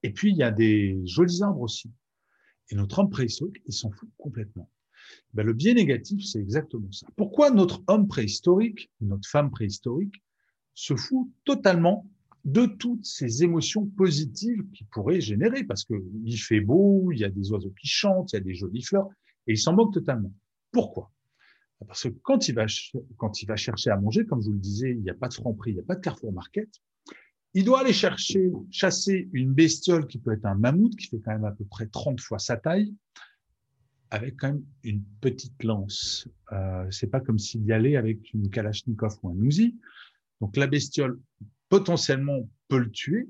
Et 0.02 0.12
puis, 0.12 0.32
il 0.32 0.36
y 0.36 0.42
a 0.42 0.50
des 0.50 1.00
jolis 1.06 1.40
arbres 1.40 1.60
aussi. 1.60 1.88
Et 2.70 2.74
notre 2.74 2.98
homme 2.98 3.10
préhistorique, 3.10 3.62
il 3.66 3.72
s'en 3.72 3.92
fout 3.92 4.10
complètement. 4.18 4.68
Ben, 5.34 5.46
le 5.46 5.52
biais 5.52 5.74
négatif, 5.74 6.24
c'est 6.24 6.40
exactement 6.40 6.90
ça. 6.92 7.06
Pourquoi 7.16 7.50
notre 7.50 7.82
homme 7.86 8.08
préhistorique, 8.08 8.90
notre 9.00 9.28
femme 9.28 9.50
préhistorique, 9.50 10.22
se 10.74 10.96
fout 10.96 11.28
totalement 11.44 12.08
de 12.44 12.66
toutes 12.66 13.04
ces 13.04 13.44
émotions 13.44 13.86
positives 13.86 14.64
qu'il 14.72 14.86
pourrait 14.86 15.20
générer? 15.20 15.64
Parce 15.64 15.84
qu'il 15.84 16.40
fait 16.40 16.60
beau, 16.60 17.10
il 17.12 17.18
y 17.18 17.24
a 17.24 17.30
des 17.30 17.52
oiseaux 17.52 17.72
qui 17.80 17.88
chantent, 17.88 18.32
il 18.32 18.36
y 18.36 18.38
a 18.38 18.42
des 18.42 18.54
jolies 18.54 18.82
fleurs, 18.82 19.08
et 19.46 19.52
il 19.52 19.58
s'en 19.58 19.74
moque 19.74 19.94
totalement. 19.94 20.32
Pourquoi? 20.70 21.10
Parce 21.86 22.04
que 22.04 22.08
quand 22.22 22.48
il, 22.48 22.54
va, 22.54 22.66
quand 23.16 23.42
il 23.42 23.46
va 23.46 23.56
chercher 23.56 23.90
à 23.90 23.96
manger, 23.96 24.24
comme 24.24 24.40
je 24.40 24.46
vous 24.46 24.52
le 24.52 24.60
disais, 24.60 24.92
il 24.92 25.02
n'y 25.02 25.10
a 25.10 25.14
pas 25.14 25.28
de 25.28 25.34
franc 25.34 25.52
prix, 25.52 25.72
il 25.72 25.74
n'y 25.74 25.80
a 25.80 25.84
pas 25.84 25.96
de 25.96 26.00
Carrefour 26.00 26.32
Market, 26.32 26.68
il 27.54 27.64
doit 27.64 27.80
aller 27.80 27.92
chercher, 27.92 28.50
chasser 28.70 29.28
une 29.32 29.52
bestiole 29.52 30.06
qui 30.06 30.18
peut 30.18 30.32
être 30.32 30.46
un 30.46 30.54
mammouth, 30.54 30.96
qui 30.96 31.08
fait 31.08 31.20
quand 31.20 31.32
même 31.32 31.44
à 31.44 31.52
peu 31.52 31.64
près 31.64 31.86
30 31.86 32.20
fois 32.20 32.38
sa 32.38 32.56
taille, 32.56 32.94
avec 34.12 34.36
quand 34.36 34.48
même 34.48 34.64
une 34.84 35.02
petite 35.22 35.64
lance. 35.64 36.28
Euh, 36.52 36.86
c'est 36.90 37.06
pas 37.06 37.20
comme 37.20 37.38
s'il 37.38 37.64
y 37.64 37.72
allait 37.72 37.96
avec 37.96 38.34
une 38.34 38.50
Kalachnikov 38.50 39.18
ou 39.22 39.30
un 39.30 39.42
Uzi. 39.42 39.74
Donc 40.42 40.54
la 40.58 40.66
bestiole 40.66 41.18
potentiellement 41.70 42.46
peut 42.68 42.76
le 42.78 42.90
tuer. 42.90 43.26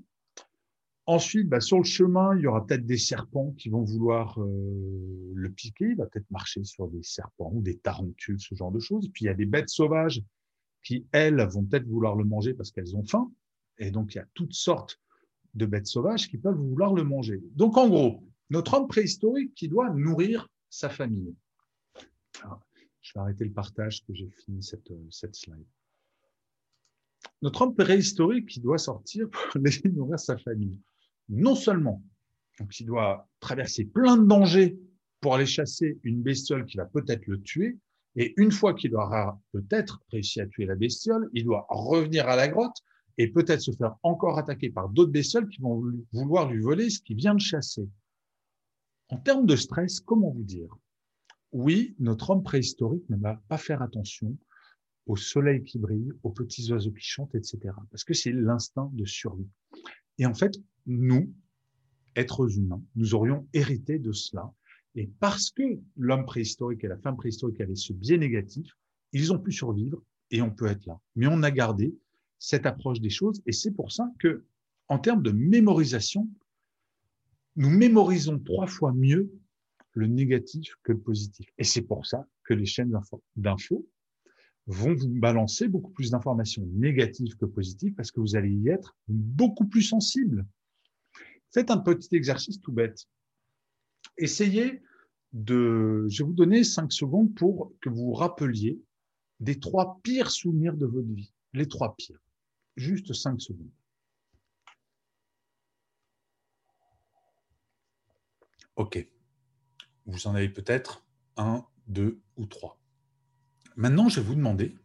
Ensuite, 1.06 1.48
bah, 1.48 1.60
sur 1.60 1.78
le 1.78 1.84
chemin, 1.84 2.36
il 2.36 2.42
y 2.42 2.46
aura 2.48 2.66
peut-être 2.66 2.84
des 2.84 2.98
serpents 2.98 3.52
qui 3.52 3.68
vont 3.68 3.84
vouloir 3.84 4.40
euh, 4.40 5.32
le 5.34 5.50
piquer. 5.52 5.90
Il 5.90 5.96
va 5.96 6.06
peut-être 6.06 6.30
marcher 6.32 6.64
sur 6.64 6.88
des 6.88 7.02
serpents 7.04 7.52
ou 7.54 7.62
des 7.62 7.78
tarentules, 7.78 8.40
ce 8.40 8.56
genre 8.56 8.72
de 8.72 8.80
choses. 8.80 9.08
puis 9.14 9.24
il 9.24 9.26
y 9.26 9.30
a 9.30 9.34
des 9.34 9.46
bêtes 9.46 9.68
sauvages 9.68 10.20
qui, 10.82 11.06
elles, 11.12 11.46
vont 11.48 11.64
peut-être 11.64 11.86
vouloir 11.86 12.16
le 12.16 12.24
manger 12.24 12.54
parce 12.54 12.72
qu'elles 12.72 12.96
ont 12.96 13.04
faim. 13.04 13.30
Et 13.78 13.92
donc, 13.92 14.14
il 14.14 14.18
y 14.18 14.20
a 14.20 14.26
toutes 14.34 14.54
sortes 14.54 15.00
de 15.54 15.64
bêtes 15.64 15.86
sauvages 15.86 16.28
qui 16.28 16.38
peuvent 16.38 16.56
vouloir 16.56 16.92
le 16.92 17.04
manger. 17.04 17.40
Donc, 17.54 17.76
en 17.76 17.88
gros, 17.88 18.24
notre 18.50 18.74
homme 18.74 18.88
préhistorique 18.88 19.54
qui 19.54 19.68
doit 19.68 19.88
nourrir 19.90 20.48
sa 20.72 20.88
famille. 20.88 21.34
je 23.02 23.12
vais 23.14 23.20
arrêter 23.20 23.44
le 23.44 23.52
partage 23.52 24.04
que 24.06 24.14
j'ai 24.14 24.30
fini 24.30 24.62
cette, 24.62 24.90
cette 25.10 25.34
slide. 25.34 25.66
Notre 27.42 27.62
homme 27.62 27.74
préhistorique 27.74 28.48
qui 28.48 28.60
doit 28.60 28.78
sortir 28.78 29.28
pour 29.28 29.42
aller 29.56 29.92
nourrir 29.92 30.18
sa 30.18 30.38
famille. 30.38 30.80
Non 31.28 31.54
seulement, 31.54 32.02
donc 32.58 32.80
il 32.80 32.86
doit 32.86 33.28
traverser 33.38 33.84
plein 33.84 34.16
de 34.16 34.24
dangers 34.24 34.78
pour 35.20 35.34
aller 35.34 35.46
chasser 35.46 36.00
une 36.04 36.22
bestiole 36.22 36.64
qui 36.64 36.78
va 36.78 36.86
peut-être 36.86 37.26
le 37.26 37.40
tuer, 37.42 37.78
et 38.16 38.32
une 38.38 38.50
fois 38.50 38.72
qu'il 38.72 38.94
aura 38.94 39.38
peut-être 39.52 40.00
réussi 40.10 40.40
à 40.40 40.46
tuer 40.46 40.64
la 40.64 40.74
bestiole, 40.74 41.28
il 41.34 41.44
doit 41.44 41.66
revenir 41.68 42.28
à 42.28 42.36
la 42.36 42.48
grotte 42.48 42.76
et 43.18 43.28
peut-être 43.28 43.60
se 43.60 43.72
faire 43.72 43.94
encore 44.02 44.38
attaquer 44.38 44.70
par 44.70 44.88
d'autres 44.88 45.12
bestioles 45.12 45.48
qui 45.48 45.60
vont 45.60 45.82
vouloir 46.12 46.50
lui 46.50 46.60
voler 46.60 46.88
ce 46.88 47.00
qu'il 47.00 47.16
vient 47.16 47.34
de 47.34 47.40
chasser. 47.40 47.88
En 49.12 49.18
termes 49.18 49.44
de 49.44 49.56
stress, 49.56 50.00
comment 50.00 50.30
vous 50.30 50.42
dire? 50.42 50.74
Oui, 51.52 51.94
notre 51.98 52.30
homme 52.30 52.42
préhistorique 52.42 53.06
ne 53.10 53.16
va 53.18 53.38
pas 53.46 53.58
faire 53.58 53.82
attention 53.82 54.38
au 55.04 55.16
soleil 55.16 55.62
qui 55.64 55.78
brille, 55.78 56.10
aux 56.22 56.30
petits 56.30 56.72
oiseaux 56.72 56.92
qui 56.92 57.04
chantent, 57.04 57.34
etc. 57.34 57.74
Parce 57.90 58.04
que 58.04 58.14
c'est 58.14 58.32
l'instinct 58.32 58.90
de 58.94 59.04
survie. 59.04 59.50
Et 60.16 60.24
en 60.24 60.32
fait, 60.32 60.54
nous, 60.86 61.30
êtres 62.16 62.56
humains, 62.56 62.82
nous 62.94 63.14
aurions 63.14 63.46
hérité 63.52 63.98
de 63.98 64.12
cela. 64.12 64.50
Et 64.94 65.10
parce 65.20 65.50
que 65.50 65.78
l'homme 65.94 66.24
préhistorique 66.24 66.82
et 66.82 66.88
la 66.88 66.96
femme 66.96 67.18
préhistorique 67.18 67.60
avaient 67.60 67.74
ce 67.74 67.92
biais 67.92 68.16
négatif, 68.16 68.66
ils 69.12 69.30
ont 69.30 69.38
pu 69.38 69.52
survivre 69.52 70.02
et 70.30 70.40
on 70.40 70.50
peut 70.50 70.68
être 70.68 70.86
là. 70.86 70.98
Mais 71.16 71.26
on 71.26 71.42
a 71.42 71.50
gardé 71.50 71.94
cette 72.38 72.64
approche 72.64 73.00
des 73.00 73.10
choses. 73.10 73.42
Et 73.44 73.52
c'est 73.52 73.72
pour 73.72 73.92
ça 73.92 74.10
que, 74.18 74.46
en 74.88 74.98
termes 74.98 75.22
de 75.22 75.32
mémorisation, 75.32 76.30
nous 77.56 77.70
mémorisons 77.70 78.38
trois 78.38 78.66
fois 78.66 78.92
mieux 78.92 79.30
le 79.92 80.06
négatif 80.06 80.74
que 80.82 80.92
le 80.92 81.00
positif. 81.00 81.46
Et 81.58 81.64
c'est 81.64 81.82
pour 81.82 82.06
ça 82.06 82.26
que 82.44 82.54
les 82.54 82.66
chaînes 82.66 82.92
d'infos 83.36 83.86
vont 84.66 84.94
vous 84.94 85.08
balancer 85.08 85.68
beaucoup 85.68 85.90
plus 85.90 86.10
d'informations 86.10 86.64
négatives 86.72 87.36
que 87.36 87.44
positives 87.44 87.94
parce 87.94 88.10
que 88.10 88.20
vous 88.20 88.36
allez 88.36 88.52
y 88.52 88.68
être 88.68 88.96
beaucoup 89.08 89.66
plus 89.66 89.82
sensible. 89.82 90.46
Faites 91.52 91.70
un 91.70 91.78
petit 91.78 92.14
exercice 92.14 92.60
tout 92.60 92.72
bête. 92.72 93.06
Essayez 94.16 94.80
de, 95.32 96.06
je 96.08 96.22
vais 96.22 96.26
vous 96.26 96.34
donner 96.34 96.64
cinq 96.64 96.92
secondes 96.92 97.34
pour 97.34 97.72
que 97.80 97.88
vous 97.88 98.06
vous 98.06 98.12
rappeliez 98.12 98.80
des 99.40 99.58
trois 99.58 100.00
pires 100.02 100.30
souvenirs 100.30 100.76
de 100.76 100.86
votre 100.86 101.12
vie. 101.12 101.32
Les 101.52 101.68
trois 101.68 101.94
pires 101.96 102.22
juste 102.76 103.12
5 103.12 103.40
secondes. 103.40 103.70
OK. 108.76 109.06
Vous 110.06 110.26
en 110.26 110.34
avez 110.34 110.48
peut-être 110.48 111.04
un, 111.36 111.64
deux 111.86 112.20
ou 112.36 112.46
trois. 112.46 112.80
Maintenant, 113.76 114.08
je 114.08 114.20
vais 114.20 114.26
vous 114.26 114.34
demander, 114.34 114.76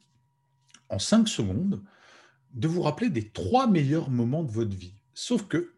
en 0.90 1.00
5 1.00 1.28
secondes, 1.28 1.84
de 2.54 2.68
vous 2.68 2.82
rappeler 2.82 3.10
des 3.10 3.30
trois 3.30 3.68
meilleurs 3.68 4.10
moments 4.10 4.44
de 4.44 4.52
votre 4.52 4.76
vie. 4.76 4.96
Sauf 5.14 5.48
que 5.48 5.76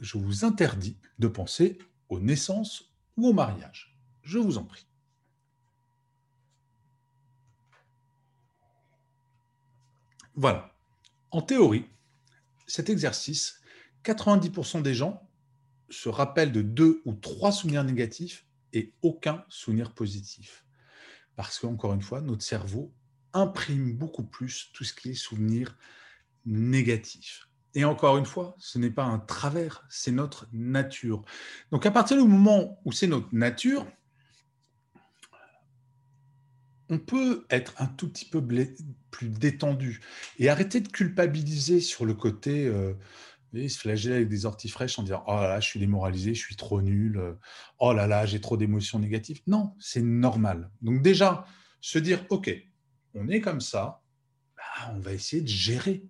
je 0.00 0.18
vous 0.18 0.44
interdis 0.44 0.98
de 1.18 1.28
penser 1.28 1.78
aux 2.08 2.20
naissances 2.20 2.92
ou 3.16 3.28
au 3.28 3.32
mariage. 3.32 3.96
Je 4.22 4.38
vous 4.38 4.58
en 4.58 4.64
prie. 4.64 4.86
Voilà. 10.34 10.74
En 11.30 11.42
théorie, 11.42 11.86
cet 12.66 12.88
exercice, 12.88 13.60
90% 14.04 14.82
des 14.82 14.94
gens 14.94 15.28
se 15.92 16.08
rappellent 16.08 16.52
de 16.52 16.62
deux 16.62 17.02
ou 17.04 17.12
trois 17.12 17.52
souvenirs 17.52 17.84
négatifs 17.84 18.46
et 18.72 18.92
aucun 19.02 19.44
souvenir 19.48 19.92
positif. 19.92 20.64
Parce 21.36 21.58
qu'encore 21.58 21.92
une 21.92 22.02
fois, 22.02 22.20
notre 22.20 22.42
cerveau 22.42 22.92
imprime 23.32 23.92
beaucoup 23.92 24.24
plus 24.24 24.70
tout 24.72 24.84
ce 24.84 24.92
qui 24.92 25.10
est 25.10 25.14
souvenir 25.14 25.76
négatif. 26.44 27.48
Et 27.74 27.84
encore 27.84 28.18
une 28.18 28.26
fois, 28.26 28.54
ce 28.58 28.78
n'est 28.78 28.90
pas 28.90 29.04
un 29.04 29.18
travers, 29.18 29.84
c'est 29.88 30.12
notre 30.12 30.46
nature. 30.52 31.24
Donc 31.70 31.86
à 31.86 31.90
partir 31.90 32.18
du 32.18 32.28
moment 32.28 32.80
où 32.84 32.92
c'est 32.92 33.06
notre 33.06 33.28
nature, 33.32 33.86
on 36.90 36.98
peut 36.98 37.46
être 37.48 37.72
un 37.78 37.86
tout 37.86 38.08
petit 38.10 38.26
peu 38.26 38.44
plus 39.10 39.28
détendu 39.30 40.02
et 40.38 40.50
arrêter 40.50 40.80
de 40.80 40.88
culpabiliser 40.88 41.80
sur 41.80 42.04
le 42.04 42.12
côté 42.12 42.66
euh, 42.66 42.92
se 43.68 43.78
flageller 43.78 44.16
avec 44.16 44.28
des 44.28 44.46
orties 44.46 44.68
fraîches 44.68 44.98
en 44.98 45.02
disant 45.02 45.22
oh 45.26 45.34
là 45.34 45.48
là 45.48 45.60
je 45.60 45.68
suis 45.68 45.80
démoralisé 45.80 46.34
je 46.34 46.40
suis 46.40 46.56
trop 46.56 46.80
nul 46.80 47.18
euh, 47.18 47.34
oh 47.78 47.92
là 47.92 48.06
là 48.06 48.24
j'ai 48.26 48.40
trop 48.40 48.56
d'émotions 48.56 48.98
négatives 48.98 49.40
non 49.46 49.74
c'est 49.78 50.02
normal. 50.02 50.70
Donc 50.80 51.02
déjà 51.02 51.44
se 51.80 51.98
dire 51.98 52.24
ok 52.30 52.50
on 53.14 53.28
est 53.28 53.40
comme 53.40 53.60
ça 53.60 54.02
bah, 54.56 54.92
on 54.94 55.00
va 55.00 55.12
essayer 55.12 55.42
de 55.42 55.48
gérer 55.48 56.04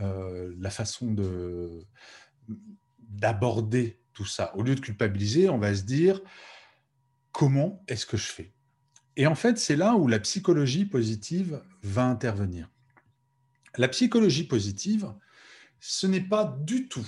euh, 0.00 0.54
la 0.58 0.70
façon 0.70 1.12
de 1.12 1.84
d'aborder 2.98 4.00
tout 4.12 4.24
ça. 4.24 4.54
Au 4.56 4.62
lieu 4.62 4.74
de 4.74 4.80
culpabiliser 4.80 5.48
on 5.48 5.58
va 5.58 5.74
se 5.74 5.82
dire 5.82 6.20
comment 7.32 7.84
est-ce 7.88 8.06
que 8.06 8.16
je 8.16 8.26
fais? 8.26 8.54
Et 9.16 9.26
en 9.26 9.34
fait, 9.34 9.58
c'est 9.58 9.76
là 9.76 9.94
où 9.96 10.08
la 10.08 10.20
psychologie 10.20 10.84
positive 10.84 11.62
va 11.82 12.04
intervenir. 12.04 12.70
La 13.78 13.88
psychologie 13.88 14.44
positive, 14.44 15.12
ce 15.80 16.06
n'est 16.06 16.20
pas 16.20 16.56
du 16.62 16.88
tout 16.88 17.06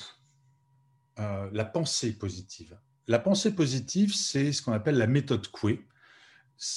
euh, 1.18 1.48
la 1.52 1.64
pensée 1.64 2.12
positive. 2.12 2.78
La 3.07 3.18
pensée 3.18 3.54
positive, 3.54 4.14
c'est 4.14 4.52
ce 4.52 4.62
qu'on 4.62 4.72
appelle 4.72 4.98
la 4.98 5.07
méthode 5.07 5.48
Coué. 5.48 5.85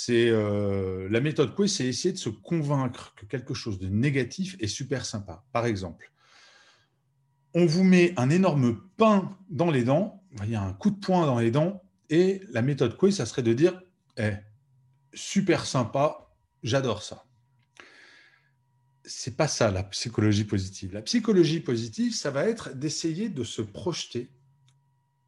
Euh, 0.09 1.09
la 1.09 1.19
méthode 1.19 1.53
Coué, 1.55 1.67
c'est 1.67 1.85
essayer 1.85 2.13
de 2.13 2.17
se 2.17 2.29
convaincre 2.29 3.13
que 3.15 3.25
quelque 3.25 3.53
chose 3.53 3.79
de 3.79 3.87
négatif 3.87 4.55
est 4.59 4.67
super 4.67 5.05
sympa. 5.05 5.43
Par 5.51 5.65
exemple, 5.65 6.11
on 7.53 7.65
vous 7.65 7.83
met 7.83 8.13
un 8.17 8.29
énorme 8.29 8.81
pain 8.97 9.37
dans 9.49 9.69
les 9.69 9.83
dents, 9.83 10.23
il 10.43 10.51
y 10.51 10.55
a 10.55 10.61
un 10.61 10.73
coup 10.73 10.91
de 10.91 10.99
poing 10.99 11.25
dans 11.25 11.39
les 11.39 11.51
dents, 11.51 11.83
et 12.09 12.41
la 12.51 12.61
méthode 12.61 12.95
Coué, 12.95 13.11
ça 13.11 13.25
serait 13.25 13.43
de 13.43 13.53
dire, 13.53 13.81
eh, 14.17 14.33
super 15.13 15.65
sympa, 15.65 16.29
j'adore 16.63 17.03
ça. 17.03 17.25
C'est 19.03 19.35
pas 19.35 19.47
ça 19.47 19.71
la 19.71 19.83
psychologie 19.83 20.43
positive. 20.43 20.93
La 20.93 21.01
psychologie 21.01 21.59
positive, 21.59 22.13
ça 22.13 22.31
va 22.31 22.45
être 22.45 22.75
d'essayer 22.75 23.29
de 23.29 23.43
se 23.43 23.61
projeter. 23.61 24.29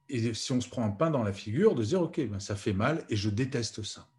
Et 0.10 0.34
si 0.34 0.52
on 0.52 0.62
se 0.62 0.70
prend 0.70 0.86
un 0.86 0.92
pain 0.92 1.10
dans 1.10 1.24
la 1.24 1.34
figure, 1.34 1.76
de 1.76 1.84
dire 1.84 2.02
ok, 2.02 2.28
ben 2.28 2.40
ça 2.40 2.56
fait 2.56 2.74
mal 2.74 3.06
et 3.10 3.16
je 3.16 3.30
déteste 3.30 3.84
ça. 3.84 4.10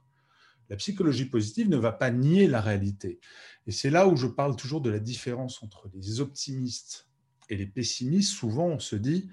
La 0.71 0.77
psychologie 0.77 1.27
positive 1.27 1.69
ne 1.69 1.77
va 1.77 1.93
pas 1.93 2.11
nier 2.11 2.47
la 2.47 2.61
réalité. 2.61 3.21
Et 3.67 3.73
c'est 3.73 3.91
là 3.91 4.09
où 4.09 4.17
je 4.17 4.27
parle 4.27 4.57
toujours 4.57 4.81
de 4.81 4.91
la 4.91 4.99
différence 4.99 5.63
entre 5.63 5.91
les 5.95 6.21
optimistes 6.21 7.09
et 7.49 7.57
les 7.57 7.67
pessimistes. 7.67 8.33
Souvent, 8.33 8.67
on 8.67 8.79
se 8.79 8.97
dit 8.97 9.31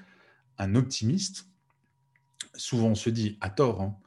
un 0.57 0.75
optimiste. 0.75 1.47
Souvent, 2.55 2.89
on 2.89 2.95
se 2.95 3.09
dit 3.09 3.37
à 3.39 3.49
tort. 3.49 3.81
Hein, 3.81 3.97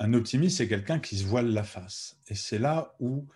un 0.00 0.14
optimiste, 0.14 0.58
c'est 0.58 0.68
quelqu'un 0.68 0.98
qui 0.98 1.16
se 1.16 1.24
voile 1.24 1.52
la 1.52 1.62
face. 1.62 2.18
Et 2.28 2.34
c'est 2.34 2.58
là 2.58 2.96
où 2.98 3.28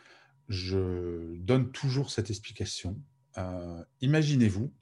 je 0.49 1.37
donne 1.37 1.71
toujours 1.73 2.11
cette 2.11 2.31
explication. 2.31 3.01
Euh, 3.39 3.85
imaginez-vous, 4.01 4.73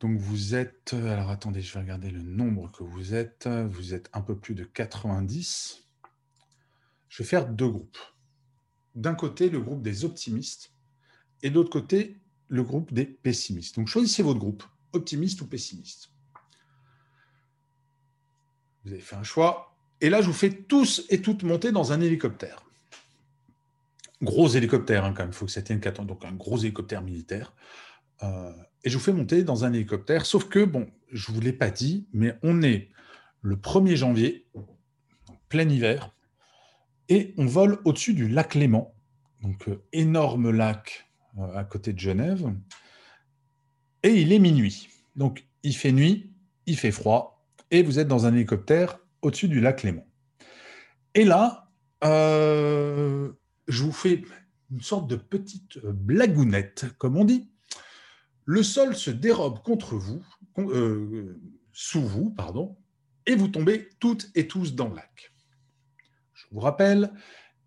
donc 0.00 0.18
vous 0.18 0.54
êtes, 0.54 0.92
alors 0.92 1.30
attendez, 1.30 1.62
je 1.62 1.72
vais 1.72 1.80
regarder 1.80 2.10
le 2.10 2.22
nombre 2.22 2.70
que 2.70 2.82
vous 2.82 3.14
êtes. 3.14 3.48
Vous 3.48 3.94
êtes 3.94 4.10
un 4.12 4.20
peu 4.20 4.36
plus 4.38 4.54
de 4.54 4.64
90. 4.64 5.84
Je 7.08 7.22
vais 7.22 7.26
faire 7.26 7.48
deux 7.48 7.68
groupes. 7.68 7.98
D'un 8.94 9.14
côté, 9.14 9.48
le 9.48 9.60
groupe 9.60 9.82
des 9.82 10.04
optimistes 10.04 10.74
et 11.42 11.50
de 11.50 11.54
l'autre 11.54 11.70
côté, 11.70 12.20
le 12.48 12.62
groupe 12.62 12.92
des 12.92 13.06
pessimistes. 13.06 13.76
Donc 13.76 13.88
choisissez 13.88 14.22
votre 14.22 14.40
groupe, 14.40 14.64
optimiste 14.92 15.40
ou 15.40 15.46
pessimiste. 15.46 16.10
Vous 18.84 18.92
avez 18.92 19.00
fait 19.00 19.16
un 19.16 19.22
choix. 19.22 19.76
Et 20.00 20.10
là, 20.10 20.20
je 20.20 20.26
vous 20.26 20.32
fais 20.34 20.50
tous 20.50 21.06
et 21.08 21.22
toutes 21.22 21.44
monter 21.44 21.72
dans 21.72 21.92
un 21.92 22.00
hélicoptère. 22.00 22.62
Gros 24.24 24.48
hélicoptère, 24.48 25.04
hein, 25.04 25.14
il 25.18 25.32
faut 25.32 25.44
que 25.44 25.52
ça 25.52 25.60
tienne 25.60 25.80
4 25.80 26.00
ans, 26.00 26.04
donc 26.04 26.24
un 26.24 26.32
gros 26.32 26.58
hélicoptère 26.58 27.02
militaire. 27.02 27.54
Euh, 28.22 28.52
et 28.82 28.88
je 28.88 28.96
vous 28.96 29.04
fais 29.04 29.12
monter 29.12 29.44
dans 29.44 29.64
un 29.64 29.72
hélicoptère, 29.72 30.24
sauf 30.24 30.48
que, 30.48 30.64
bon, 30.64 30.90
je 31.12 31.30
ne 31.30 31.36
vous 31.36 31.42
l'ai 31.42 31.52
pas 31.52 31.70
dit, 31.70 32.08
mais 32.12 32.38
on 32.42 32.62
est 32.62 32.90
le 33.42 33.56
1er 33.56 33.96
janvier, 33.96 34.46
plein 35.50 35.68
hiver, 35.68 36.14
et 37.10 37.34
on 37.36 37.44
vole 37.44 37.80
au-dessus 37.84 38.14
du 38.14 38.26
lac 38.28 38.54
Léman, 38.54 38.94
donc 39.42 39.68
euh, 39.68 39.84
énorme 39.92 40.50
lac 40.50 41.06
euh, 41.38 41.54
à 41.54 41.64
côté 41.64 41.92
de 41.92 41.98
Genève, 41.98 42.50
et 44.02 44.20
il 44.20 44.32
est 44.32 44.38
minuit. 44.38 44.88
Donc 45.16 45.46
il 45.62 45.76
fait 45.76 45.92
nuit, 45.92 46.32
il 46.64 46.78
fait 46.78 46.90
froid, 46.90 47.46
et 47.70 47.82
vous 47.82 47.98
êtes 47.98 48.08
dans 48.08 48.24
un 48.24 48.32
hélicoptère 48.32 48.98
au-dessus 49.20 49.48
du 49.48 49.60
lac 49.60 49.82
Léman. 49.82 50.06
Et 51.14 51.24
là, 51.24 51.70
je 53.68 53.82
vous 53.82 53.92
fais 53.92 54.22
une 54.70 54.80
sorte 54.80 55.08
de 55.08 55.16
petite 55.16 55.78
blagounette, 55.78 56.86
comme 56.98 57.16
on 57.16 57.24
dit. 57.24 57.50
Le 58.44 58.62
sol 58.62 58.94
se 58.94 59.10
dérobe 59.10 59.62
contre 59.62 59.96
vous, 59.96 60.22
sous 61.72 62.02
vous, 62.02 62.30
pardon, 62.30 62.76
et 63.26 63.34
vous 63.36 63.48
tombez 63.48 63.88
toutes 64.00 64.30
et 64.34 64.46
tous 64.46 64.74
dans 64.74 64.88
le 64.88 64.96
lac. 64.96 65.32
Je 66.34 66.44
vous 66.50 66.60
rappelle, 66.60 67.12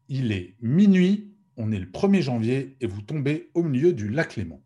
il 0.07 0.31
est 0.31 0.55
minuit, 0.61 1.33
on 1.55 1.71
est 1.71 1.79
le 1.79 1.87
1er 1.87 2.21
janvier 2.21 2.77
et 2.79 2.87
vous 2.87 3.01
tombez 3.01 3.49
au 3.53 3.63
milieu 3.63 3.93
du 3.93 4.09
lac 4.09 4.35
Léman. 4.35 4.61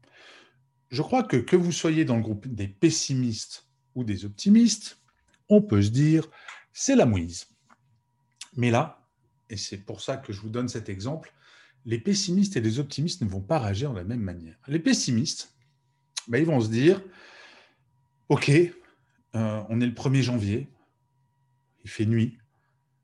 Je 0.89 1.01
crois 1.01 1.23
que 1.23 1.37
que 1.37 1.55
vous 1.55 1.71
soyez 1.71 2.03
dans 2.03 2.17
le 2.17 2.21
groupe 2.21 2.47
des 2.47 2.67
pessimistes 2.67 3.69
ou 3.95 4.03
des 4.03 4.25
optimistes, 4.25 5.01
on 5.47 5.61
peut 5.61 5.81
se 5.81 5.89
dire, 5.89 6.27
c'est 6.73 6.95
la 6.95 7.05
mouise. 7.05 7.47
Mais 8.57 8.71
là, 8.71 9.00
et 9.51 9.57
c'est 9.57 9.77
pour 9.77 10.01
ça 10.01 10.17
que 10.17 10.31
je 10.31 10.39
vous 10.39 10.49
donne 10.49 10.69
cet 10.69 10.87
exemple, 10.87 11.33
les 11.85 11.99
pessimistes 11.99 12.55
et 12.55 12.61
les 12.61 12.79
optimistes 12.79 13.21
ne 13.21 13.27
vont 13.27 13.41
pas 13.41 13.59
réagir 13.59 13.91
de 13.91 13.97
la 13.97 14.03
même 14.05 14.21
manière. 14.21 14.57
Les 14.67 14.79
pessimistes, 14.79 15.53
ben, 16.27 16.37
ils 16.37 16.45
vont 16.45 16.61
se 16.61 16.69
dire, 16.69 17.01
OK, 18.29 18.49
euh, 18.49 18.71
on 19.69 19.81
est 19.81 19.85
le 19.85 19.93
1er 19.93 20.21
janvier, 20.21 20.69
il 21.83 21.89
fait 21.89 22.05
nuit, 22.05 22.37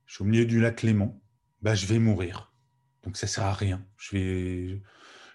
je 0.06 0.16
suis 0.16 0.24
au 0.24 0.26
milieu 0.26 0.46
du 0.46 0.62
lac 0.62 0.84
Léman, 0.84 1.22
bah, 1.62 1.76
je 1.76 1.86
vais 1.86 2.00
mourir. 2.00 2.54
Donc 3.04 3.18
ça 3.18 3.28
ne 3.28 3.32
sert 3.32 3.44
à 3.44 3.54
rien. 3.54 3.86
Je 3.98 4.16
vais, 4.16 4.82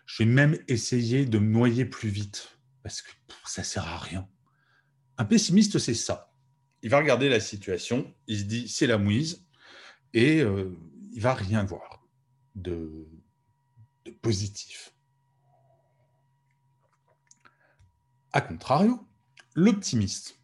je 0.06 0.22
vais 0.22 0.28
même 0.28 0.58
essayer 0.68 1.26
de 1.26 1.38
me 1.38 1.52
noyer 1.52 1.84
plus 1.84 2.08
vite 2.08 2.58
parce 2.82 3.02
que 3.02 3.10
ça 3.44 3.62
ne 3.62 3.66
sert 3.66 3.86
à 3.86 3.98
rien. 3.98 4.28
Un 5.18 5.26
pessimiste, 5.26 5.78
c'est 5.78 5.94
ça. 5.94 6.32
Il 6.82 6.90
va 6.90 6.98
regarder 6.98 7.28
la 7.28 7.38
situation, 7.38 8.12
il 8.26 8.38
se 8.38 8.44
dit 8.44 8.66
c'est 8.66 8.86
la 8.86 8.98
mouise 8.98 9.46
et 10.14 10.40
euh, 10.40 10.74
il 11.12 11.20
va 11.20 11.34
rien 11.34 11.64
voir 11.64 12.06
de, 12.54 13.08
positif. 14.22 14.94
A 18.32 18.40
contrario, 18.40 19.06
l'optimiste, 19.54 20.40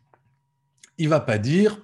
il 0.98 1.08
va 1.08 1.20
pas 1.20 1.38
dire 1.38 1.80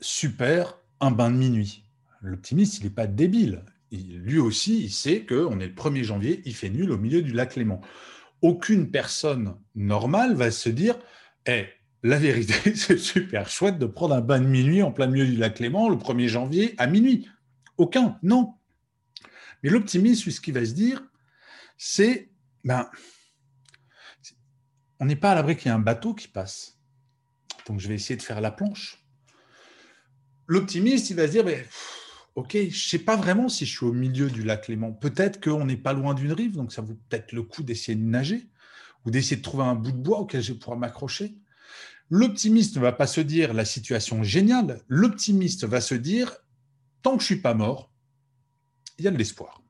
super, 0.00 0.78
un 1.00 1.10
bain 1.10 1.30
de 1.30 1.36
minuit. 1.36 1.84
L'optimiste, 2.22 2.78
il 2.78 2.84
n'est 2.84 2.90
pas 2.90 3.06
débile. 3.06 3.64
lui 3.90 4.38
aussi, 4.38 4.84
il 4.84 4.90
sait 4.90 5.26
qu'on 5.26 5.60
est 5.60 5.68
le 5.68 5.74
1er 5.74 6.04
janvier, 6.04 6.42
il 6.46 6.54
fait 6.54 6.70
nul 6.70 6.90
au 6.90 6.98
milieu 6.98 7.22
du 7.22 7.32
lac 7.32 7.56
Léman. 7.56 7.80
Aucune 8.40 8.90
personne 8.90 9.56
normale 9.74 10.34
va 10.34 10.50
se 10.50 10.68
dire 10.68 10.98
Eh, 11.46 11.66
la 12.02 12.18
vérité, 12.18 12.54
c'est 12.74 12.98
super 12.98 13.50
chouette 13.50 13.78
de 13.78 13.86
prendre 13.86 14.14
un 14.14 14.20
bain 14.20 14.40
de 14.40 14.46
minuit 14.46 14.82
en 14.82 14.92
plein 14.92 15.06
milieu 15.06 15.26
du 15.26 15.36
lac 15.36 15.58
Léman 15.58 15.88
le 15.88 15.96
1er 15.96 16.28
janvier 16.28 16.74
à 16.78 16.86
minuit. 16.86 17.28
Aucun, 17.82 18.16
non. 18.22 18.54
Mais 19.64 19.70
l'optimiste, 19.70 20.30
ce 20.30 20.40
qu'il 20.40 20.54
va 20.54 20.64
se 20.64 20.70
dire, 20.70 21.02
c'est 21.76 22.30
ben, 22.62 22.88
on 25.00 25.04
n'est 25.04 25.16
pas 25.16 25.32
à 25.32 25.34
l'abri 25.34 25.56
qu'il 25.56 25.66
y 25.66 25.68
ait 25.70 25.74
un 25.74 25.80
bateau 25.80 26.14
qui 26.14 26.28
passe. 26.28 26.78
Donc 27.66 27.80
je 27.80 27.88
vais 27.88 27.96
essayer 27.96 28.16
de 28.16 28.22
faire 28.22 28.40
la 28.40 28.52
planche. 28.52 29.04
L'optimiste, 30.46 31.10
il 31.10 31.16
va 31.16 31.26
se 31.26 31.32
dire, 31.32 31.44
ok, 32.36 32.52
je 32.52 32.66
ne 32.66 32.70
sais 32.70 33.00
pas 33.00 33.16
vraiment 33.16 33.48
si 33.48 33.66
je 33.66 33.76
suis 33.76 33.86
au 33.86 33.92
milieu 33.92 34.30
du 34.30 34.44
lac 34.44 34.68
Léman. 34.68 34.92
Peut-être 34.92 35.42
qu'on 35.42 35.64
n'est 35.64 35.76
pas 35.76 35.92
loin 35.92 36.14
d'une 36.14 36.32
rive, 36.32 36.54
donc 36.54 36.72
ça 36.72 36.82
vaut 36.82 36.96
peut-être 37.08 37.32
le 37.32 37.42
coup 37.42 37.64
d'essayer 37.64 37.96
de 37.96 38.04
nager 38.04 38.48
ou 39.04 39.10
d'essayer 39.10 39.38
de 39.38 39.42
trouver 39.42 39.64
un 39.64 39.74
bout 39.74 39.90
de 39.90 39.96
bois 39.96 40.20
auquel 40.20 40.40
je 40.40 40.52
vais 40.52 40.58
pouvoir 40.60 40.78
m'accrocher. 40.78 41.36
L'optimiste 42.10 42.76
ne 42.76 42.80
va 42.80 42.92
pas 42.92 43.08
se 43.08 43.20
dire 43.20 43.54
la 43.54 43.64
situation 43.64 44.22
est 44.22 44.26
géniale. 44.26 44.82
L'optimiste 44.86 45.64
va 45.64 45.80
se 45.80 45.96
dire, 45.96 46.36
tant 47.02 47.16
que 47.16 47.22
je 47.22 47.32
ne 47.32 47.34
suis 47.34 47.42
pas 47.42 47.54
mort, 47.54 47.92
il 48.98 49.04
y 49.04 49.08
a 49.08 49.10
de 49.10 49.18
l'espoir. 49.18 49.62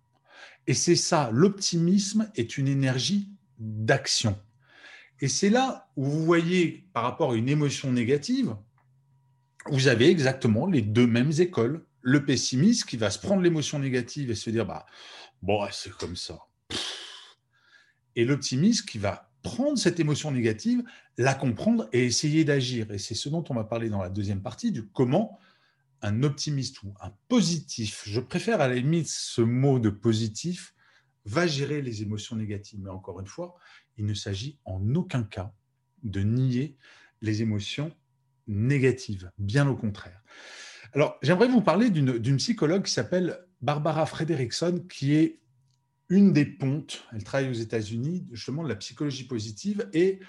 Et 0.67 0.75
c'est 0.75 0.97
ça, 0.97 1.31
l'optimisme 1.33 2.31
est 2.37 2.57
une 2.57 2.69
énergie 2.69 3.31
d'action. 3.59 4.39
Et 5.21 5.29
c'est 5.29 5.51
là 5.51 5.89
où 5.97 6.05
vous 6.05 6.25
voyez, 6.25 6.89
par 6.93 7.05
rapport 7.05 7.33
à 7.33 7.35
une 7.35 7.49
émotion 7.49 7.93
négative, 7.93 8.57
vous 9.67 9.89
avez 9.89 10.09
exactement 10.09 10.67
les 10.67 10.83
deux 10.83 11.07
mêmes 11.07 11.33
écoles. 11.39 11.87
Le 12.01 12.25
pessimiste 12.25 12.85
qui 12.85 12.97
va 12.97 13.11
se 13.11 13.19
prendre 13.19 13.43
l'émotion 13.43 13.79
négative 13.79 14.31
et 14.31 14.35
se 14.35 14.51
dire 14.51 14.67
bah 14.67 14.87
bon 15.41 15.65
c'est 15.71 15.93
comme 15.93 16.17
ça. 16.17 16.41
Et 18.17 18.25
l'optimiste 18.25 18.89
qui 18.89 18.99
va 18.99 19.31
prendre 19.43 19.79
cette 19.79 20.01
émotion 20.01 20.31
négative, 20.33 20.83
la 21.19 21.35
comprendre 21.35 21.89
et 21.93 22.05
essayer 22.05 22.45
d'agir. 22.45 22.91
Et 22.91 22.99
c'est 22.99 23.15
ce 23.15 23.29
dont 23.29 23.45
on 23.49 23.55
va 23.55 23.65
parler 23.65 23.89
dans 23.89 24.03
la 24.03 24.11
deuxième 24.11 24.43
partie 24.43 24.73
du 24.73 24.89
comment 24.89 25.39
un 26.03 26.23
optimiste 26.23 26.83
ou 26.83 26.95
un 27.01 27.13
positif, 27.29 28.03
je 28.07 28.21
préfère 28.21 28.61
à 28.61 28.69
la 28.69 28.75
limite 28.75 29.09
ce 29.09 29.41
mot 29.41 29.79
de 29.79 29.91
positif, 29.91 30.75
va 31.25 31.47
gérer 31.47 31.83
les 31.83 32.03
émotions 32.03 32.37
négatives. 32.37 32.81
Mais 32.83 32.91
encore 32.91 33.21
une 33.21 33.27
fois, 33.27 33.55
il 33.97 34.05
ne 34.05 34.15
s'agit 34.15 34.59
en 34.65 34.95
aucun 34.95 35.23
cas 35.23 35.53
de 36.03 36.21
nier 36.21 36.77
les 37.21 37.43
émotions 37.43 37.95
négative, 38.49 39.31
bien 39.39 39.69
au 39.69 39.77
contraire. 39.77 40.21
Alors, 40.95 41.17
j'aimerais 41.23 41.49
vous 41.49 41.63
parler 41.63 41.91
d'une 41.91 42.37
psychologue 42.37 42.85
qui 42.85 42.93
s'appelle 42.93 43.39
Barbara 43.61 44.05
Frederickson, 44.05 44.85
qui 44.91 45.15
est 45.15 45.39
une 46.09 46.33
des 46.33 46.45
pontes, 46.45 47.07
elle 47.13 47.25
travaille 47.25 47.49
aux 47.49 47.55
États-Unis, 47.55 48.27
justement, 48.33 48.65
de 48.65 48.69
la 48.69 48.77
psychologie 48.77 49.25
positive, 49.25 49.89
et 49.95 50.21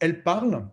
elle 0.00 0.22
parle, 0.22 0.68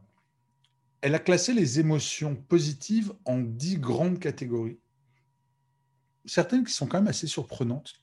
elle 1.02 1.16
a 1.16 1.20
classé 1.20 1.54
les 1.54 1.80
émotions 1.80 2.36
positives 2.36 3.14
en 3.26 3.40
dix 3.40 3.78
grandes 3.78 4.20
catégories. 4.20 4.80
Certaines 6.26 6.64
qui 6.64 6.74
sont 6.74 6.86
quand 6.86 7.00
même 7.00 7.08
assez 7.08 7.28
surprenantes, 7.28 7.94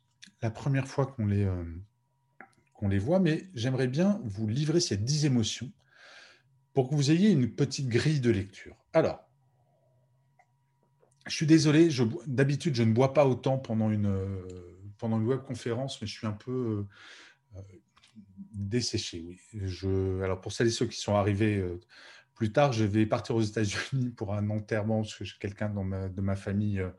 la 0.42 0.50
première 0.50 0.88
fois 0.88 1.06
qu'on 1.06 1.26
les, 1.26 1.44
euh, 1.44 1.64
les 2.88 2.98
voit, 2.98 3.20
mais 3.20 3.48
j'aimerais 3.54 3.88
bien 3.88 4.20
vous 4.24 4.46
livrer 4.46 4.80
ces 4.80 4.96
dix 4.96 5.24
émotions 5.24 5.72
pour 6.74 6.88
que 6.88 6.94
vous 6.94 7.10
ayez 7.10 7.30
une 7.30 7.54
petite 7.54 7.88
grille 7.88 8.20
de 8.20 8.30
lecture. 8.30 8.76
Alors, 8.92 9.24
je 11.26 11.34
suis 11.34 11.46
désolé, 11.46 11.88
d'habitude, 12.26 12.74
je 12.74 12.82
ne 12.82 12.92
bois 12.92 13.12
pas 13.14 13.26
autant 13.26 13.58
pendant 13.58 13.90
une, 13.90 14.06
euh, 14.06 14.46
pendant 14.98 15.20
une 15.20 15.26
webconférence, 15.26 16.00
mais 16.00 16.06
je 16.06 16.12
suis 16.12 16.26
un 16.26 16.32
peu 16.32 16.86
euh, 17.56 17.60
desséché. 18.52 19.24
Oui. 19.26 19.40
Je, 19.52 20.22
alors, 20.22 20.40
pour 20.40 20.52
celles 20.52 20.68
et 20.68 20.70
ceux 20.70 20.86
qui 20.86 20.98
sont 20.98 21.14
arrivés 21.14 21.58
euh, 21.58 21.80
plus 22.38 22.52
tard, 22.52 22.72
je 22.72 22.84
vais 22.84 23.04
partir 23.04 23.34
aux 23.34 23.42
États-Unis 23.42 24.10
pour 24.16 24.32
un 24.32 24.48
enterrement 24.50 25.02
parce 25.02 25.16
que 25.16 25.38
quelqu'un 25.40 25.70
de 25.70 26.20
ma 26.20 26.36
famille 26.36 26.78
euh, 26.78 26.90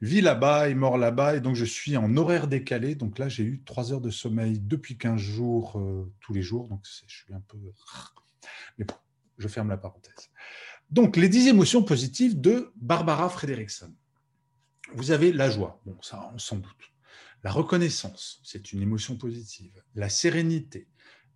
vit 0.00 0.20
là-bas, 0.20 0.68
est 0.68 0.74
mort 0.74 0.98
là-bas. 0.98 1.36
Et 1.36 1.40
donc, 1.40 1.54
je 1.54 1.64
suis 1.64 1.96
en 1.96 2.16
horaire 2.16 2.48
décalé. 2.48 2.96
Donc 2.96 3.20
là, 3.20 3.28
j'ai 3.28 3.44
eu 3.44 3.62
trois 3.64 3.92
heures 3.92 4.00
de 4.00 4.10
sommeil 4.10 4.58
depuis 4.58 4.98
15 4.98 5.20
jours, 5.20 5.78
euh, 5.78 6.12
tous 6.20 6.32
les 6.32 6.42
jours. 6.42 6.66
Donc, 6.66 6.80
je 7.06 7.14
suis 7.14 7.32
un 7.32 7.40
peu. 7.40 7.56
Mais 8.78 8.84
bon, 8.84 8.96
je 9.38 9.46
ferme 9.46 9.68
la 9.68 9.76
parenthèse. 9.76 10.28
Donc, 10.90 11.16
les 11.16 11.28
dix 11.28 11.46
émotions 11.46 11.84
positives 11.84 12.40
de 12.40 12.72
Barbara 12.74 13.28
Frederickson. 13.28 13.94
Vous 14.94 15.12
avez 15.12 15.32
la 15.32 15.50
joie. 15.50 15.80
Bon, 15.86 15.96
ça, 16.02 16.32
on 16.34 16.38
s'en 16.38 16.56
doute. 16.56 16.92
La 17.44 17.52
reconnaissance, 17.52 18.40
c'est 18.42 18.72
une 18.72 18.82
émotion 18.82 19.16
positive. 19.16 19.84
La 19.94 20.08
sérénité, 20.08 20.88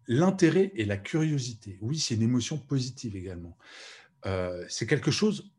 l'intérêt 0.06 0.72
et 0.74 0.84
la 0.84 0.96
curiosité. 0.96 1.78
Oui, 1.80 1.98
c'est 1.98 2.14
une 2.14 2.22
émotion 2.22 2.58
positive 2.58 3.16
également. 3.16 3.56
Euh, 4.26 4.64
c'est 4.68 4.86
quelque 4.86 5.10
chose, 5.10 5.52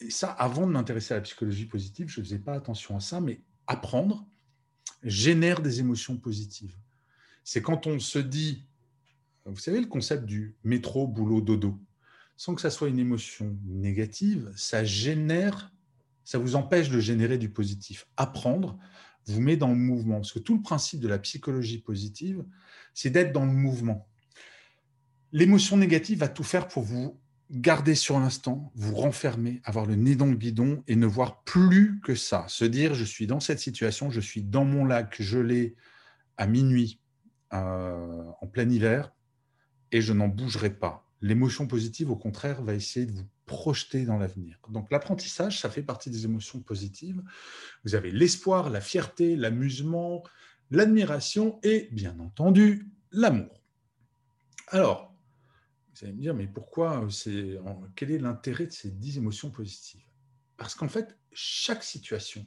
et 0.00 0.10
ça, 0.10 0.30
avant 0.30 0.66
de 0.66 0.72
m'intéresser 0.72 1.14
à 1.14 1.18
la 1.18 1.22
psychologie 1.22 1.66
positive, 1.66 2.08
je 2.08 2.20
ne 2.20 2.24
faisais 2.24 2.38
pas 2.38 2.54
attention 2.54 2.96
à 2.96 3.00
ça, 3.00 3.20
mais 3.20 3.42
apprendre 3.66 4.26
génère 5.02 5.60
des 5.60 5.80
émotions 5.80 6.16
positives. 6.16 6.76
C'est 7.44 7.62
quand 7.62 7.86
on 7.86 7.98
se 7.98 8.18
dit, 8.18 8.66
vous 9.44 9.58
savez, 9.58 9.80
le 9.80 9.86
concept 9.86 10.24
du 10.24 10.56
métro, 10.64 11.06
boulot, 11.06 11.40
dodo, 11.40 11.80
sans 12.36 12.54
que 12.54 12.60
ça 12.60 12.70
soit 12.70 12.88
une 12.88 12.98
émotion 12.98 13.58
négative, 13.64 14.52
ça 14.54 14.84
génère, 14.84 15.72
ça 16.24 16.38
vous 16.38 16.54
empêche 16.54 16.90
de 16.90 17.00
générer 17.00 17.38
du 17.38 17.48
positif. 17.48 18.06
Apprendre 18.16 18.78
vous 19.28 19.40
met 19.40 19.56
dans 19.56 19.68
le 19.68 19.76
mouvement, 19.76 20.16
parce 20.16 20.32
que 20.32 20.38
tout 20.38 20.56
le 20.56 20.62
principe 20.62 21.00
de 21.00 21.08
la 21.08 21.18
psychologie 21.18 21.78
positive, 21.78 22.44
c'est 22.94 23.10
d'être 23.10 23.32
dans 23.32 23.44
le 23.44 23.52
mouvement. 23.52 24.08
L'émotion 25.32 25.76
négative 25.76 26.18
va 26.18 26.28
tout 26.28 26.44
faire 26.44 26.68
pour 26.68 26.82
vous 26.82 27.20
garder 27.50 27.94
sur 27.94 28.18
l'instant, 28.18 28.72
vous 28.74 28.94
renfermer, 28.94 29.60
avoir 29.64 29.86
le 29.86 29.94
nez 29.94 30.16
dans 30.16 30.26
le 30.26 30.36
guidon 30.36 30.82
et 30.86 30.96
ne 30.96 31.06
voir 31.06 31.42
plus 31.44 32.00
que 32.00 32.14
ça. 32.14 32.44
Se 32.48 32.64
dire, 32.64 32.94
je 32.94 33.04
suis 33.04 33.26
dans 33.26 33.40
cette 33.40 33.58
situation, 33.58 34.10
je 34.10 34.20
suis 34.20 34.42
dans 34.42 34.64
mon 34.64 34.84
lac 34.84 35.20
gelé 35.20 35.74
à 36.36 36.46
minuit 36.46 37.00
euh, 37.54 38.24
en 38.40 38.46
plein 38.46 38.68
hiver 38.68 39.12
et 39.92 40.02
je 40.02 40.12
n'en 40.12 40.28
bougerai 40.28 40.70
pas. 40.70 41.10
L'émotion 41.22 41.66
positive, 41.66 42.10
au 42.10 42.16
contraire, 42.16 42.62
va 42.62 42.74
essayer 42.74 43.06
de 43.06 43.12
vous 43.12 43.26
projeter 43.48 44.04
dans 44.04 44.16
l'avenir. 44.16 44.60
Donc 44.68 44.92
l'apprentissage, 44.92 45.58
ça 45.58 45.68
fait 45.68 45.82
partie 45.82 46.10
des 46.10 46.24
émotions 46.24 46.60
positives. 46.60 47.20
Vous 47.84 47.96
avez 47.96 48.12
l'espoir, 48.12 48.70
la 48.70 48.80
fierté, 48.80 49.34
l'amusement, 49.34 50.22
l'admiration 50.70 51.58
et, 51.64 51.88
bien 51.90 52.16
entendu, 52.20 52.92
l'amour. 53.10 53.60
Alors, 54.68 55.12
vous 55.92 56.04
allez 56.04 56.12
me 56.12 56.20
dire, 56.20 56.34
mais 56.34 56.46
pourquoi 56.46 57.08
c'est, 57.10 57.58
quel 57.96 58.12
est 58.12 58.18
l'intérêt 58.18 58.66
de 58.66 58.72
ces 58.72 58.90
dix 58.90 59.18
émotions 59.18 59.50
positives? 59.50 60.04
Parce 60.56 60.76
qu'en 60.76 60.88
fait, 60.88 61.18
chaque 61.32 61.82
situation, 61.82 62.46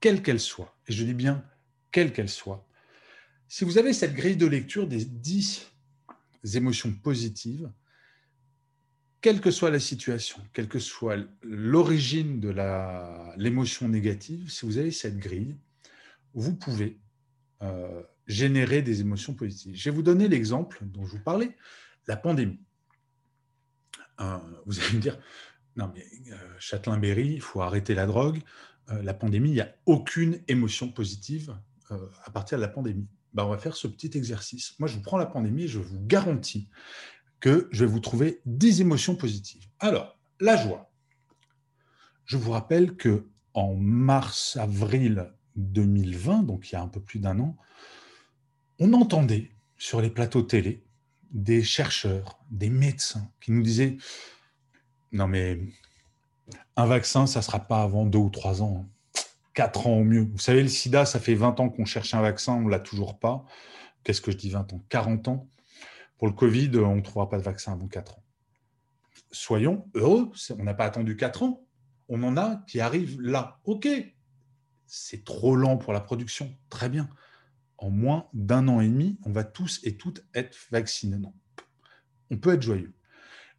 quelle 0.00 0.22
qu'elle 0.22 0.40
soit, 0.40 0.76
et 0.88 0.92
je 0.92 1.04
dis 1.04 1.14
bien 1.14 1.44
quelle 1.92 2.12
qu'elle 2.12 2.28
soit, 2.28 2.66
si 3.46 3.64
vous 3.64 3.78
avez 3.78 3.92
cette 3.92 4.14
grille 4.14 4.36
de 4.36 4.46
lecture 4.46 4.86
des 4.86 5.04
dix 5.04 5.70
émotions 6.54 6.92
positives, 6.92 7.70
quelle 9.20 9.40
que 9.40 9.50
soit 9.50 9.70
la 9.70 9.80
situation, 9.80 10.40
quelle 10.52 10.68
que 10.68 10.78
soit 10.78 11.16
l'origine 11.42 12.40
de 12.40 12.54
l'émotion 13.36 13.88
négative, 13.88 14.50
si 14.50 14.64
vous 14.64 14.78
avez 14.78 14.90
cette 14.90 15.18
grille, 15.18 15.56
vous 16.34 16.54
pouvez 16.54 17.00
euh, 17.62 18.02
générer 18.26 18.82
des 18.82 19.00
émotions 19.00 19.34
positives. 19.34 19.74
Je 19.74 19.90
vais 19.90 19.96
vous 19.96 20.02
donner 20.02 20.28
l'exemple 20.28 20.78
dont 20.82 21.04
je 21.04 21.12
vous 21.12 21.22
parlais, 21.22 21.56
la 22.06 22.16
pandémie. 22.16 22.60
Euh, 24.20 24.38
vous 24.66 24.78
allez 24.80 24.94
me 24.94 25.00
dire, 25.00 25.18
non 25.76 25.90
mais 25.92 26.04
euh, 26.32 26.36
Châtelain-Berry, 26.58 27.34
il 27.34 27.40
faut 27.40 27.60
arrêter 27.60 27.94
la 27.94 28.06
drogue. 28.06 28.40
la 28.88 29.14
pandémie, 29.14 29.50
il 29.50 29.54
n'y 29.54 29.60
a 29.60 29.74
aucune 29.84 30.40
émotion 30.48 30.90
positive 30.90 31.54
à 32.24 32.30
partir 32.30 32.56
de 32.56 32.62
la 32.62 32.68
pandémie. 32.68 33.06
Ben, 33.34 33.44
on 33.44 33.50
va 33.50 33.58
faire 33.58 33.76
ce 33.76 33.86
petit 33.86 34.10
exercice. 34.16 34.78
Moi, 34.78 34.88
je 34.88 34.96
vous 34.96 35.02
prends 35.02 35.18
la 35.18 35.26
pandémie 35.26 35.64
et 35.64 35.68
je 35.68 35.78
vous 35.78 36.00
garantis 36.06 36.70
que 37.40 37.68
je 37.70 37.84
vais 37.84 37.90
vous 37.90 38.00
trouver 38.00 38.40
10 38.46 38.80
émotions 38.80 39.16
positives. 39.16 39.66
Alors, 39.80 40.18
la 40.40 40.56
joie. 40.56 40.90
Je 42.24 42.36
vous 42.36 42.50
rappelle 42.50 42.96
que 42.96 43.28
en 43.54 43.74
mars-avril 43.74 45.32
2020, 45.56 46.42
donc 46.42 46.70
il 46.70 46.74
y 46.74 46.76
a 46.76 46.82
un 46.82 46.88
peu 46.88 47.00
plus 47.00 47.18
d'un 47.18 47.38
an, 47.40 47.56
on 48.78 48.92
entendait 48.92 49.50
sur 49.76 50.00
les 50.00 50.10
plateaux 50.10 50.42
télé 50.42 50.84
des 51.30 51.62
chercheurs, 51.62 52.38
des 52.50 52.70
médecins 52.70 53.30
qui 53.40 53.52
nous 53.52 53.62
disaient 53.62 53.96
non 55.12 55.26
mais 55.26 55.58
un 56.76 56.86
vaccin, 56.86 57.26
ça 57.26 57.40
ne 57.40 57.44
sera 57.44 57.60
pas 57.60 57.82
avant 57.82 58.06
deux 58.06 58.18
ou 58.18 58.30
trois 58.30 58.62
ans, 58.62 58.88
quatre 59.54 59.86
ans 59.86 59.98
au 59.98 60.04
mieux. 60.04 60.28
Vous 60.30 60.38
savez, 60.38 60.62
le 60.62 60.68
sida, 60.68 61.04
ça 61.04 61.18
fait 61.18 61.34
20 61.34 61.60
ans 61.60 61.68
qu'on 61.68 61.84
cherche 61.84 62.14
un 62.14 62.22
vaccin, 62.22 62.54
on 62.54 62.62
ne 62.62 62.70
l'a 62.70 62.80
toujours 62.80 63.18
pas. 63.18 63.44
Qu'est-ce 64.04 64.20
que 64.20 64.30
je 64.30 64.36
dis 64.36 64.50
20 64.50 64.72
ans? 64.72 64.84
40 64.88 65.28
ans. 65.28 65.48
Pour 66.18 66.28
le 66.28 66.34
Covid, 66.34 66.70
on 66.76 66.96
ne 66.96 67.00
trouvera 67.00 67.28
pas 67.28 67.38
de 67.38 67.42
vaccin 67.42 67.72
avant 67.72 67.86
4 67.86 68.18
ans. 68.18 68.24
Soyons 69.30 69.88
heureux, 69.94 70.30
on 70.58 70.64
n'a 70.64 70.74
pas 70.74 70.84
attendu 70.84 71.16
4 71.16 71.44
ans, 71.44 71.64
on 72.08 72.22
en 72.22 72.36
a 72.36 72.64
qui 72.66 72.80
arrivent 72.80 73.20
là. 73.20 73.60
OK, 73.64 73.88
c'est 74.86 75.24
trop 75.24 75.54
lent 75.54 75.76
pour 75.76 75.92
la 75.92 76.00
production, 76.00 76.56
très 76.70 76.88
bien. 76.88 77.08
En 77.76 77.90
moins 77.90 78.28
d'un 78.34 78.66
an 78.66 78.80
et 78.80 78.88
demi, 78.88 79.18
on 79.24 79.30
va 79.30 79.44
tous 79.44 79.80
et 79.84 79.96
toutes 79.96 80.24
être 80.34 80.56
vaccinés. 80.72 81.18
Non. 81.18 81.34
On 82.30 82.36
peut 82.36 82.52
être 82.54 82.62
joyeux. 82.62 82.92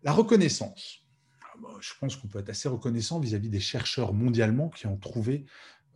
La 0.04 0.12
reconnaissance. 0.12 1.06
Ah 1.41 1.58
bah, 1.62 1.69
je 1.80 1.93
pense 2.00 2.17
qu'on 2.17 2.28
peut 2.28 2.39
être 2.39 2.50
assez 2.50 2.67
reconnaissant 2.67 3.19
vis-à-vis 3.19 3.50
des 3.50 3.60
chercheurs 3.60 4.13
mondialement 4.13 4.69
qui 4.69 4.88
ont 4.88 4.98
trouvé 4.98 5.45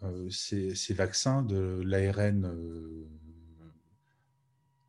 euh, 0.04 0.30
ces, 0.30 0.94
vaccins 0.94 1.42
de 1.42 1.82
l'ARN 1.84 2.46
euh, 2.46 3.10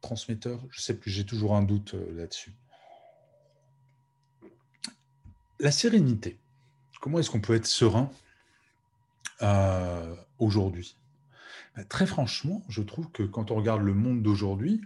transmetteur 0.05 0.61
Je 0.71 0.81
sais 0.81 0.95
plus, 0.95 1.11
j'ai 1.11 1.25
toujours 1.25 1.57
un 1.57 1.62
doute 1.62 1.95
euh, 1.95 2.14
là-dessus. 2.14 2.55
La 5.59 5.71
sérénité. 5.71 6.38
Comment 7.01 7.19
est-ce 7.19 7.31
qu'on 7.31 7.40
peut 7.40 7.55
être 7.55 7.67
serein 7.67 8.11
euh, 9.43 10.14
aujourd'hui? 10.38 10.97
Bah, 11.75 11.85
Très 11.85 12.07
franchement, 12.07 12.62
je 12.69 12.83
trouve 12.83 13.11
que 13.11 13.23
quand 13.23 13.51
on 13.51 13.57
regarde 13.57 13.83
le 13.83 13.95
monde 13.95 14.23
d'aujourd'hui, 14.23 14.83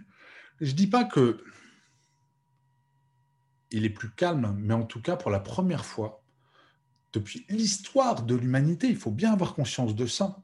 je 0.61 0.71
ne 0.71 0.75
dis 0.75 0.87
pas 0.87 1.03
que 1.03 1.43
il 3.71 3.85
est 3.85 3.89
plus 3.91 4.09
calme, 4.09 4.55
mais 4.57 4.73
en 4.73 4.85
tout 4.85 5.01
cas, 5.01 5.15
pour 5.15 5.29
la 5.29 5.39
première 5.39 5.85
fois, 5.85 6.23
depuis 7.13 7.45
l'histoire 7.49 8.23
de 8.23 8.35
l'humanité, 8.35 8.87
il 8.87 8.97
faut 8.97 9.11
bien 9.11 9.31
avoir 9.33 9.53
conscience 9.53 9.95
de 9.95 10.07
ça, 10.07 10.41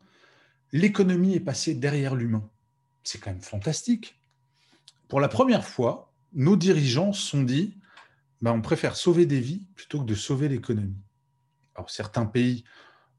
l'économie 0.71 1.33
est 1.33 1.39
passée 1.39 1.73
derrière 1.75 2.13
l'humain. 2.13 2.49
C'est 3.03 3.19
quand 3.19 3.31
même 3.31 3.41
fantastique 3.41 4.15
pour 5.07 5.19
la 5.19 5.27
première 5.27 5.65
fois, 5.65 6.13
nos 6.33 6.55
dirigeants 6.55 7.13
se 7.13 7.27
sont 7.27 7.43
dit 7.43 7.77
ben, 8.41 8.51
on 8.51 8.61
préfère 8.61 8.95
sauver 8.95 9.25
des 9.25 9.39
vies 9.39 9.67
plutôt 9.75 10.01
que 10.01 10.05
de 10.05 10.15
sauver 10.15 10.49
l'économie. 10.49 11.01
Alors, 11.75 11.89
certains 11.89 12.25
pays 12.25 12.63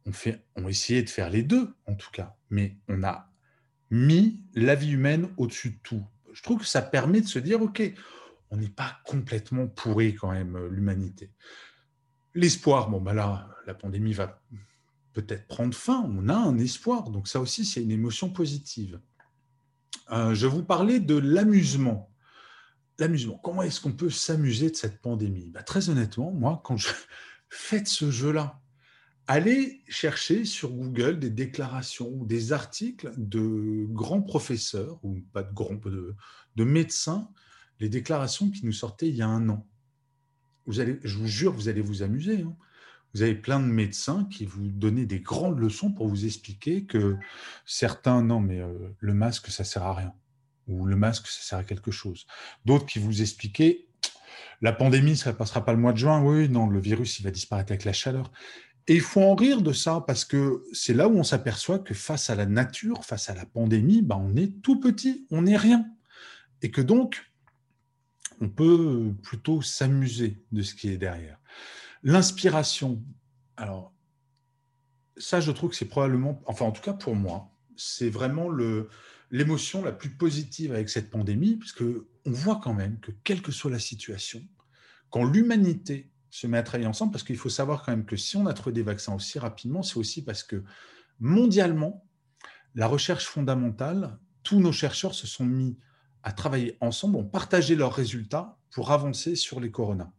ont, 0.07 0.69
essayé 0.69 1.03
de 1.03 1.11
faire 1.11 1.31
les 1.31 1.43
deux, 1.43 1.75
en 1.87 1.95
tout 1.95 2.11
cas, 2.11 2.37
mais 2.51 2.79
on 2.89 3.03
a 3.03 3.31
mis 3.91 4.45
la 4.55 4.75
vie 4.75 4.93
humaine 4.93 5.29
au-dessus 5.37 5.71
de 5.71 5.79
tout. 5.83 6.05
Je 6.33 6.43
trouve 6.43 6.61
que 6.61 6.67
ça 6.67 6.83
permet 6.83 7.21
de 7.21 7.27
se 7.27 7.39
dire 7.39 7.61
ok, 7.61 7.83
on 8.51 8.57
n'est 8.57 8.69
pas 8.69 8.99
complètement 9.05 9.67
pourri 9.67 10.15
quand 10.15 10.31
même, 10.31 10.57
euh, 10.57 10.69
l'humanité. 10.69 11.33
L'espoir, 12.35 12.91
bon, 12.91 13.01
ben 13.01 13.15
là, 13.15 13.49
la 13.67 13.75
pandémie 13.75 14.13
va 14.13 14.41
peut-être 15.13 15.47
prendre 15.49 15.75
fin, 15.75 16.03
on 16.03 16.29
a 16.29 16.37
un 16.37 16.59
espoir, 16.59 17.11
donc 17.11 17.27
ça 17.27 17.41
aussi, 17.41 17.65
c'est 17.65 17.83
une 17.83 17.91
émotion 17.91 18.31
positive. 18.31 19.01
Euh, 20.13 20.35
je 20.35 20.47
vous 20.47 20.63
parlais 20.63 21.01
de 21.01 21.17
l'amusement. 21.17 22.13
L'amusement, 22.99 23.39
comment 23.43 23.63
est-ce 23.63 23.81
qu'on 23.81 23.93
peut 23.93 24.11
s'amuser 24.11 24.71
de 24.71 24.77
cette 24.77 25.01
pandémie? 25.01 25.51
Bah, 25.51 25.63
Très 25.63 25.91
honnêtement, 25.91 26.33
moi, 26.33 26.61
quand 26.65 26.77
je 26.77 26.89
fais 27.49 27.85
ce 27.85 28.11
jeu-là, 28.11 28.61
allez 29.27 29.83
chercher 29.89 30.45
sur 30.45 30.71
Google 30.71 31.19
des 31.19 31.31
déclarations 31.31 32.09
ou 32.09 32.27
des 32.27 32.53
articles 32.53 33.13
de 33.17 33.87
grands 33.89 34.23
professeurs, 34.23 34.99
ou 35.03 35.21
pas 35.33 35.43
de 35.43 35.53
grands, 35.53 35.75
de, 35.75 36.15
de 36.55 36.65
médecins, 36.65 37.29
les 37.81 37.89
déclarations 37.89 38.51
qui 38.51 38.65
nous 38.65 38.73
sortaient 38.73 39.09
il 39.09 39.17
y 39.17 39.23
a 39.23 39.29
un 39.29 39.49
an. 39.49 39.67
Vous 40.67 40.81
allez, 40.81 40.99
je 41.05 41.19
vous 41.19 41.27
jure, 41.27 41.53
vous 41.53 41.69
allez 41.69 41.81
vous 41.81 42.03
amuser. 42.03 42.43
Hein. 42.43 42.57
Vous 43.15 43.23
avez 43.23 43.35
plein 43.35 43.61
de 43.61 43.67
médecins 43.67 44.27
qui 44.31 44.45
vous 44.45 44.69
donnent 44.69 45.05
des 45.07 45.21
grandes 45.21 45.59
leçons 45.59 45.91
pour 45.93 46.09
vous 46.09 46.27
expliquer 46.27 46.85
que 46.85 47.17
certains, 47.65 48.23
non, 48.23 48.41
mais 48.41 48.61
euh, 48.61 48.73
le 48.99 49.15
masque, 49.15 49.49
ça 49.49 49.65
sert 49.65 49.83
à 49.85 49.95
rien. 49.95 50.13
Ou 50.69 50.85
le 50.85 50.97
masque, 50.97 51.27
ça 51.29 51.43
sert 51.43 51.59
à 51.59 51.65
quelque 51.65 51.91
chose. 51.91 52.27
D'autres 52.65 52.87
qui 52.87 52.99
vous 52.99 53.23
expliquaient, 53.23 53.87
la 54.61 54.73
pandémie, 54.73 55.17
ça 55.17 55.33
ne 55.33 55.37
passera 55.37 55.65
pas 55.65 55.73
le 55.73 55.79
mois 55.79 55.93
de 55.93 55.99
juin. 55.99 56.23
Oui, 56.23 56.49
non, 56.49 56.69
le 56.69 56.81
virus, 56.81 57.19
il 57.19 57.23
va 57.23 57.31
disparaître 57.31 57.73
avec 57.73 57.85
la 57.85 57.93
chaleur. 57.93 58.31
Et 58.89 58.95
il 58.95 59.01
faut 59.01 59.23
en 59.23 59.35
rire 59.35 59.63
de 59.63 59.73
ça 59.73 60.05
parce 60.07 60.25
que 60.25 60.63
c'est 60.73 60.95
là 60.95 61.09
où 61.09 61.17
on 61.19 61.25
s'aperçoit 61.25 61.81
que 61.81 61.93
face 61.95 62.31
à 62.31 62.35
la 62.35 62.47
nature, 62.47 63.05
face 63.05 63.29
à 63.29 63.35
la 63.35 63.45
pandémie, 63.45 64.03
bah, 64.03 64.17
on 64.19 64.37
est 64.37 64.63
tout 64.63 64.79
petit, 64.79 65.27
on 65.31 65.43
n'est 65.43 65.57
rien. 65.57 65.87
Et 66.63 66.71
que 66.71 66.81
donc, 66.81 67.25
on 68.41 68.49
peut 68.49 69.13
plutôt 69.23 69.61
s'amuser 69.61 70.43
de 70.53 70.63
ce 70.63 70.75
qui 70.75 70.89
est 70.91 70.99
derrière. 70.99 71.39
L'inspiration, 72.03 73.03
alors 73.57 73.93
ça, 75.17 75.41
je 75.41 75.51
trouve 75.51 75.71
que 75.71 75.77
c'est 75.77 75.87
probablement, 75.87 76.43
enfin 76.47 76.67
en 76.67 76.73
tout 76.73 76.83
cas 76.83 76.93
pour 76.93 77.15
moi, 77.15 77.51
c'est 77.77 78.11
vraiment 78.11 78.49
l'émotion 79.31 79.83
la 79.83 79.93
plus 79.93 80.11
positive 80.11 80.73
avec 80.73 80.89
cette 80.89 81.11
pandémie, 81.11 81.57
puisque 81.57 81.83
on 81.83 82.31
voit 82.31 82.61
quand 82.63 82.75
même 82.75 83.01
que 83.01 83.13
quelle 83.25 83.43
que 83.43 83.53
soit 83.53 83.71
la 83.71 83.79
situation, 83.79 84.43
quand 85.11 85.25
l'humanité 85.25 86.11
se 86.31 86.47
met 86.47 86.59
à 86.59 86.63
travailler 86.63 86.89
ensemble, 86.89 87.13
parce 87.13 87.25
qu'il 87.25 87.39
faut 87.39 87.49
savoir 87.49 87.83
quand 87.83 87.93
même 87.93 88.05
que 88.05 88.17
si 88.17 88.37
on 88.37 88.47
a 88.47 88.53
trouvé 88.53 88.75
des 88.75 88.83
vaccins 88.83 89.15
aussi 89.15 89.39
rapidement, 89.39 89.83
c'est 89.83 89.97
aussi 89.97 90.23
parce 90.23 90.43
que 90.43 90.63
mondialement, 91.19 92.07
la 92.75 92.87
recherche 92.87 93.27
fondamentale, 93.27 94.19
tous 94.43 94.61
nos 94.61 94.73
chercheurs 94.73 95.15
se 95.15 95.27
sont 95.27 95.47
mis 95.47 95.79
à 96.23 96.33
travailler 96.33 96.77
ensemble, 96.81 97.17
ont 97.17 97.25
partagé 97.25 97.75
leurs 97.75 97.95
résultats 97.95 98.59
pour 98.71 98.91
avancer 98.91 99.35
sur 99.35 99.61
les 99.61 99.71
coronas. 99.71 100.13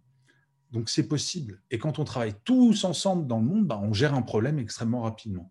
Donc 0.71 0.89
c'est 0.89 1.08
possible. 1.08 1.62
Et 1.71 1.77
quand 1.77 1.99
on 1.99 2.03
travaille 2.03 2.36
tous 2.43 2.84
ensemble 2.84 3.27
dans 3.27 3.39
le 3.39 3.45
monde, 3.45 3.65
bah, 3.65 3.80
on 3.82 3.93
gère 3.93 4.13
un 4.13 4.21
problème 4.21 4.60
extrêmement 4.60 5.01
rapidement. 5.01 5.49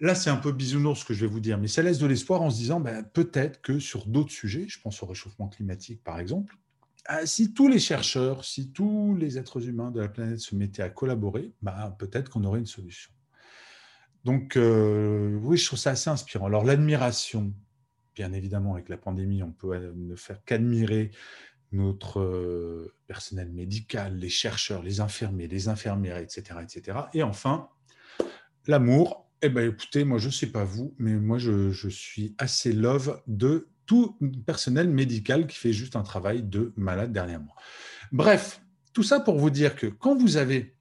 Là, 0.00 0.14
c'est 0.14 0.30
un 0.30 0.36
peu 0.36 0.52
bisounours 0.52 1.00
ce 1.00 1.04
que 1.04 1.12
je 1.12 1.26
vais 1.26 1.30
vous 1.30 1.40
dire, 1.40 1.58
mais 1.58 1.68
ça 1.68 1.82
laisse 1.82 1.98
de 1.98 2.06
l'espoir 2.06 2.40
en 2.40 2.50
se 2.50 2.56
disant 2.56 2.80
bah, 2.80 3.02
peut-être 3.02 3.60
que 3.60 3.78
sur 3.78 4.06
d'autres 4.06 4.32
sujets, 4.32 4.66
je 4.68 4.80
pense 4.80 5.02
au 5.02 5.06
réchauffement 5.06 5.48
climatique 5.48 6.02
par 6.02 6.18
exemple, 6.18 6.56
ah, 7.06 7.26
si 7.26 7.52
tous 7.52 7.68
les 7.68 7.78
chercheurs, 7.78 8.44
si 8.44 8.72
tous 8.72 9.14
les 9.16 9.38
êtres 9.38 9.66
humains 9.66 9.90
de 9.90 10.00
la 10.00 10.08
planète 10.08 10.38
se 10.38 10.54
mettaient 10.54 10.82
à 10.82 10.90
collaborer, 10.90 11.52
bah, 11.62 11.94
peut-être 11.98 12.30
qu'on 12.30 12.44
aurait 12.44 12.60
une 12.60 12.66
solution. 12.66 13.10
Donc, 14.24 14.56
euh, 14.56 15.38
oui, 15.42 15.56
je 15.56 15.66
trouve 15.66 15.78
ça 15.78 15.90
assez 15.90 16.10
inspirant. 16.10 16.46
Alors, 16.46 16.64
l'admiration, 16.64 17.54
bien 18.14 18.32
évidemment, 18.32 18.74
avec 18.74 18.88
la 18.88 18.98
pandémie, 18.98 19.42
on 19.42 19.52
peut 19.52 19.92
ne 19.94 20.14
faire 20.14 20.44
qu'admirer 20.44 21.10
notre 21.72 22.20
euh, 22.20 22.94
personnel 23.06 23.50
médical, 23.52 24.16
les 24.16 24.28
chercheurs, 24.28 24.82
les 24.82 25.00
infirmiers, 25.00 25.46
les 25.46 25.68
infirmières, 25.68 26.18
etc. 26.18 26.60
etc. 26.62 26.98
Et 27.14 27.22
enfin, 27.22 27.68
l'amour. 28.66 29.26
Eh 29.42 29.48
bien, 29.48 29.66
écoutez, 29.66 30.04
moi, 30.04 30.18
je 30.18 30.26
ne 30.26 30.32
sais 30.32 30.48
pas 30.48 30.64
vous, 30.64 30.94
mais 30.98 31.14
moi, 31.14 31.38
je, 31.38 31.88
suis 31.88 32.34
assez 32.36 32.72
love 32.72 33.22
de 33.26 33.68
tout 33.86 34.18
personnel 34.44 34.90
médical 34.90 35.46
qui 35.46 35.56
fait 35.56 35.72
juste 35.72 35.96
un 35.96 36.02
travail 36.02 36.42
de 36.42 36.74
malade 36.76 37.12
dernièrement. 37.12 37.54
Bref, 38.12 38.60
tout 38.92 39.02
ça 39.02 39.18
pour 39.18 39.38
vous 39.38 39.48
dire 39.48 39.76
que 39.76 39.86
quand 39.86 40.14
vous 40.14 40.36
avez 40.36 40.76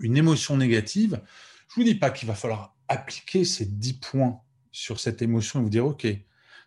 une 0.00 0.16
émotion 0.16 0.56
négative, 0.56 1.20
je 1.68 1.80
ne 1.80 1.84
vous 1.84 1.92
dis 1.92 1.98
pas 1.98 2.10
qu'il 2.10 2.26
va 2.26 2.34
falloir 2.34 2.74
appliquer 2.88 3.44
ces 3.44 3.66
10 3.66 3.94
points 3.94 4.40
sur 4.72 4.98
cette 4.98 5.20
émotion 5.20 5.60
et 5.60 5.62
vous 5.62 5.68
dire, 5.68 5.86
OK, 5.86 6.06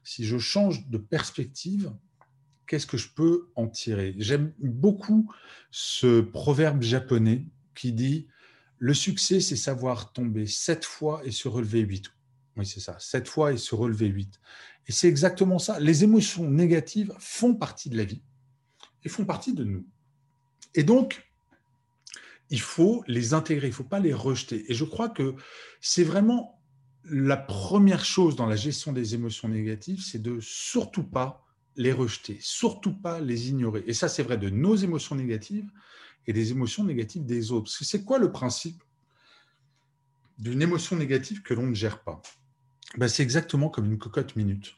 si 0.03 0.25
je 0.25 0.37
change 0.37 0.87
de 0.87 0.97
perspective, 0.99 1.91
qu'est-ce 2.71 2.87
que 2.87 2.95
je 2.95 3.09
peux 3.09 3.49
en 3.57 3.67
tirer? 3.67 4.15
J'aime 4.17 4.53
beaucoup 4.59 5.29
ce 5.71 6.21
proverbe 6.21 6.81
japonais 6.81 7.45
qui 7.75 7.91
dit 7.91 8.29
Le 8.77 8.93
succès, 8.93 9.41
c'est 9.41 9.57
savoir 9.57 10.13
tomber 10.13 10.47
sept 10.47 10.85
fois 10.85 11.21
et 11.25 11.31
se 11.31 11.49
relever 11.49 11.81
huit. 11.81 12.13
Oui, 12.55 12.65
c'est 12.65 12.79
ça, 12.79 12.95
sept 12.97 13.27
fois 13.27 13.51
et 13.51 13.57
se 13.57 13.75
relever 13.75 14.07
huit. 14.07 14.39
Et 14.87 14.93
c'est 14.93 15.09
exactement 15.09 15.59
ça. 15.59 15.81
Les 15.81 16.05
émotions 16.05 16.49
négatives 16.49 17.13
font 17.19 17.55
partie 17.55 17.89
de 17.89 17.97
la 17.97 18.05
vie 18.05 18.21
et 19.03 19.09
font 19.09 19.25
partie 19.25 19.53
de 19.53 19.65
nous. 19.65 19.85
Et 20.73 20.83
donc, 20.83 21.29
il 22.51 22.61
faut 22.61 23.03
les 23.05 23.33
intégrer, 23.33 23.67
il 23.67 23.71
ne 23.71 23.75
faut 23.75 23.83
pas 23.83 23.99
les 23.99 24.13
rejeter. 24.13 24.63
Et 24.71 24.73
je 24.73 24.85
crois 24.85 25.09
que 25.09 25.35
c'est 25.81 26.05
vraiment 26.05 26.63
la 27.03 27.35
première 27.35 28.05
chose 28.05 28.37
dans 28.37 28.45
la 28.45 28.55
gestion 28.55 28.93
des 28.93 29.13
émotions 29.13 29.49
négatives, 29.49 30.01
c'est 30.01 30.21
de 30.21 30.39
surtout 30.39 31.03
pas 31.03 31.45
les 31.75 31.91
rejeter, 31.91 32.37
surtout 32.41 32.93
pas 32.93 33.19
les 33.19 33.49
ignorer. 33.49 33.83
Et 33.87 33.93
ça, 33.93 34.09
c'est 34.09 34.23
vrai 34.23 34.37
de 34.37 34.49
nos 34.49 34.75
émotions 34.75 35.15
négatives 35.15 35.69
et 36.27 36.33
des 36.33 36.51
émotions 36.51 36.83
négatives 36.83 37.25
des 37.25 37.51
autres. 37.51 37.65
Parce 37.65 37.77
que 37.77 37.85
c'est 37.85 38.03
quoi 38.03 38.19
le 38.19 38.31
principe 38.31 38.83
d'une 40.37 40.61
émotion 40.61 40.95
négative 40.95 41.41
que 41.41 41.53
l'on 41.53 41.67
ne 41.67 41.75
gère 41.75 42.03
pas? 42.03 42.21
Ben, 42.97 43.07
C'est 43.07 43.23
exactement 43.23 43.69
comme 43.69 43.85
une 43.85 43.97
cocotte 43.97 44.35
minute. 44.35 44.73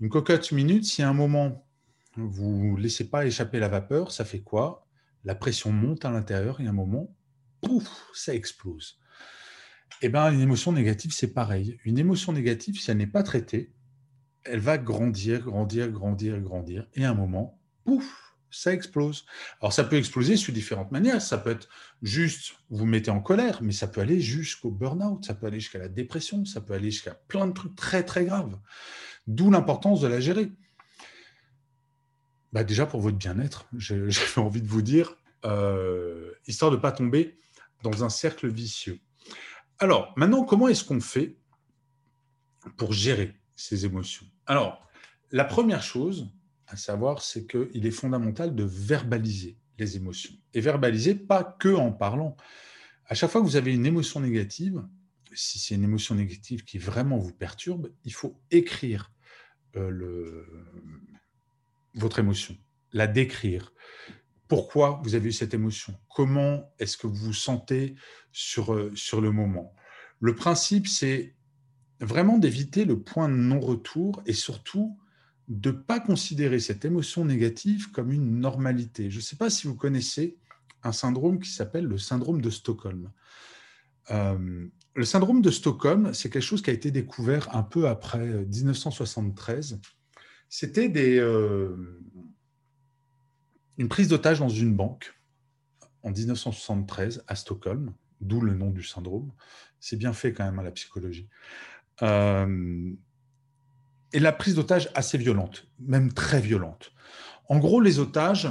Une 0.00 0.08
cocotte 0.08 0.52
minute, 0.52 0.84
si 0.84 1.02
à 1.02 1.08
un 1.08 1.14
moment, 1.14 1.66
vous 2.16 2.76
ne 2.76 2.80
laissez 2.80 3.08
pas 3.08 3.26
échapper 3.26 3.58
la 3.58 3.68
vapeur, 3.68 4.12
ça 4.12 4.24
fait 4.24 4.40
quoi? 4.40 4.86
La 5.24 5.34
pression 5.34 5.72
monte 5.72 6.04
à 6.04 6.10
l'intérieur 6.10 6.60
et 6.60 6.66
à 6.66 6.70
un 6.70 6.74
moment, 6.74 7.14
pouf, 7.60 7.88
ça 8.12 8.34
explose. 8.34 8.98
Eh 10.02 10.08
bien, 10.08 10.32
une 10.32 10.40
émotion 10.40 10.72
négative, 10.72 11.12
c'est 11.12 11.32
pareil. 11.32 11.78
Une 11.84 11.98
émotion 11.98 12.32
négative, 12.32 12.80
si 12.80 12.90
elle 12.90 12.96
n'est 12.96 13.06
pas 13.06 13.22
traitée, 13.22 13.72
elle 14.44 14.60
va 14.60 14.78
grandir, 14.78 15.42
grandir, 15.42 15.90
grandir, 15.90 16.40
grandir. 16.40 16.86
Et 16.94 17.04
à 17.04 17.10
un 17.10 17.14
moment, 17.14 17.60
pouf, 17.84 18.32
ça 18.52 18.72
explose. 18.72 19.24
Alors 19.60 19.72
ça 19.72 19.84
peut 19.84 19.96
exploser 19.96 20.36
sous 20.36 20.52
différentes 20.52 20.92
manières. 20.92 21.22
Ça 21.22 21.38
peut 21.38 21.50
être 21.50 21.68
juste, 22.02 22.54
vous 22.70 22.86
mettez 22.86 23.10
en 23.10 23.20
colère, 23.20 23.62
mais 23.62 23.72
ça 23.72 23.88
peut 23.88 24.00
aller 24.00 24.20
jusqu'au 24.20 24.70
burn-out, 24.70 25.24
ça 25.24 25.34
peut 25.34 25.46
aller 25.46 25.60
jusqu'à 25.60 25.78
la 25.78 25.88
dépression, 25.88 26.44
ça 26.44 26.60
peut 26.60 26.74
aller 26.74 26.90
jusqu'à 26.90 27.14
plein 27.14 27.46
de 27.46 27.52
trucs 27.52 27.74
très 27.74 28.04
très 28.04 28.24
graves. 28.24 28.58
D'où 29.26 29.50
l'importance 29.50 30.00
de 30.00 30.08
la 30.08 30.20
gérer. 30.20 30.52
Bah 32.52 32.64
déjà 32.64 32.84
pour 32.84 33.00
votre 33.00 33.16
bien-être, 33.16 33.66
j'ai 33.76 34.10
envie 34.36 34.62
de 34.62 34.68
vous 34.68 34.82
dire, 34.82 35.16
euh, 35.44 36.32
histoire 36.46 36.70
de 36.70 36.76
ne 36.76 36.82
pas 36.82 36.92
tomber 36.92 37.38
dans 37.82 38.04
un 38.04 38.10
cercle 38.10 38.48
vicieux. 38.48 39.00
Alors 39.78 40.12
maintenant, 40.16 40.44
comment 40.44 40.68
est-ce 40.68 40.84
qu'on 40.84 41.00
fait 41.00 41.38
pour 42.76 42.92
gérer 42.92 43.34
ces 43.56 43.86
émotions? 43.86 44.26
Alors, 44.52 44.86
la 45.30 45.46
première 45.46 45.82
chose 45.82 46.30
à 46.66 46.76
savoir, 46.76 47.22
c'est 47.22 47.46
qu'il 47.46 47.86
est 47.86 47.90
fondamental 47.90 48.54
de 48.54 48.64
verbaliser 48.64 49.56
les 49.78 49.96
émotions. 49.96 50.34
Et 50.52 50.60
verbaliser 50.60 51.14
pas 51.14 51.42
que 51.42 51.74
en 51.74 51.90
parlant. 51.90 52.36
À 53.06 53.14
chaque 53.14 53.30
fois 53.30 53.40
que 53.40 53.46
vous 53.46 53.56
avez 53.56 53.72
une 53.72 53.86
émotion 53.86 54.20
négative, 54.20 54.86
si 55.32 55.58
c'est 55.58 55.74
une 55.74 55.84
émotion 55.84 56.14
négative 56.16 56.64
qui 56.64 56.76
vraiment 56.76 57.16
vous 57.16 57.32
perturbe, 57.32 57.90
il 58.04 58.12
faut 58.12 58.42
écrire 58.50 59.10
euh, 59.76 60.44
votre 61.94 62.18
émotion, 62.18 62.54
la 62.92 63.06
décrire. 63.06 63.72
Pourquoi 64.48 65.00
vous 65.02 65.14
avez 65.14 65.30
eu 65.30 65.32
cette 65.32 65.54
émotion? 65.54 65.98
Comment 66.10 66.74
est-ce 66.78 66.98
que 66.98 67.06
vous 67.06 67.14
vous 67.14 67.32
sentez 67.32 67.94
sur, 68.32 68.74
euh, 68.74 68.92
sur 68.94 69.22
le 69.22 69.30
moment? 69.30 69.74
Le 70.20 70.34
principe, 70.34 70.88
c'est 70.88 71.36
vraiment 72.04 72.38
d'éviter 72.38 72.84
le 72.84 73.00
point 73.00 73.28
de 73.28 73.34
non-retour 73.34 74.22
et 74.26 74.32
surtout 74.32 74.98
de 75.48 75.70
ne 75.70 75.76
pas 75.76 76.00
considérer 76.00 76.60
cette 76.60 76.84
émotion 76.84 77.24
négative 77.24 77.90
comme 77.90 78.12
une 78.12 78.40
normalité. 78.40 79.10
Je 79.10 79.16
ne 79.16 79.22
sais 79.22 79.36
pas 79.36 79.50
si 79.50 79.66
vous 79.66 79.74
connaissez 79.74 80.36
un 80.82 80.92
syndrome 80.92 81.38
qui 81.38 81.50
s'appelle 81.50 81.84
le 81.84 81.98
syndrome 81.98 82.40
de 82.40 82.50
Stockholm. 82.50 83.10
Euh, 84.10 84.66
le 84.94 85.04
syndrome 85.04 85.42
de 85.42 85.50
Stockholm, 85.50 86.12
c'est 86.12 86.28
quelque 86.28 86.42
chose 86.42 86.62
qui 86.62 86.70
a 86.70 86.72
été 86.72 86.90
découvert 86.90 87.54
un 87.54 87.62
peu 87.62 87.88
après 87.88 88.44
1973. 88.44 89.80
C'était 90.48 90.88
des, 90.88 91.18
euh, 91.18 91.76
une 93.78 93.88
prise 93.88 94.08
d'otage 94.08 94.40
dans 94.40 94.48
une 94.48 94.74
banque 94.74 95.14
en 96.02 96.10
1973 96.10 97.24
à 97.26 97.36
Stockholm, 97.36 97.94
d'où 98.20 98.40
le 98.40 98.54
nom 98.54 98.70
du 98.70 98.82
syndrome. 98.82 99.32
C'est 99.80 99.96
bien 99.96 100.12
fait 100.12 100.32
quand 100.32 100.44
même 100.44 100.58
à 100.58 100.62
la 100.62 100.72
psychologie. 100.72 101.28
Euh, 102.02 102.92
et 104.12 104.18
la 104.18 104.32
prise 104.32 104.54
d'otage 104.54 104.90
assez 104.94 105.16
violente, 105.16 105.66
même 105.78 106.12
très 106.12 106.40
violente. 106.40 106.92
En 107.48 107.58
gros, 107.58 107.80
les 107.80 107.98
otages 107.98 108.48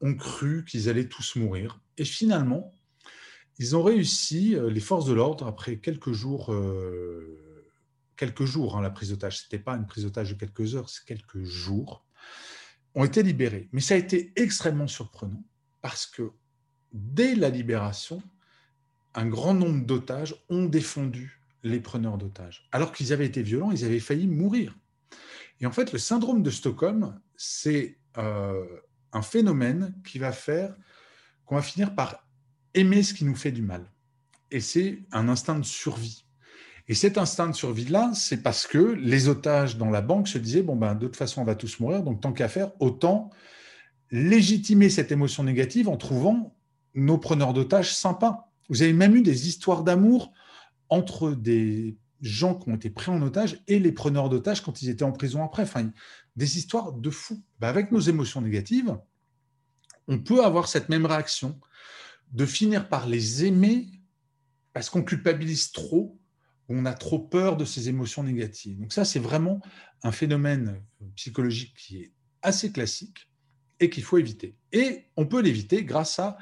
ont 0.00 0.14
cru 0.14 0.64
qu'ils 0.64 0.88
allaient 0.88 1.08
tous 1.08 1.36
mourir. 1.36 1.80
Et 1.98 2.04
finalement, 2.04 2.74
ils 3.58 3.76
ont 3.76 3.82
réussi, 3.82 4.56
euh, 4.56 4.70
les 4.70 4.80
forces 4.80 5.06
de 5.06 5.12
l'ordre, 5.12 5.46
après 5.46 5.76
quelques 5.76 6.12
jours, 6.12 6.52
euh, 6.52 7.68
quelques 8.16 8.44
jours, 8.44 8.76
hein, 8.76 8.82
la 8.82 8.90
prise 8.90 9.10
d'otage, 9.10 9.38
ce 9.38 9.44
n'était 9.44 9.62
pas 9.62 9.76
une 9.76 9.86
prise 9.86 10.04
d'otage 10.04 10.30
de 10.30 10.34
quelques 10.34 10.74
heures, 10.74 10.88
c'est 10.88 11.04
quelques 11.04 11.42
jours, 11.42 12.06
ont 12.94 13.04
été 13.04 13.22
libérés. 13.22 13.68
Mais 13.72 13.80
ça 13.80 13.94
a 13.94 13.98
été 13.98 14.32
extrêmement 14.36 14.86
surprenant 14.86 15.44
parce 15.82 16.06
que 16.06 16.30
dès 16.92 17.34
la 17.34 17.50
libération, 17.50 18.22
un 19.14 19.26
grand 19.26 19.54
nombre 19.54 19.84
d'otages 19.84 20.34
ont 20.48 20.64
défendu 20.64 21.41
les 21.62 21.80
preneurs 21.80 22.18
d'otages. 22.18 22.68
Alors 22.72 22.92
qu'ils 22.92 23.12
avaient 23.12 23.26
été 23.26 23.42
violents, 23.42 23.70
ils 23.70 23.84
avaient 23.84 24.00
failli 24.00 24.26
mourir. 24.26 24.76
Et 25.60 25.66
en 25.66 25.70
fait, 25.70 25.92
le 25.92 25.98
syndrome 25.98 26.42
de 26.42 26.50
Stockholm, 26.50 27.20
c'est 27.36 27.98
euh, 28.18 28.64
un 29.12 29.22
phénomène 29.22 29.94
qui 30.04 30.18
va 30.18 30.32
faire 30.32 30.74
qu'on 31.44 31.54
va 31.54 31.62
finir 31.62 31.94
par 31.94 32.26
aimer 32.74 33.02
ce 33.02 33.14
qui 33.14 33.24
nous 33.24 33.36
fait 33.36 33.52
du 33.52 33.62
mal. 33.62 33.90
Et 34.50 34.60
c'est 34.60 35.00
un 35.12 35.28
instinct 35.28 35.58
de 35.58 35.64
survie. 35.64 36.24
Et 36.88 36.94
cet 36.94 37.16
instinct 37.16 37.48
de 37.48 37.54
survie-là, 37.54 38.12
c'est 38.14 38.42
parce 38.42 38.66
que 38.66 38.78
les 38.78 39.28
otages 39.28 39.76
dans 39.76 39.90
la 39.90 40.00
banque 40.00 40.28
se 40.28 40.38
disaient, 40.38 40.62
bon, 40.62 40.76
ben, 40.76 40.94
de 40.94 41.06
toute 41.06 41.16
façon, 41.16 41.40
on 41.40 41.44
va 41.44 41.54
tous 41.54 41.78
mourir, 41.80 42.02
donc 42.02 42.20
tant 42.20 42.32
qu'à 42.32 42.48
faire, 42.48 42.72
autant 42.80 43.30
légitimer 44.10 44.90
cette 44.90 45.12
émotion 45.12 45.44
négative 45.44 45.88
en 45.88 45.96
trouvant 45.96 46.54
nos 46.94 47.18
preneurs 47.18 47.54
d'otages 47.54 47.94
sympas. 47.94 48.50
Vous 48.68 48.82
avez 48.82 48.92
même 48.92 49.16
eu 49.16 49.22
des 49.22 49.48
histoires 49.48 49.84
d'amour 49.84 50.32
entre 50.88 51.32
des 51.32 51.96
gens 52.20 52.54
qui 52.54 52.70
ont 52.70 52.76
été 52.76 52.90
pris 52.90 53.10
en 53.10 53.20
otage 53.22 53.62
et 53.66 53.78
les 53.78 53.92
preneurs 53.92 54.28
d'otages 54.28 54.62
quand 54.62 54.82
ils 54.82 54.88
étaient 54.88 55.04
en 55.04 55.12
prison 55.12 55.44
après. 55.44 55.64
Enfin, 55.64 55.90
des 56.36 56.58
histoires 56.58 56.92
de 56.92 57.10
fous. 57.10 57.42
Bah, 57.58 57.68
avec 57.68 57.92
nos 57.92 58.00
émotions 58.00 58.40
négatives, 58.40 58.96
on 60.08 60.18
peut 60.18 60.44
avoir 60.44 60.68
cette 60.68 60.88
même 60.88 61.06
réaction 61.06 61.60
de 62.32 62.46
finir 62.46 62.88
par 62.88 63.06
les 63.06 63.44
aimer 63.44 63.88
parce 64.72 64.88
qu'on 64.88 65.02
culpabilise 65.02 65.72
trop, 65.72 66.18
on 66.68 66.86
a 66.86 66.94
trop 66.94 67.18
peur 67.18 67.56
de 67.56 67.64
ces 67.64 67.88
émotions 67.88 68.22
négatives. 68.22 68.78
Donc 68.78 68.92
ça, 68.92 69.04
c'est 69.04 69.18
vraiment 69.18 69.60
un 70.02 70.12
phénomène 70.12 70.82
psychologique 71.16 71.74
qui 71.76 71.98
est 71.98 72.12
assez 72.40 72.72
classique 72.72 73.28
et 73.80 73.90
qu'il 73.90 74.02
faut 74.02 74.18
éviter. 74.18 74.56
Et 74.72 75.06
on 75.16 75.26
peut 75.26 75.42
l'éviter 75.42 75.84
grâce 75.84 76.18
à 76.18 76.38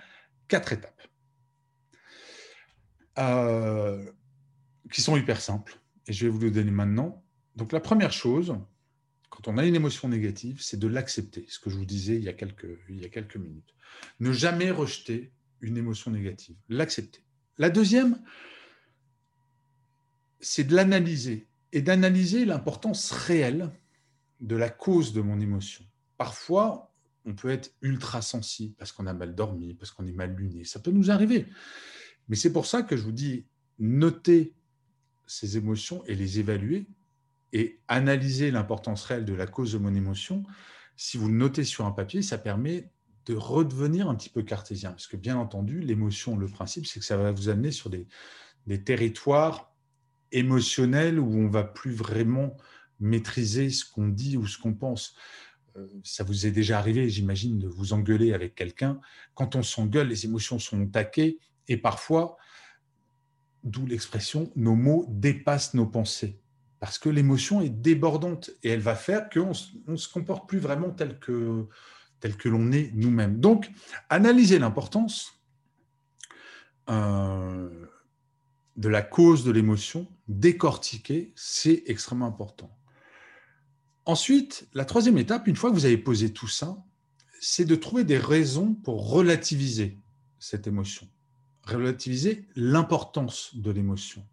quatre 0.47 0.73
étapes 0.73 1.03
euh, 3.19 4.11
qui 4.91 5.03
sont 5.03 5.17
hyper 5.17 5.41
simples. 5.41 5.79
Et 6.07 6.13
je 6.13 6.27
vais 6.27 6.31
vous 6.31 6.41
le 6.41 6.51
donner 6.51 6.71
maintenant. 6.71 7.23
Donc 7.57 7.73
la 7.73 7.81
première 7.81 8.13
chose, 8.13 8.57
quand 9.29 9.49
on 9.49 9.59
a 9.59 9.65
une 9.65 9.75
émotion 9.75 10.09
négative, 10.09 10.61
c'est 10.61 10.79
de 10.79 10.89
l'accepter, 10.89 11.47
ce 11.49 11.59
que 11.59 11.71
je 11.71 11.77
vous 11.77 11.85
disais 11.85 12.17
il 12.17 12.23
y, 12.23 12.29
a 12.29 12.33
quelques, 12.33 12.79
il 12.89 13.01
y 13.01 13.05
a 13.05 13.09
quelques 13.09 13.37
minutes. 13.37 13.75
Ne 14.19 14.33
jamais 14.33 14.71
rejeter 14.71 15.33
une 15.61 15.77
émotion 15.77 16.11
négative, 16.11 16.57
l'accepter. 16.69 17.23
La 17.59 17.71
deuxième, 17.71 18.21
c'est 20.41 20.65
de 20.65 20.75
l'analyser 20.75 21.49
et 21.73 21.83
d'analyser 21.83 22.45
l'importance 22.45 23.11
réelle 23.13 23.71
de 24.41 24.57
la 24.57 24.71
cause 24.71 25.13
de 25.13 25.21
mon 25.21 25.39
émotion. 25.41 25.85
Parfois, 26.17 26.93
on 27.27 27.35
peut 27.35 27.51
être 27.51 27.75
ultra 27.83 28.23
sensible 28.23 28.75
parce 28.77 28.93
qu'on 28.93 29.07
a 29.07 29.13
mal 29.13 29.35
dormi, 29.35 29.75
parce 29.75 29.91
qu'on 29.91 30.07
est 30.07 30.13
mal 30.13 30.35
luné. 30.35 30.65
Ça 30.65 30.81
peut 30.81 30.91
nous 30.91 31.11
arriver. 31.11 31.47
Mais 32.29 32.37
c'est 32.37 32.53
pour 32.53 32.67
ça 32.67 32.83
que 32.83 32.97
je 32.97 33.03
vous 33.03 33.13
dis, 33.13 33.47
notez 33.79 34.55
ces 35.31 35.57
émotions 35.57 36.03
et 36.07 36.17
les 36.17 36.41
évaluer 36.41 36.89
et 37.53 37.81
analyser 37.87 38.51
l'importance 38.51 39.05
réelle 39.05 39.25
de 39.25 39.33
la 39.33 39.47
cause 39.47 39.73
de 39.73 39.79
mon 39.79 39.95
émotion. 39.95 40.43
Si 40.97 41.19
vous 41.19 41.29
le 41.29 41.35
notez 41.35 41.63
sur 41.63 41.87
un 41.87 41.93
papier, 41.93 42.21
ça 42.21 42.37
permet 42.37 42.91
de 43.27 43.35
redevenir 43.35 44.09
un 44.09 44.17
petit 44.17 44.29
peu 44.29 44.43
cartésien. 44.43 44.91
Parce 44.91 45.07
que 45.07 45.17
bien 45.17 45.37
entendu, 45.37 45.81
l'émotion, 45.81 46.37
le 46.37 46.49
principe, 46.49 46.87
c'est 46.87 46.99
que 46.99 47.07
ça 47.07 47.17
va 47.17 47.31
vous 47.31 47.49
amener 47.49 47.71
sur 47.71 47.91
des, 47.91 48.09
territoires 48.85 49.73
émotionnels 50.33 51.19
où 51.21 51.33
on 51.33 51.49
va 51.49 51.63
plus 51.63 51.93
vraiment 51.93 52.57
maîtriser 52.99 53.71
ce 53.71 53.85
qu'on 53.85 54.09
dit 54.09 54.37
ou 54.37 54.47
ce 54.49 54.59
qu'on 54.59 54.75
pense. 54.75 55.15
Euh, 55.77 55.87
ça 56.03 56.25
vous 56.25 56.47
est 56.47 56.51
déjà 56.51 56.79
arrivé, 56.79 57.09
j'imagine, 57.09 57.59
de 57.59 57.69
vous 57.69 57.93
engueuler 57.93 58.33
avec 58.33 58.57
quelqu'un. 58.57 59.01
Quand 59.35 59.55
on 59.55 59.63
s'engueule, 59.63 60.09
les 60.09 60.25
émotions 60.25 60.59
sont 60.59 60.87
taquées 60.87 61.39
et 61.69 61.77
parfois, 61.77 62.37
d'où 63.65 63.87
l'expression, 63.87 64.51
nos 64.57 64.75
mots 64.75 65.07
dépassent 65.09 65.75
nos 65.75 65.87
pensées. 65.87 66.41
Parce 66.79 66.99
que 66.99 67.09
l'émotion 67.09 67.61
est 67.61 67.69
débordante 67.69 68.51
et 68.63 68.71
elle 68.71 68.81
va 68.81 68.95
faire 68.95 69.29
qu'on 69.29 69.53
ne 69.87 69.97
se 69.97 70.09
comporte 70.09 70.49
plus 70.49 70.59
vraiment 70.59 70.91
tel 70.91 71.19
que, 71.19 71.67
tel 72.21 72.37
que 72.37 72.49
l'on 72.49 72.73
est 72.73 72.91
nous-mêmes. 72.95 73.39
Donc, 73.39 73.71
analyser 74.09 74.59
l'importance 74.59 75.43
euh, 76.89 77.87
de 78.77 78.89
la 78.89 79.03
cause 79.03 79.45
de 79.45 79.51
l'émotion, 79.51 80.09
décortiquer, 80.27 81.33
c'est 81.37 81.83
extrêmement 81.87 82.27
important. 82.27 82.75
Ensuite, 84.07 84.67
la 84.73 84.87
troisième 84.87 85.19
étape, 85.19 85.47
une 85.47 85.57
fois 85.57 85.71
que 85.71 85.75
vous 85.75 85.85
avez 85.85 85.99
posé 85.99 86.33
tout 86.33 86.49
ça, 86.49 86.83
c'est 87.41 87.65
de 87.65 87.75
trouver 87.75 88.05
des 88.05 88.19
raisons 88.19 88.75
pour 88.75 89.11
relativiser 89.11 89.99
cette 90.39 90.67
émotion, 90.67 91.07
relativiser 91.71 92.47
l'importance 92.57 93.55
de 93.55 93.71
l'émotion. 93.71 94.27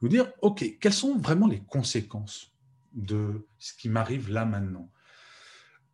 Vous 0.00 0.08
dire, 0.08 0.30
OK, 0.42 0.78
quelles 0.80 0.92
sont 0.92 1.16
vraiment 1.18 1.46
les 1.46 1.60
conséquences 1.60 2.52
de 2.92 3.46
ce 3.58 3.72
qui 3.74 3.88
m'arrive 3.88 4.30
là 4.30 4.44
maintenant? 4.44 4.90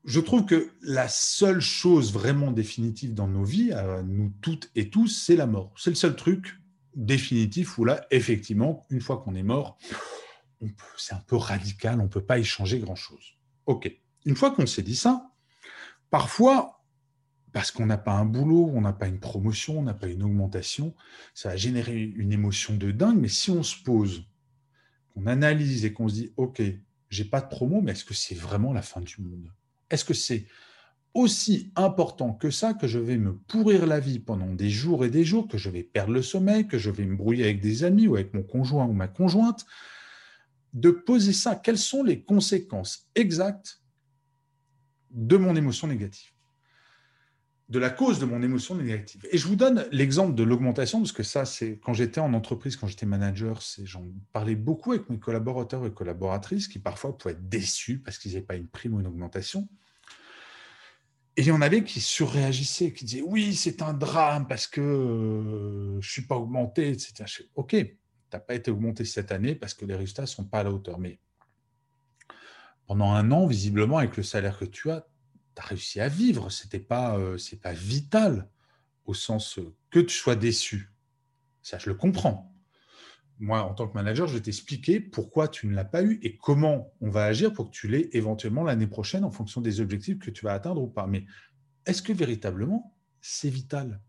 Je 0.05 0.19
trouve 0.19 0.45
que 0.45 0.73
la 0.81 1.09
seule 1.09 1.61
chose 1.61 2.13
vraiment 2.13 2.51
définitive 2.51 3.15
dans 3.15 3.29
nos 3.29 3.45
vies, 3.45 3.73
à 3.73 4.03
nous 4.03 4.33
toutes 4.41 4.71
et 4.75 4.91
tous, 4.91 5.07
c'est 5.09 5.37
la 5.37 5.47
mort. 5.47 5.73
C'est 5.77 5.91
le 5.91 5.97
seul 5.97 6.17
truc 6.17 6.59
définitif 6.97 7.79
où 7.79 7.85
là, 7.85 8.05
effectivement, 8.11 8.85
une 8.91 9.01
fois 9.01 9.19
qu'on 9.19 9.35
est 9.37 9.45
mort, 9.45 9.79
c'est 10.97 11.15
un 11.15 11.23
peu 11.27 11.37
radical, 11.37 12.01
on 12.01 12.05
ne 12.05 12.09
peut 12.09 12.25
pas 12.25 12.39
y 12.39 12.45
changer 12.45 12.81
grand-chose. 12.81 13.37
OK. 13.67 13.91
Une 14.25 14.37
fois 14.37 14.51
qu'on 14.51 14.67
s'est 14.67 14.83
dit 14.83 14.97
ça, 14.97 15.31
parfois, 16.11 16.82
parce 17.53 17.71
qu'on 17.71 17.87
n'a 17.87 17.99
pas 17.99 18.13
un 18.13 18.25
boulot, 18.25 18.71
on 18.73 18.81
n'a 18.81 18.93
pas 18.93 19.09
une 19.09 19.21
promotion, 19.21 19.79
on 19.79 19.83
n'a 19.83 19.95
pas 19.95 20.09
une 20.09 20.23
augmentation, 20.23 20.95
ça 21.35 21.51
va 21.51 21.57
générer 21.57 22.03
une 22.03 22.33
émotion 22.33 22.77
de 22.77 22.91
dingue, 22.91 23.19
mais 23.19 23.29
si 23.29 23.51
on 23.51 23.63
se 23.63 23.77
pose, 23.83 24.25
qu'on 25.11 25.27
analyse 25.27 25.85
et 25.85 25.93
qu'on 25.93 26.09
se 26.09 26.15
dit, 26.15 26.33
OK, 26.37 26.63
j'ai 27.11 27.25
pas 27.25 27.43
de 27.43 27.49
promo, 27.49 27.83
mais 27.83 27.93
est-ce 27.93 28.05
que 28.05 28.15
c'est 28.15 28.35
vraiment 28.35 28.73
la 28.73 28.83
fin 28.83 29.01
du 29.03 29.21
monde? 29.21 29.53
Est-ce 29.91 30.05
que 30.05 30.15
c'est 30.15 30.47
aussi 31.15 31.71
important 31.77 32.33
que 32.33 32.51
ça 32.51 32.73
que 32.73 32.87
je 32.87 32.99
vais 32.99 33.19
me 33.19 33.37
pourrir 33.37 33.87
la 33.87 34.01
vie 34.01 34.19
pendant 34.19 34.55
des 34.55 34.71
jours 34.71 35.05
et 35.05 35.11
des 35.11 35.25
jours, 35.25 35.47
que 35.47 35.59
je 35.59 35.69
vais 35.69 35.83
perdre 35.83 36.15
le 36.15 36.23
sommeil, 36.23 36.67
que 36.67 36.79
je 36.79 36.91
vais 36.91 37.05
me 37.05 37.17
brouiller 37.17 37.45
avec 37.45 37.61
des 37.61 37.85
amis 37.85 38.09
ou 38.09 38.15
avec 38.15 38.33
mon 38.33 38.43
conjoint 38.43 38.87
ou 38.87 38.95
ma 38.95 39.09
conjointe, 39.09 39.67
de 40.73 40.91
poser 40.91 41.35
ça. 41.35 41.55
Quelles 41.55 41.77
sont 41.77 42.03
les 42.03 42.23
conséquences 42.23 43.11
exactes 43.15 43.83
de 45.11 45.37
mon 45.37 45.55
émotion 45.55 45.87
négative? 45.87 46.33
De 47.73 47.79
la 47.79 47.89
cause 47.89 48.19
de 48.19 48.27
mon 48.27 48.43
émotion 48.43 48.75
négative. 48.75 49.27
Et 49.31 49.39
je 49.39 49.47
vous 49.49 49.57
donne 49.57 49.87
l'exemple 49.93 50.35
de 50.35 50.43
l'augmentation, 50.43 50.99
parce 50.99 51.13
que 51.13 51.23
ça, 51.23 51.47
c'est 51.47 51.81
quand 51.83 51.95
j'étais 51.95 52.21
en 52.21 52.35
entreprise, 52.35 52.77
quand 52.77 52.87
j'étais 52.87 53.07
manager, 53.07 53.63
j'en 53.83 54.05
parlais 54.35 54.57
beaucoup 54.57 54.93
avec 54.93 55.09
mes 55.09 55.19
collaborateurs 55.19 55.87
et 55.87 55.91
collaboratrices 55.91 56.69
qui 56.69 56.79
parfois 56.79 57.17
pouvaient 57.17 57.33
être 57.33 57.49
déçus 57.49 57.99
parce 57.99 58.19
qu'ils 58.19 58.33
n'avaient 58.33 58.45
pas 58.45 58.57
une 58.57 58.69
prime 58.69 58.93
ou 58.93 59.01
une 59.01 59.07
augmentation. 59.07 59.67
Et 61.39 61.41
il 61.41 61.47
y 61.47 61.51
en 61.51 61.63
avait 61.63 61.83
qui 61.83 62.03
surréagissaient, 62.03 62.93
qui 62.93 63.07
disaient 63.07 63.25
oui, 63.25 63.55
c'est 63.55 63.81
un 63.81 63.95
drame 63.95 64.47
parce 64.47 64.67
que 64.67 64.83
euh, 64.83 65.93
je 65.93 66.07
ne 66.07 66.13
suis 66.13 66.27
pas 66.27 66.37
augmenté, 66.37 66.91
etc. 66.91 67.25
ok, 67.55 67.71
tu 67.71 67.97
n'as 68.35 68.41
pas 68.41 68.55
été 68.55 68.71
augmenté 68.71 69.07
cette 69.07 69.33
année 69.33 69.55
parce 69.55 69.73
que 69.73 69.87
les 69.87 69.95
résultats 69.95 70.23
ne 70.23 70.27
sont 70.27 70.45
pas 70.45 70.59
à 70.59 70.65
la 70.65 70.73
hauteur. 70.73 70.99
Mais 70.99 71.21
pendant 72.87 73.13
un 73.13 73.31
an, 73.31 73.47
visiblement, 73.47 73.97
avec 73.97 74.19
le 74.19 74.23
salaire 74.23 74.59
que 74.59 74.67
tu 74.67 74.91
as, 74.91 75.07
tu 75.55 75.63
as 75.63 75.65
réussi 75.65 76.01
à 76.01 76.09
vivre. 76.09 76.51
Ce 76.51 76.67
n'est 76.73 76.83
pas, 76.83 77.19
euh, 77.19 77.39
pas 77.63 77.73
vital 77.73 78.49
au 79.05 79.15
sens 79.15 79.59
que 79.91 80.01
tu 80.01 80.15
sois 80.15 80.37
déçu. 80.37 80.93
Ça, 81.63 81.79
je 81.79 81.91
le 81.91 81.95
comprends. 81.95 82.53
Moi, 83.39 83.63
en 83.63 83.75
tant 83.75 83.89
que 83.89 83.95
manager, 83.95 84.29
je 84.29 84.35
vais 84.35 84.43
t'expliquer 84.43 85.01
pourquoi 85.01 85.49
tu 85.49 85.67
ne 85.67 85.75
l'as 85.75 85.85
pas 85.85 86.03
eu 86.03 86.21
et 86.23 86.37
comment 86.37 86.93
on 87.01 87.11
va 87.11 87.25
agir 87.25 87.53
pour 87.53 87.71
que 87.71 87.75
tu 87.75 87.89
l'aies 87.89 88.09
éventuellement 88.13 88.63
l'année 88.63 88.87
prochaine 88.87 89.25
en 89.25 89.31
fonction 89.31 89.61
des 89.61 89.81
objectifs 89.81 90.19
que 90.19 90.31
tu 90.31 90.45
vas 90.45 90.53
atteindre 90.53 90.83
ou 90.83 90.89
pas. 90.89 91.07
Mais 91.07 91.25
est-ce 91.87 92.03
que 92.03 92.13
véritablement 92.13 92.95
c'est 93.21 93.51
vital? 93.51 94.01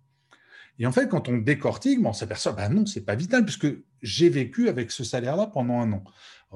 Et 0.79 0.85
en 0.85 0.91
fait, 0.91 1.07
quand 1.07 1.29
on 1.29 1.37
décortique, 1.37 2.01
ben, 2.01 2.09
on 2.09 2.13
s'aperçoit, 2.13 2.53
ben 2.53 2.69
non, 2.69 2.85
c'est 2.85 3.05
pas 3.05 3.15
vital, 3.15 3.45
puisque 3.45 3.67
j'ai 4.01 4.29
vécu 4.29 4.69
avec 4.69 4.91
ce 4.91 5.03
salaire-là 5.03 5.47
pendant 5.47 5.79
un 5.79 5.91
an. 5.93 6.03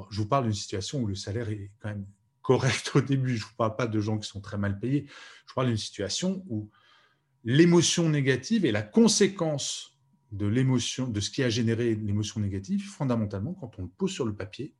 je 0.09 0.21
vous 0.21 0.27
parle 0.27 0.45
d'une 0.45 0.53
situation 0.53 0.99
où 1.01 1.07
le 1.07 1.15
salaire 1.15 1.49
est 1.49 1.71
quand 1.79 1.89
même 1.89 2.05
correct 2.47 2.91
au 2.95 3.01
début. 3.01 3.35
Je 3.35 3.43
ne 3.43 3.49
vous 3.49 3.55
parle 3.57 3.75
pas 3.75 3.87
de 3.87 3.99
gens 3.99 4.17
qui 4.17 4.29
sont 4.29 4.39
très 4.39 4.57
mal 4.57 4.79
payés. 4.79 5.05
Je 5.49 5.53
parle 5.53 5.67
d'une 5.67 5.75
situation 5.75 6.45
où 6.47 6.71
l'émotion 7.43 8.07
négative 8.07 8.63
et 8.63 8.71
la 8.71 8.83
conséquence 8.83 9.99
de 10.31 10.45
l'émotion, 10.45 11.09
de 11.09 11.19
ce 11.19 11.29
qui 11.29 11.43
a 11.43 11.49
généré 11.49 11.93
l'émotion 11.95 12.39
négative, 12.39 12.87
fondamentalement, 12.87 13.53
quand 13.53 13.77
on 13.79 13.81
le 13.81 13.89
pose 13.89 14.11
sur 14.11 14.25
le 14.25 14.33
papier, 14.33 14.73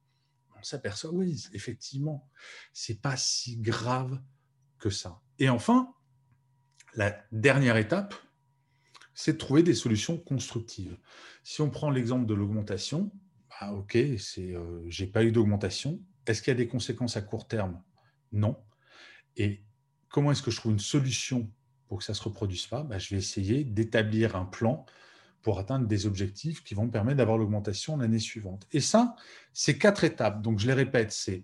on 0.57 0.63
s'aperçoit, 0.63 1.11
oui, 1.11 1.43
effectivement, 1.51 2.29
c'est 2.71 3.01
pas 3.01 3.17
si 3.17 3.57
grave 3.57 4.17
que 4.79 4.89
ça. 4.89 5.21
Et 5.37 5.49
enfin, 5.49 5.93
la 6.95 7.21
dernière 7.33 7.75
étape, 7.75 8.15
c'est 9.13 9.33
de 9.33 9.37
trouver 9.37 9.61
des 9.61 9.75
solutions 9.75 10.17
constructives. 10.17 10.97
Si 11.43 11.59
on 11.59 11.69
prend 11.69 11.89
l'exemple 11.89 12.27
de 12.27 12.33
l'augmentation, 12.33 13.11
bah, 13.49 13.73
ok, 13.73 13.97
c'est, 14.19 14.55
euh, 14.55 14.83
j'ai 14.87 15.07
pas 15.07 15.25
eu 15.25 15.33
d'augmentation. 15.33 16.01
Est-ce 16.27 16.41
qu'il 16.41 16.51
y 16.51 16.55
a 16.55 16.57
des 16.57 16.67
conséquences 16.67 17.17
à 17.17 17.21
court 17.21 17.47
terme? 17.47 17.81
Non. 18.31 18.57
Et 19.35 19.63
comment 20.09 20.31
est-ce 20.31 20.43
que 20.43 20.51
je 20.51 20.57
trouve 20.57 20.73
une 20.73 20.79
solution 20.79 21.51
pour 21.87 21.99
que 21.99 22.03
ça 22.03 22.13
ne 22.13 22.17
se 22.17 22.23
reproduise 22.23 22.67
pas? 22.67 22.83
Bah, 22.83 22.99
Je 22.99 23.15
vais 23.15 23.19
essayer 23.19 23.63
d'établir 23.63 24.35
un 24.35 24.45
plan 24.45 24.85
pour 25.41 25.59
atteindre 25.59 25.87
des 25.87 26.05
objectifs 26.05 26.63
qui 26.63 26.73
vont 26.73 26.85
me 26.85 26.91
permettre 26.91 27.17
d'avoir 27.17 27.37
l'augmentation 27.37 27.95
l'année 27.97 28.19
suivante. 28.19 28.67
Et 28.71 28.81
ça, 28.81 29.15
c'est 29.53 29.77
quatre 29.77 30.03
étapes. 30.03 30.41
Donc, 30.41 30.59
je 30.59 30.67
les 30.67 30.73
répète, 30.73 31.11
c'est 31.11 31.43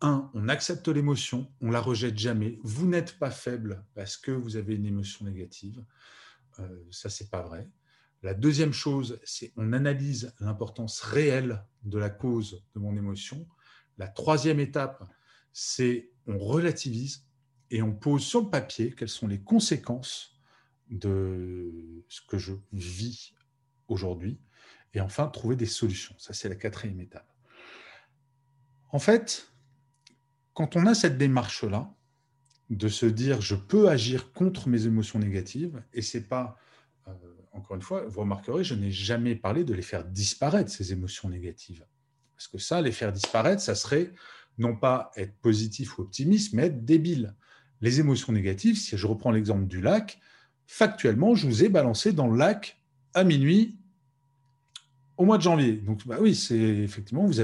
un, 0.00 0.30
on 0.34 0.48
accepte 0.48 0.86
l'émotion, 0.88 1.50
on 1.60 1.70
la 1.70 1.80
rejette 1.80 2.18
jamais. 2.18 2.58
Vous 2.62 2.86
n'êtes 2.86 3.18
pas 3.18 3.30
faible 3.30 3.84
parce 3.94 4.16
que 4.16 4.30
vous 4.30 4.56
avez 4.56 4.74
une 4.74 4.86
émotion 4.86 5.24
négative. 5.24 5.82
Euh, 6.58 6.84
ça, 6.90 7.08
c'est 7.08 7.30
pas 7.30 7.42
vrai. 7.42 7.68
La 8.22 8.34
deuxième 8.34 8.72
chose, 8.72 9.20
c'est 9.24 9.52
on 9.56 9.72
analyse 9.72 10.34
l'importance 10.40 11.00
réelle 11.00 11.64
de 11.84 11.98
la 11.98 12.10
cause 12.10 12.64
de 12.74 12.80
mon 12.80 12.96
émotion. 12.96 13.46
La 13.98 14.08
troisième 14.08 14.60
étape, 14.60 15.04
c'est 15.52 16.10
on 16.26 16.38
relativise 16.38 17.26
et 17.70 17.82
on 17.82 17.92
pose 17.92 18.24
sur 18.24 18.42
le 18.42 18.50
papier 18.50 18.92
quelles 18.92 19.08
sont 19.08 19.26
les 19.26 19.40
conséquences 19.40 20.38
de 20.88 22.04
ce 22.08 22.20
que 22.22 22.38
je 22.38 22.54
vis 22.72 23.34
aujourd'hui. 23.88 24.40
Et 24.94 25.00
enfin, 25.00 25.26
trouver 25.28 25.56
des 25.56 25.66
solutions. 25.66 26.14
Ça, 26.18 26.32
c'est 26.32 26.48
la 26.48 26.54
quatrième 26.54 27.00
étape. 27.00 27.30
En 28.90 28.98
fait, 28.98 29.52
quand 30.54 30.76
on 30.76 30.86
a 30.86 30.94
cette 30.94 31.18
démarche-là, 31.18 31.94
de 32.70 32.88
se 32.88 33.06
dire 33.06 33.40
je 33.40 33.54
peux 33.54 33.88
agir 33.88 34.32
contre 34.32 34.68
mes 34.68 34.86
émotions 34.86 35.18
négatives, 35.18 35.82
et 35.92 36.02
c'est 36.02 36.28
pas, 36.28 36.56
euh, 37.06 37.12
encore 37.52 37.76
une 37.76 37.82
fois, 37.82 38.06
vous 38.06 38.20
remarquerez, 38.20 38.64
je 38.64 38.74
n'ai 38.74 38.90
jamais 38.90 39.34
parlé 39.34 39.64
de 39.64 39.74
les 39.74 39.82
faire 39.82 40.04
disparaître, 40.04 40.70
ces 40.70 40.92
émotions 40.92 41.28
négatives. 41.28 41.86
Parce 42.38 42.46
que 42.46 42.58
ça, 42.58 42.80
les 42.80 42.92
faire 42.92 43.12
disparaître, 43.12 43.60
ça 43.60 43.74
serait 43.74 44.12
non 44.58 44.76
pas 44.76 45.10
être 45.16 45.36
positif 45.40 45.98
ou 45.98 46.02
optimiste, 46.02 46.52
mais 46.52 46.66
être 46.66 46.84
débile. 46.84 47.34
Les 47.80 47.98
émotions 47.98 48.32
négatives, 48.32 48.78
si 48.78 48.96
je 48.96 49.06
reprends 49.08 49.32
l'exemple 49.32 49.66
du 49.66 49.80
lac, 49.80 50.20
factuellement, 50.64 51.34
je 51.34 51.48
vous 51.48 51.64
ai 51.64 51.68
balancé 51.68 52.12
dans 52.12 52.28
le 52.28 52.38
lac 52.38 52.80
à 53.12 53.24
minuit 53.24 53.76
au 55.16 55.24
mois 55.24 55.36
de 55.36 55.42
janvier. 55.42 55.72
Donc, 55.72 56.06
bah 56.06 56.18
oui, 56.20 56.36
c'est 56.36 56.56
effectivement, 56.56 57.26
vous, 57.26 57.42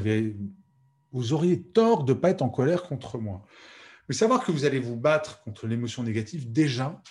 vous 1.10 1.32
auriez 1.32 1.60
tort 1.60 2.04
de 2.04 2.12
ne 2.12 2.18
pas 2.18 2.30
être 2.30 2.42
en 2.42 2.48
colère 2.48 2.84
contre 2.84 3.18
moi. 3.18 3.44
Mais 4.08 4.14
savoir 4.14 4.44
que 4.44 4.52
vous 4.52 4.64
allez 4.64 4.78
vous 4.78 4.96
battre 4.96 5.42
contre 5.42 5.66
l'émotion 5.66 6.04
négative, 6.04 6.52
déjà, 6.52 7.02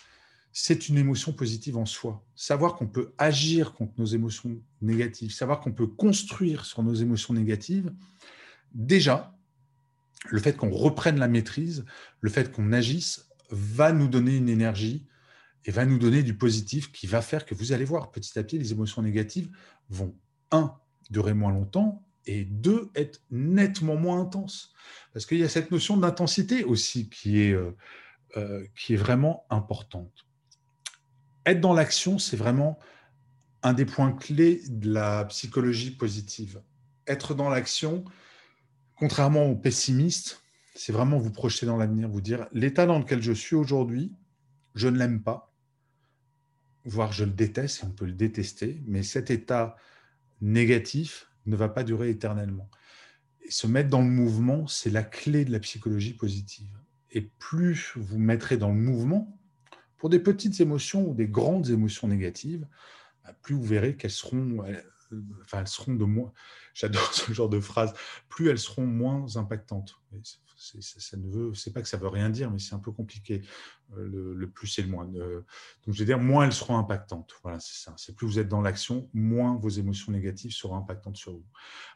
c'est 0.54 0.88
une 0.88 1.00
émotion 1.00 1.34
positive 1.34 1.78
en 1.78 1.86
soi. 1.86 2.24
Savoir 2.36 2.76
qu'on 2.76 2.88
peut 2.88 3.14
agir 3.18 3.74
contre 3.74 3.94
nos 3.98 4.06
émotions 4.06 4.62
négatives, 4.82 5.34
savoir 5.34 5.60
qu'on 5.60 5.74
peut 5.74 5.88
construire 5.88 6.66
sur 6.66 6.84
nos 6.84 6.94
émotions 6.94 7.34
négatives, 7.34 7.92
déjà, 8.72 9.36
le 10.30 10.40
fait 10.40 10.56
qu'on 10.56 10.70
reprenne 10.70 11.18
la 11.18 11.28
maîtrise, 11.28 11.86
le 12.22 12.30
fait 12.30 12.52
qu'on 12.52 12.72
agisse, 12.72 13.28
va 13.50 13.92
nous 13.92 14.08
donner 14.08 14.38
une 14.38 14.48
énergie 14.48 15.08
et 15.66 15.72
va 15.72 15.86
nous 15.86 15.98
donner 15.98 16.22
du 16.22 16.38
positif 16.38 16.92
qui 16.92 17.08
va 17.08 17.22
faire 17.22 17.46
que 17.46 17.56
vous 17.56 17.72
allez 17.72 17.86
voir 17.86 18.12
petit 18.12 18.38
à 18.38 18.44
petit, 18.44 18.60
les 18.60 18.72
émotions 18.72 19.02
négatives 19.02 19.50
vont, 19.90 20.16
un, 20.52 20.76
durer 21.10 21.34
moins 21.34 21.52
longtemps 21.52 22.06
et 22.26 22.46
deux, 22.46 22.92
être 22.96 23.22
nettement 23.32 23.96
moins 23.96 24.22
intenses. 24.22 24.72
Parce 25.14 25.26
qu'il 25.26 25.40
y 25.40 25.44
a 25.44 25.50
cette 25.50 25.72
notion 25.72 25.98
d'intensité 25.98 26.64
aussi 26.64 27.10
qui 27.10 27.42
est, 27.42 27.54
euh, 27.54 27.76
euh, 28.38 28.66
qui 28.76 28.94
est 28.94 28.98
vraiment 28.98 29.46
importante. 29.50 30.26
Être 31.46 31.60
dans 31.60 31.74
l'action, 31.74 32.20
c'est 32.20 32.38
vraiment 32.38 32.80
un 33.64 33.74
des 33.74 33.86
points 33.86 34.14
clés 34.14 34.62
de 34.68 34.94
la 34.94 35.26
psychologie 35.26 35.92
positive. 35.92 36.62
Être 37.08 37.34
dans 37.34 37.50
l'action, 37.50 38.04
contrairement 38.96 39.46
aux 39.46 39.56
pessimistes, 39.56 40.42
c'est 40.76 40.94
vraiment 40.94 41.18
vous 41.18 41.32
projeter 41.32 41.66
dans 41.66 41.78
l'avenir, 41.78 42.10
vous 42.10 42.22
dire 42.22 42.48
l'état 42.52 42.86
dans 42.86 43.00
lequel 43.00 43.22
je 43.22 43.32
suis 43.32 43.56
aujourd'hui, 43.56 44.16
je 44.76 44.88
ne 44.88 44.98
l'aime 44.98 45.22
pas, 45.22 45.54
voire 46.86 47.12
je 47.12 47.26
le 47.26 47.32
déteste, 47.32 47.84
et 47.84 47.86
on 47.86 47.92
peut 47.92 48.06
le 48.06 48.14
détester, 48.14 48.82
mais 48.86 49.04
cet 49.04 49.30
état 49.30 49.76
négatif 50.42 51.28
ne 51.46 51.56
va 51.56 51.70
pas 51.70 51.84
durer 51.84 52.10
éternellement. 52.10 52.70
Et 53.42 53.52
se 53.52 53.68
mettre 53.68 53.90
dans 53.90 54.02
le 54.02 54.10
mouvement, 54.10 54.68
c'est 54.68 54.90
la 54.90 55.04
clé 55.04 55.46
de 55.46 55.52
la 55.52 55.60
psychologie 55.60 56.14
positive. 56.14 56.80
Et 57.12 57.22
plus 57.22 57.94
vous 57.96 58.18
mettrez 58.18 58.58
dans 58.58 58.70
le 58.70 58.80
mouvement, 58.80 59.38
pour 60.04 60.10
des 60.10 60.20
petites 60.20 60.60
émotions 60.60 61.08
ou 61.08 61.14
des 61.14 61.30
grandes 61.30 61.70
émotions 61.70 62.10
négatives, 62.10 62.68
bah, 63.24 63.34
plus 63.42 63.56
vous 63.56 63.64
verrez 63.64 63.96
qu'elles 63.96 64.12
seront, 64.12 64.62
enfin, 65.46 65.62
elles 65.62 65.68
seront 65.70 65.94
de 65.94 66.04
moins. 66.04 66.34
J'adore 66.74 67.14
ce 67.14 67.32
genre 67.32 67.48
de 67.48 67.62
phrase. 67.62 67.94
Plus 68.28 68.50
elles 68.50 68.60
seront 68.60 68.86
moins 68.86 69.38
impactantes. 69.38 69.96
ça 70.58 71.16
ne 71.16 71.30
veut, 71.30 71.54
c'est 71.54 71.72
pas 71.72 71.82
que 71.82 71.88
ça 71.88 71.96
veut 71.96 72.10
rien 72.10 72.30
dire, 72.30 72.52
mais 72.52 72.60
c'est 72.60 72.76
un 72.76 72.80
peu 72.80 72.92
compliqué. 72.92 73.44
Euh, 73.96 74.34
le, 74.36 74.50
plus 74.50 74.78
et 74.78 74.82
le 74.82 74.90
moins. 74.90 75.06
donc 75.06 75.46
je 75.88 76.00
veux 76.00 76.06
dire, 76.06 76.20
moins 76.20 76.44
elles 76.44 76.52
seront 76.52 76.78
impactantes. 76.78 77.36
Voilà, 77.42 77.62
c'est 77.62 77.82
ça. 77.86 77.94
C'est 77.96 78.14
plus 78.14 78.28
vous 78.28 78.40
êtes 78.40 78.50
dans 78.50 78.62
l'action, 78.62 79.10
moins 79.14 79.56
vos 79.56 79.70
émotions 79.70 80.12
négatives 80.12 80.52
seront 80.52 80.76
impactantes 80.76 81.16
sur 81.16 81.32
vous. 81.32 81.46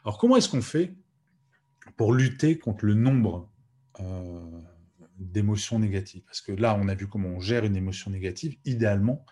Alors 0.02 0.16
comment 0.16 0.38
est-ce 0.38 0.48
qu'on 0.48 0.62
fait 0.62 0.96
pour 1.98 2.14
lutter 2.14 2.58
contre 2.58 2.86
le 2.86 2.94
nombre 2.94 3.50
euh, 4.00 4.62
d'émotions 5.18 5.78
négatives 5.78 6.22
Parce 6.24 6.40
que 6.40 6.52
là, 6.52 6.78
on 6.80 6.88
a 6.88 6.94
vu 6.94 7.06
comment 7.06 7.28
on 7.28 7.40
gère 7.40 7.64
une 7.64 7.76
émotion 7.76 8.10
négative. 8.10 8.56
Idéalement, 8.64 9.24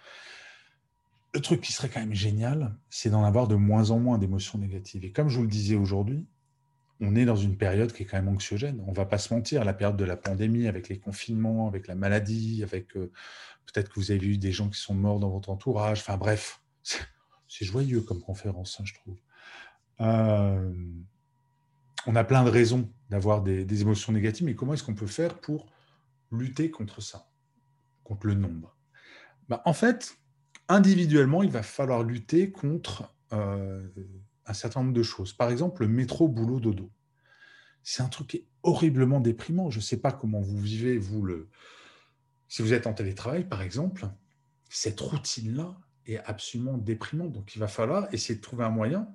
le 1.35 1.41
truc 1.41 1.61
qui 1.61 1.73
serait 1.73 1.89
quand 1.89 2.01
même 2.01 2.15
génial, 2.15 2.77
c'est 2.91 3.11
d'en 3.11 3.25
avoir 3.25 3.49
de 3.49 3.55
moins 3.55 3.91
en 3.91 3.99
moins 3.99 4.19
d'émotions 4.19 4.59
négatives. 4.59 5.05
Et 5.05 5.13
comme 5.13 5.29
je 5.29 5.37
vous 5.37 5.43
le 5.43 5.51
disais 5.51 5.77
aujourd'hui, 5.77 6.27
on 7.01 7.15
est 7.15 7.25
dans 7.25 7.37
une 7.37 7.57
période 7.57 7.93
qui 7.93 8.05
est 8.05 8.07
quand 8.07 8.17
même 8.17 8.29
anxiogène. 8.29 8.83
On 8.87 8.91
ne 8.91 8.97
va 8.97 9.05
pas 9.05 9.19
se 9.19 9.33
mentir, 9.35 9.65
la 9.65 9.75
période 9.75 9.97
de 9.97 10.05
la 10.05 10.17
pandémie, 10.17 10.67
avec 10.67 10.89
les 10.89 10.99
confinements, 10.99 11.69
avec 11.69 11.87
la 11.89 11.95
maladie, 11.95 12.63
avec 12.63 12.97
euh, 12.97 13.13
peut-être 13.67 13.91
que 13.91 14.01
vous 14.01 14.11
avez 14.11 14.21
vu 14.21 14.39
des 14.39 14.53
gens 14.53 14.69
qui 14.69 14.81
sont 14.81 14.95
morts 14.95 15.21
dans 15.21 15.31
votre 15.31 15.51
entourage. 15.51 16.01
Enfin 16.01 16.17
bref, 16.17 16.63
c'est 17.49 17.65
joyeux 17.65 18.01
comme 18.01 18.21
conférence, 18.21 18.79
hein, 18.81 18.85
je 18.87 18.95
trouve. 18.95 19.17
Euh, 20.01 20.73
on 22.07 22.17
a 22.17 22.25
plein 22.25 22.45
de 22.45 22.51
raisons 22.51 22.89
d'avoir 23.11 23.43
des, 23.43 23.83
émotions 23.83 24.13
négatives, 24.13 24.47
mais 24.47 24.55
comment 24.55 24.75
est-ce 24.75 24.83
qu'on 24.83 24.95
peut 24.95 25.07
faire 25.07 25.39
pour 25.41 25.67
lutter 26.37 26.71
contre 26.71 27.01
ça, 27.01 27.31
contre 28.05 28.27
le 28.27 28.35
nombre 28.35 28.77
bah, 29.49 29.63
En 29.65 29.73
fait, 29.73 30.19
individuellement, 30.69 31.43
il 31.43 31.51
va 31.51 31.63
falloir 31.63 32.03
lutter 32.03 32.51
contre 32.51 33.15
euh, 33.33 33.89
un 34.47 34.55
certain 34.55 34.81
nombre 34.83 34.93
de 34.93 35.03
choses. 35.03 35.33
Par 35.33 35.51
exemple, 35.51 35.83
le 35.83 35.89
métro 35.89 36.29
boulot 36.29 36.61
dodo. 36.61 36.91
C'est 37.83 38.03
un 38.03 38.09
truc 38.09 38.29
qui 38.29 38.37
est 38.39 38.47
horriblement 38.63 39.21
déprimant. 39.21 39.71
Je 39.71 39.79
ne 39.79 39.83
sais 39.83 39.99
pas 39.99 40.13
comment 40.13 40.41
vous 40.41 40.59
vivez, 40.59 40.99
vous, 40.99 41.23
le... 41.23 41.49
si 42.49 42.63
vous 42.63 42.73
êtes 42.73 42.87
en 42.87 42.95
télétravail, 42.95 43.49
par 43.49 43.63
exemple, 43.63 44.09
cette 44.69 45.01
routine-là 45.01 45.77
est 46.07 46.19
absolument 46.19 46.79
déprimante. 46.79 47.33
Donc, 47.33 47.55
il 47.55 47.59
va 47.59 47.69
falloir 47.69 48.13
essayer 48.13 48.37
de 48.37 48.41
trouver 48.41 48.65
un 48.65 48.71
moyen 48.71 49.09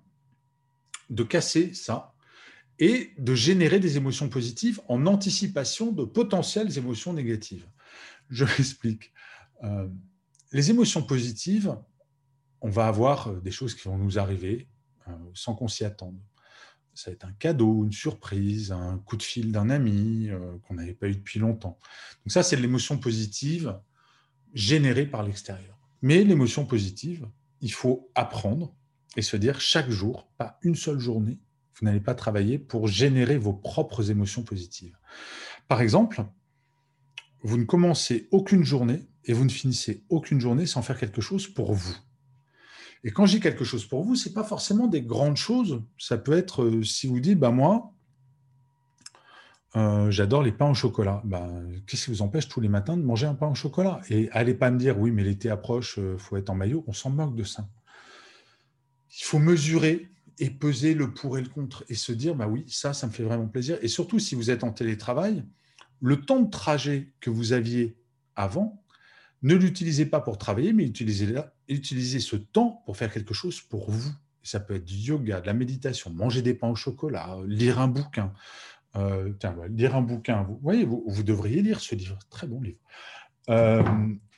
de 1.10 1.24
casser 1.24 1.74
ça 1.74 2.11
et 2.82 3.14
de 3.20 3.36
générer 3.36 3.80
des 3.80 3.96
émotions 3.96 4.28
positives 4.28 4.82
en 4.88 5.06
anticipation 5.06 5.92
de 5.92 6.04
potentielles 6.04 6.78
émotions 6.80 7.14
négatives. 7.14 7.68
Je 8.30 8.44
m'explique. 8.58 9.14
Euh, 9.64 9.88
les 10.52 10.72
émotions 10.72 11.04
positives, 11.04 11.78
on 12.60 12.70
va 12.70 12.88
avoir 12.88 13.28
euh, 13.28 13.40
des 13.40 13.52
choses 13.52 13.76
qui 13.76 13.88
vont 13.88 14.00
nous 14.00 14.18
arriver 14.18 14.68
euh, 15.08 15.12
sans 15.36 15.54
qu'on 15.54 15.68
s'y 15.68 15.86
attende. 15.86 16.18
Ça 16.96 17.12
va 17.12 17.14
être 17.14 17.26
un 17.26 17.34
cadeau, 17.34 17.86
une 17.86 17.92
surprise, 17.92 18.72
un 18.72 18.98
coup 18.98 19.16
de 19.16 19.24
fil 19.24 19.52
d'un 19.52 19.70
ami 19.70 20.30
qu'on 20.64 20.74
n'avait 20.74 20.94
pas 20.94 21.08
eu 21.08 21.16
depuis 21.16 21.40
longtemps. 21.40 21.80
Donc 22.26 22.34
ça, 22.34 22.44
c'est 22.44 22.58
l'émotion 22.58 22.98
positive 22.98 23.80
générée 24.54 25.06
par 25.06 25.24
l'extérieur. 25.24 25.80
Mais 26.02 26.26
l'émotion 26.26 26.66
positive, 26.66 27.30
il 27.62 27.72
faut 27.72 28.12
apprendre 28.14 28.76
et 29.16 29.22
se 29.22 29.38
dire 29.38 29.62
chaque 29.62 29.90
jour, 29.90 30.30
pas 30.38 30.60
une 30.64 30.76
seule 30.76 31.00
journée, 31.00 31.40
vous 31.76 31.86
n'allez 31.86 32.00
pas 32.00 32.16
travailler 32.16 32.60
pour 32.60 32.88
générer 32.88 33.38
vos 33.38 33.54
propres 33.54 34.12
émotions 34.12 34.44
positives. 34.44 34.98
Par 35.68 35.82
exemple, 35.82 36.26
vous 37.44 37.58
ne 37.58 37.64
commencez 37.64 38.28
aucune 38.32 38.64
journée 38.64 39.08
et 39.26 39.34
vous 39.34 39.46
ne 39.46 39.50
finissez 39.50 40.04
aucune 40.10 40.40
journée 40.40 40.66
sans 40.66 40.82
faire 40.82 41.00
quelque 41.00 41.22
chose 41.22 41.48
pour 41.48 41.74
vous. 41.74 41.96
Et 43.04 43.12
quand 43.12 43.26
je 43.26 43.36
dis 43.36 43.40
quelque 43.40 43.64
chose 43.64 43.86
pour 43.86 44.04
vous, 44.04 44.16
ce 44.16 44.30
n'est 44.30 44.34
pas 44.34 44.44
forcément 44.44 44.88
des 44.88 45.02
grandes 45.02 45.38
choses. 45.38 45.82
Ça 45.98 46.18
peut 46.18 46.34
être 46.34 46.64
euh, 46.64 46.84
si 46.84 47.08
vous 47.08 47.20
dites, 47.20 47.40
bah 47.40 47.50
moi, 47.50 47.94
euh, 49.76 50.12
j'adore 50.12 50.44
les 50.44 50.52
pains 50.52 50.70
au 50.70 50.74
chocolat. 50.76 51.22
Bah, 51.24 51.50
Qu'est-ce 51.88 52.06
qui 52.06 52.12
vous 52.12 52.22
empêche 52.22 52.48
tous 52.48 52.62
les 52.62 52.68
matins 52.68 52.98
de 52.98 53.04
manger 53.04 53.26
un 53.26 53.34
pain 53.34 53.48
au 53.48 53.56
chocolat? 53.56 54.02
Et 54.10 54.30
allez 54.32 54.54
pas 54.54 54.70
me 54.70 54.78
dire, 54.78 55.00
oui, 55.00 55.12
mais 55.12 55.24
l'été 55.24 55.50
approche, 55.50 55.96
il 55.98 56.04
euh, 56.04 56.18
faut 56.18 56.38
être 56.38 56.50
en 56.50 56.56
maillot. 56.56 56.84
On 56.88 56.94
s'en 56.94 57.10
moque 57.10 57.36
de 57.36 57.44
ça. 57.44 57.68
Il 59.20 59.24
faut 59.24 59.40
mesurer 59.40 60.10
et 60.42 60.50
peser 60.50 60.96
le 60.96 61.14
pour 61.14 61.38
et 61.38 61.42
le 61.42 61.48
contre 61.48 61.86
et 61.88 61.94
se 61.94 62.12
dire, 62.12 62.34
bah 62.34 62.48
oui, 62.48 62.66
ça, 62.68 62.94
ça 62.94 63.06
me 63.06 63.12
fait 63.12 63.22
vraiment 63.22 63.48
plaisir. 63.48 63.78
Et 63.84 63.88
surtout, 63.88 64.18
si 64.18 64.34
vous 64.34 64.50
êtes 64.50 64.64
en 64.64 64.72
télétravail, 64.72 65.46
le 66.02 66.20
temps 66.20 66.40
de 66.40 66.50
trajet 66.50 67.14
que 67.20 67.30
vous 67.30 67.54
aviez 67.54 67.96
avant, 68.36 68.84
ne 69.44 69.54
l'utilisez 69.54 70.08
pas 70.08 70.20
pour 70.20 70.40
travailler, 70.40 70.74
mais 70.74 70.84
utilisez, 70.84 72.20
ce 72.20 72.36
temps 72.36 72.82
pour 72.88 72.98
faire 72.98 73.14
quelque 73.14 73.36
chose 73.36 73.62
pour 73.62 73.92
vous. 73.92 74.12
Ça 74.42 74.60
peut 74.60 74.74
être 74.74 74.86
du 74.86 74.96
yoga, 74.96 75.42
de 75.42 75.46
la 75.46 75.54
méditation, 75.54 76.10
manger 76.10 76.42
des 76.42 76.56
pains 76.56 76.70
au 76.70 76.76
chocolat, 76.76 77.38
lire 77.46 77.80
un 77.80 77.88
bouquin. 77.88 78.34
Euh, 78.96 79.32
lire 79.70 79.96
un 79.96 80.02
bouquin. 80.02 80.42
Vous 80.42 80.58
voyez, 80.64 80.86
vous, 80.86 81.24
devriez 81.24 81.62
lire 81.62 81.82
ce 81.82 81.94
livre. 81.94 82.18
Très 82.32 82.48
bon 82.48 82.62
livre. 82.62 82.80
Euh, 83.50 83.84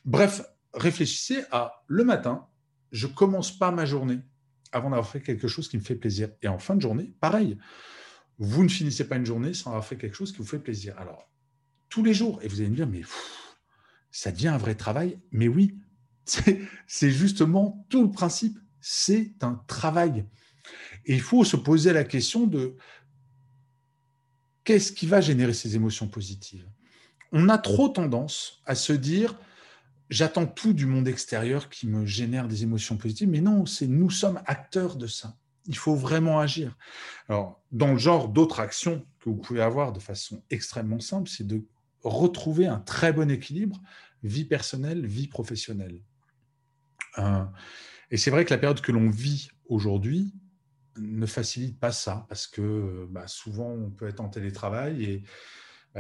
bref, 0.04 0.42
réfléchissez 0.74 1.46
à 1.50 1.72
le 1.88 2.04
matin, 2.04 2.46
je 2.92 3.08
commence 3.08 3.58
pas 3.58 3.72
ma 3.72 3.86
journée 3.86 4.20
avant 4.74 4.90
d'avoir 4.90 5.08
fait 5.08 5.22
quelque 5.22 5.48
chose 5.48 5.70
qui 5.70 5.78
me 5.78 5.84
fait 5.84 5.96
plaisir. 5.96 6.30
Et 6.42 6.48
en 6.48 6.60
fin 6.60 6.76
de 6.76 6.82
journée, 6.82 7.14
pareil. 7.20 7.58
Vous 8.40 8.64
ne 8.64 8.70
finissez 8.70 9.08
pas 9.08 9.16
une 9.16 9.26
journée 9.26 9.54
sans 9.54 9.70
avoir 9.70 9.86
fait 9.86 9.98
quelque 9.98 10.16
chose 10.16 10.32
qui 10.32 10.40
vous 10.40 10.48
fait 10.48 10.60
plaisir. 10.60 10.98
Alors, 10.98 11.30
tous 11.90 12.04
les 12.04 12.14
jours, 12.14 12.42
et 12.42 12.48
vous 12.48 12.60
allez 12.60 12.70
me 12.70 12.76
dire, 12.76 12.88
mais 12.88 13.04
ça 14.12 14.32
devient 14.32 14.50
un 14.50 14.58
vrai 14.58 14.76
travail. 14.76 15.20
Mais 15.32 15.48
oui, 15.48 15.78
c'est 16.26 17.12
justement 17.12 17.86
tout 17.90 18.04
le 18.04 18.12
principe. 18.12 18.58
C'est 18.82 19.44
un 19.44 19.64
travail. 19.68 20.26
Et 21.06 21.14
il 21.14 21.22
faut 21.22 21.44
se 21.44 21.56
poser 21.56 21.94
la 21.94 22.04
question 22.04 22.48
de 22.48 22.76
qu'est-ce 24.64 24.92
qui 24.92 25.06
va 25.06 25.22
générer 25.22 25.54
ces 25.54 25.76
émotions 25.76 26.08
positives? 26.08 26.68
On 27.32 27.50
a 27.50 27.58
trop 27.58 27.90
tendance 27.90 28.62
à 28.66 28.76
se 28.76 28.94
dire 28.94 29.36
j'attends 30.14 30.46
tout 30.46 30.74
du 30.74 30.86
monde 30.86 31.08
extérieur 31.08 31.70
qui 31.70 31.88
me 31.88 32.06
génère 32.06 32.48
des 32.48 32.62
émotions 32.62 32.98
positives, 32.98 33.30
mais 33.30 33.42
non, 33.42 33.66
c'est 33.66 33.88
nous 33.88 34.12
sommes 34.12 34.40
acteurs 34.46 34.96
de 34.96 35.08
ça. 35.08 35.36
Il 35.66 35.78
faut 35.78 35.96
vraiment 35.96 36.40
agir. 36.40 36.78
Alors, 37.30 37.64
dans 37.72 37.94
le 37.94 37.98
genre 37.98 38.30
d'autres 38.30 38.60
actions 38.60 39.06
que 39.20 39.30
vous 39.30 39.36
pouvez 39.36 39.62
avoir 39.62 39.92
de 39.92 40.00
façon 40.00 40.44
extrêmement 40.52 41.00
simple, 41.00 41.30
c'est 41.30 41.48
de 41.48 41.66
retrouver 42.04 42.68
un 42.68 42.80
très 42.80 43.12
bon 43.12 43.32
équilibre 43.32 43.82
vie 44.24 44.46
personnelle, 44.46 45.06
vie 45.06 45.28
professionnelle. 45.28 46.00
Euh, 47.18 47.46
et 48.12 48.18
c'est 48.18 48.30
vrai 48.30 48.46
que 48.46 48.54
la 48.54 48.60
période 48.60 48.82
que 48.82 48.92
l'on 48.92 49.10
vit 49.10 49.50
aujourd'hui 49.68 50.32
ne 50.98 51.26
facilite 51.26 51.80
pas 51.80 51.92
ça, 51.92 52.26
parce 52.30 52.46
que 52.46 53.08
bah, 53.10 53.28
souvent 53.28 53.72
on 53.72 53.90
peut 53.90 54.08
être 54.08 54.20
en 54.20 54.30
télétravail 54.30 55.04
et 55.04 55.24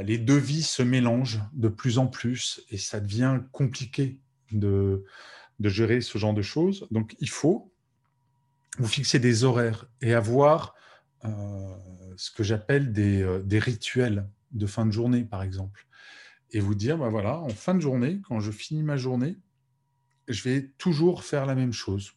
les 0.02 0.18
deux 0.18 0.38
vies 0.38 0.64
se 0.64 0.82
mélangent 0.82 1.42
de 1.54 1.68
plus 1.68 1.98
en 1.98 2.08
plus 2.08 2.64
et 2.70 2.78
ça 2.78 3.00
devient 3.00 3.42
compliqué 3.52 4.20
de, 4.52 5.06
gérer 5.60 6.02
ce 6.02 6.18
genre 6.18 6.34
de 6.34 6.42
choses. 6.42 6.88
Donc 6.92 7.16
il 7.20 7.30
faut 7.30 7.72
vous 8.80 8.88
fixer 8.88 9.20
des 9.20 9.44
horaires 9.44 9.86
et 10.02 10.14
avoir 10.14 10.74
euh, 11.26 11.76
ce 12.18 12.32
que 12.32 12.44
j'appelle 12.44 12.92
des, 12.92 13.22
euh, 13.22 13.42
des, 13.44 13.60
rituels 13.60 14.28
de 14.52 14.66
fin 14.66 14.86
de 14.86 14.92
journée, 14.92 15.24
par 15.24 15.44
exemple. 15.44 15.88
Et 16.52 16.60
vous 16.60 16.76
dire, 16.76 16.98
bah 16.98 17.10
voilà, 17.10 17.40
en 17.40 17.50
fin 17.50 17.76
de 17.76 17.80
journée, 17.80 18.20
quand 18.28 18.40
je 18.40 18.52
finis 18.52 18.84
ma 18.84 18.98
journée, 18.98 19.38
je 20.28 20.44
vais 20.44 20.74
toujours 20.78 21.24
faire 21.24 21.46
la 21.46 21.56
même 21.56 21.74
chose. 21.74 22.14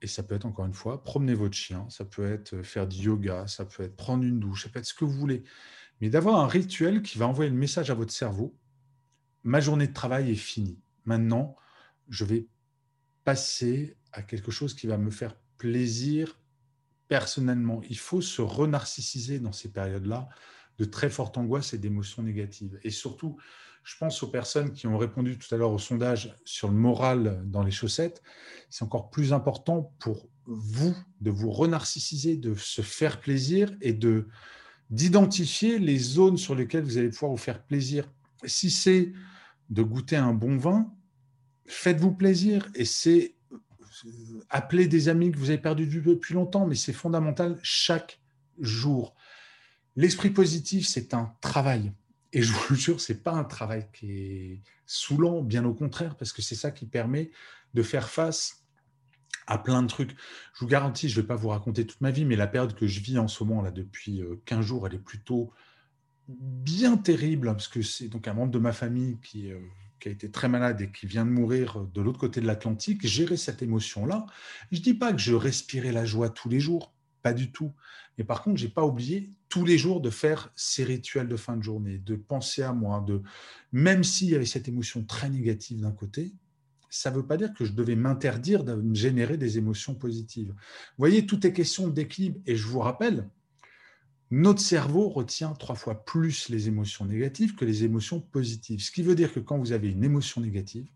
Et 0.00 0.06
ça 0.06 0.22
peut 0.22 0.36
être, 0.36 0.46
encore 0.46 0.66
une 0.66 0.74
fois, 0.74 1.02
promener 1.02 1.34
votre 1.34 1.56
chien, 1.56 1.86
ça 1.90 2.04
peut 2.04 2.30
être 2.30 2.62
faire 2.62 2.86
du 2.86 3.02
yoga, 3.02 3.46
ça 3.48 3.64
peut 3.64 3.82
être 3.82 3.96
prendre 3.96 4.24
une 4.24 4.38
douche, 4.38 4.64
ça 4.64 4.68
peut 4.68 4.78
être 4.78 4.86
ce 4.86 4.94
que 4.94 5.04
vous 5.04 5.12
voulez. 5.18 5.42
Mais 6.00 6.10
d'avoir 6.10 6.40
un 6.40 6.46
rituel 6.46 7.02
qui 7.02 7.18
va 7.18 7.26
envoyer 7.26 7.50
le 7.50 7.56
message 7.56 7.90
à 7.90 7.94
votre 7.94 8.12
cerveau, 8.12 8.56
ma 9.42 9.60
journée 9.60 9.88
de 9.88 9.92
travail 9.92 10.30
est 10.30 10.36
finie. 10.36 10.80
Maintenant, 11.04 11.56
je 12.08 12.24
vais 12.24 12.46
passer 13.24 13.96
à 14.12 14.22
quelque 14.22 14.50
chose 14.50 14.74
qui 14.74 14.86
va 14.86 14.96
me 14.98 15.10
faire 15.10 15.36
plaisir 15.58 16.40
personnellement. 17.08 17.82
Il 17.88 17.98
faut 17.98 18.20
se 18.20 18.42
renarcissiser 18.42 19.40
dans 19.40 19.52
ces 19.52 19.70
périodes-là 19.70 20.28
de 20.78 20.84
très 20.84 21.10
forte 21.10 21.36
angoisse 21.36 21.74
et 21.74 21.78
d'émotions 21.78 22.22
négatives. 22.22 22.78
Et 22.84 22.90
surtout, 22.90 23.36
je 23.82 23.96
pense 23.96 24.22
aux 24.22 24.28
personnes 24.28 24.72
qui 24.72 24.86
ont 24.86 24.98
répondu 24.98 25.38
tout 25.38 25.52
à 25.54 25.58
l'heure 25.58 25.72
au 25.72 25.78
sondage 25.78 26.36
sur 26.44 26.68
le 26.68 26.74
moral 26.74 27.42
dans 27.46 27.62
les 27.62 27.70
chaussettes. 27.70 28.22
C'est 28.70 28.84
encore 28.84 29.10
plus 29.10 29.32
important 29.32 29.94
pour 29.98 30.28
vous 30.46 30.94
de 31.20 31.30
vous 31.30 31.50
renarcissiser, 31.50 32.36
de 32.36 32.54
se 32.54 32.82
faire 32.82 33.20
plaisir 33.20 33.74
et 33.80 33.92
de 33.92 34.28
d'identifier 34.90 35.78
les 35.78 35.98
zones 35.98 36.38
sur 36.38 36.54
lesquelles 36.54 36.84
vous 36.84 36.98
allez 36.98 37.10
pouvoir 37.10 37.32
vous 37.32 37.38
faire 37.38 37.62
plaisir. 37.62 38.10
Si 38.44 38.70
c'est 38.70 39.12
de 39.70 39.82
goûter 39.82 40.16
un 40.16 40.32
bon 40.32 40.56
vin, 40.56 40.90
faites-vous 41.66 42.12
plaisir 42.12 42.68
et 42.74 42.84
c'est 42.84 43.34
appeler 44.48 44.86
des 44.86 45.08
amis 45.08 45.32
que 45.32 45.38
vous 45.38 45.50
avez 45.50 45.58
perdus 45.58 45.86
depuis 45.86 46.34
longtemps, 46.34 46.66
mais 46.66 46.74
c'est 46.74 46.92
fondamental 46.92 47.58
chaque 47.62 48.20
jour. 48.60 49.14
L'esprit 49.96 50.30
positif, 50.30 50.86
c'est 50.86 51.14
un 51.14 51.34
travail. 51.40 51.92
Et 52.32 52.42
je 52.42 52.52
vous 52.52 52.74
jure, 52.74 53.00
ce 53.00 53.12
n'est 53.12 53.18
pas 53.18 53.32
un 53.32 53.44
travail 53.44 53.88
qui 53.92 54.12
est 54.12 54.62
saoulant, 54.86 55.42
bien 55.42 55.64
au 55.64 55.74
contraire, 55.74 56.16
parce 56.16 56.32
que 56.32 56.42
c'est 56.42 56.54
ça 56.54 56.70
qui 56.70 56.86
permet 56.86 57.30
de 57.74 57.82
faire 57.82 58.08
face 58.08 58.57
à 59.48 59.58
plein 59.58 59.82
de 59.82 59.88
trucs. 59.88 60.14
Je 60.54 60.60
vous 60.60 60.66
garantis, 60.66 61.08
je 61.08 61.16
ne 61.16 61.22
vais 61.22 61.26
pas 61.26 61.34
vous 61.34 61.48
raconter 61.48 61.86
toute 61.86 62.00
ma 62.00 62.10
vie, 62.10 62.24
mais 62.24 62.36
la 62.36 62.46
période 62.46 62.74
que 62.74 62.86
je 62.86 63.00
vis 63.00 63.18
en 63.18 63.28
ce 63.28 63.42
moment, 63.42 63.62
là, 63.62 63.70
depuis 63.70 64.22
15 64.44 64.58
euh, 64.58 64.62
jours, 64.62 64.86
elle 64.86 64.94
est 64.94 64.98
plutôt 64.98 65.50
bien 66.28 66.98
terrible, 66.98 67.46
parce 67.46 67.68
que 67.68 67.80
c'est 67.80 68.08
donc 68.08 68.28
un 68.28 68.34
membre 68.34 68.52
de 68.52 68.58
ma 68.58 68.72
famille 68.72 69.18
qui, 69.22 69.50
euh, 69.50 69.58
a 70.04 70.10
été 70.10 70.30
très 70.30 70.48
malade 70.48 70.80
et 70.80 70.92
qui 70.92 71.06
vient 71.06 71.24
de 71.24 71.30
mourir 71.30 71.80
de 71.92 72.00
l'autre 72.00 72.20
côté 72.20 72.40
de 72.40 72.46
l'Atlantique, 72.46 73.04
gérer 73.06 73.36
cette 73.36 73.62
émotion-là. 73.62 74.26
Je 74.70 74.78
ne 74.78 74.82
dis 74.82 74.94
pas 74.94 75.12
que 75.12 75.18
je 75.18 75.34
respirais 75.34 75.92
la 75.92 76.04
joie 76.04 76.30
tous 76.30 76.48
les 76.48 76.60
jours, 76.60 76.94
pas 77.22 77.32
du 77.32 77.50
tout. 77.50 77.74
Mais 78.16 78.24
par 78.24 78.42
contre, 78.42 78.58
je 78.58 78.66
n'ai 78.66 78.70
pas 78.70 78.84
oublié 78.84 79.32
tous 79.48 79.64
les 79.64 79.76
jours 79.76 80.00
de 80.00 80.10
faire 80.10 80.52
ces 80.54 80.84
rituels 80.84 81.28
de 81.28 81.36
fin 81.36 81.56
de 81.56 81.62
journée, 81.62 81.98
de 81.98 82.14
penser 82.14 82.62
à 82.62 82.72
moi, 82.72 83.02
de 83.06 83.22
même 83.72 84.04
s'il 84.04 84.30
y 84.30 84.34
avait 84.34 84.46
cette 84.46 84.68
émotion 84.68 85.04
très 85.04 85.30
négative 85.30 85.80
d'un 85.80 85.92
côté, 85.92 86.32
ça 86.90 87.10
ne 87.10 87.16
veut 87.16 87.26
pas 87.26 87.36
dire 87.36 87.52
que 87.54 87.64
je 87.64 87.72
devais 87.72 87.96
m'interdire 87.96 88.64
de 88.64 88.94
générer 88.94 89.36
des 89.36 89.58
émotions 89.58 89.94
positives. 89.94 90.48
Vous 90.48 90.98
voyez, 90.98 91.26
tout 91.26 91.46
est 91.46 91.52
question 91.52 91.88
d'équilibre. 91.88 92.40
Et 92.46 92.56
je 92.56 92.66
vous 92.66 92.80
rappelle, 92.80 93.28
notre 94.30 94.60
cerveau 94.60 95.08
retient 95.08 95.52
trois 95.52 95.74
fois 95.74 96.04
plus 96.04 96.48
les 96.48 96.68
émotions 96.68 97.04
négatives 97.04 97.54
que 97.54 97.64
les 97.64 97.84
émotions 97.84 98.20
positives. 98.20 98.80
Ce 98.80 98.90
qui 98.90 99.02
veut 99.02 99.14
dire 99.14 99.32
que 99.32 99.40
quand 99.40 99.58
vous 99.58 99.72
avez 99.72 99.88
une 99.88 100.04
émotion 100.04 100.40
négative, 100.40 100.88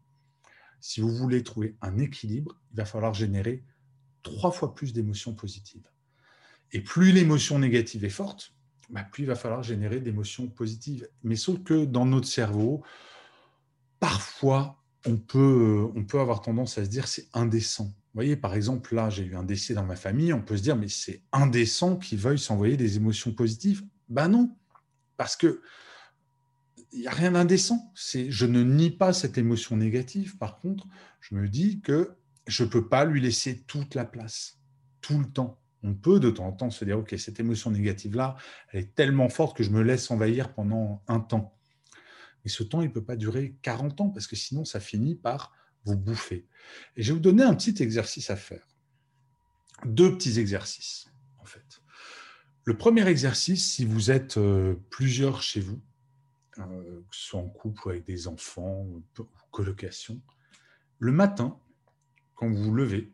si 0.80 1.00
vous 1.00 1.10
voulez 1.10 1.42
trouver 1.42 1.76
un 1.80 1.98
équilibre, 1.98 2.58
il 2.72 2.76
va 2.76 2.84
falloir 2.84 3.14
générer 3.14 3.64
trois 4.22 4.50
fois 4.50 4.74
plus 4.74 4.92
d'émotions 4.92 5.34
positives. 5.34 5.88
Et 6.72 6.80
plus 6.80 7.12
l'émotion 7.12 7.58
négative 7.58 8.04
est 8.04 8.10
forte, 8.10 8.54
bah, 8.90 9.04
plus 9.04 9.24
il 9.24 9.26
va 9.26 9.34
falloir 9.34 9.62
générer 9.62 10.00
d'émotions 10.00 10.48
positives. 10.48 11.08
Mais 11.22 11.36
sauf 11.36 11.62
que 11.62 11.84
dans 11.84 12.04
notre 12.04 12.26
cerveau, 12.26 12.82
parfois, 14.00 14.81
on 15.06 15.16
peut, 15.16 15.88
on 15.94 16.04
peut 16.04 16.20
avoir 16.20 16.40
tendance 16.40 16.78
à 16.78 16.84
se 16.84 16.90
dire 16.90 17.08
c'est 17.08 17.28
indécent. 17.32 17.84
Vous 17.84 18.18
voyez, 18.18 18.36
par 18.36 18.54
exemple, 18.54 18.94
là, 18.94 19.10
j'ai 19.10 19.24
eu 19.24 19.36
un 19.36 19.42
décès 19.42 19.74
dans 19.74 19.84
ma 19.84 19.96
famille, 19.96 20.32
on 20.32 20.42
peut 20.42 20.56
se 20.56 20.62
dire, 20.62 20.76
mais 20.76 20.88
c'est 20.88 21.22
indécent 21.32 21.96
qu'il 21.96 22.18
veuille 22.18 22.38
s'envoyer 22.38 22.76
des 22.76 22.96
émotions 22.96 23.32
positives. 23.32 23.82
Ben 24.08 24.28
non, 24.28 24.54
parce 25.16 25.36
que 25.36 25.62
il 26.92 27.00
n'y 27.00 27.06
a 27.06 27.10
rien 27.10 27.32
d'indécent. 27.32 27.92
Je 27.94 28.46
ne 28.46 28.62
nie 28.62 28.90
pas 28.90 29.12
cette 29.12 29.38
émotion 29.38 29.76
négative. 29.76 30.36
Par 30.36 30.58
contre, 30.58 30.86
je 31.20 31.34
me 31.34 31.48
dis 31.48 31.80
que 31.80 32.16
je 32.46 32.64
ne 32.64 32.68
peux 32.68 32.86
pas 32.86 33.04
lui 33.04 33.20
laisser 33.20 33.62
toute 33.62 33.94
la 33.94 34.04
place, 34.04 34.58
tout 35.00 35.18
le 35.18 35.24
temps. 35.24 35.58
On 35.82 35.94
peut 35.94 36.20
de 36.20 36.30
temps 36.30 36.46
en 36.46 36.52
temps 36.52 36.70
se 36.70 36.84
dire, 36.84 36.98
OK, 36.98 37.14
cette 37.18 37.40
émotion 37.40 37.70
négative-là, 37.70 38.36
elle 38.70 38.80
est 38.80 38.94
tellement 38.94 39.28
forte 39.28 39.56
que 39.56 39.64
je 39.64 39.70
me 39.70 39.82
laisse 39.82 40.10
envahir 40.10 40.52
pendant 40.52 41.02
un 41.08 41.20
temps. 41.20 41.56
Mais 42.44 42.50
ce 42.50 42.62
temps, 42.62 42.82
il 42.82 42.88
ne 42.88 42.92
peut 42.92 43.04
pas 43.04 43.16
durer 43.16 43.56
40 43.62 44.00
ans, 44.00 44.08
parce 44.10 44.26
que 44.26 44.36
sinon, 44.36 44.64
ça 44.64 44.80
finit 44.80 45.14
par 45.14 45.52
vous 45.84 45.96
bouffez. 45.96 46.46
Et 46.96 47.02
je 47.02 47.08
vais 47.08 47.14
vous 47.14 47.22
donner 47.22 47.42
un 47.42 47.54
petit 47.54 47.82
exercice 47.82 48.30
à 48.30 48.36
faire. 48.36 48.66
Deux 49.84 50.16
petits 50.16 50.38
exercices, 50.38 51.10
en 51.38 51.44
fait. 51.44 51.82
Le 52.64 52.76
premier 52.76 53.06
exercice, 53.08 53.72
si 53.72 53.84
vous 53.84 54.10
êtes 54.10 54.36
euh, 54.36 54.76
plusieurs 54.90 55.42
chez 55.42 55.60
vous, 55.60 55.80
euh, 56.58 57.00
que 57.10 57.16
ce 57.16 57.26
soit 57.28 57.40
en 57.40 57.48
couple 57.48 57.86
ou 57.86 57.90
avec 57.90 58.04
des 58.04 58.28
enfants, 58.28 58.86
ou 58.86 59.02
colocation, 59.50 60.20
le 60.98 61.10
matin, 61.10 61.58
quand 62.34 62.48
vous 62.48 62.62
vous 62.62 62.74
levez, 62.74 63.12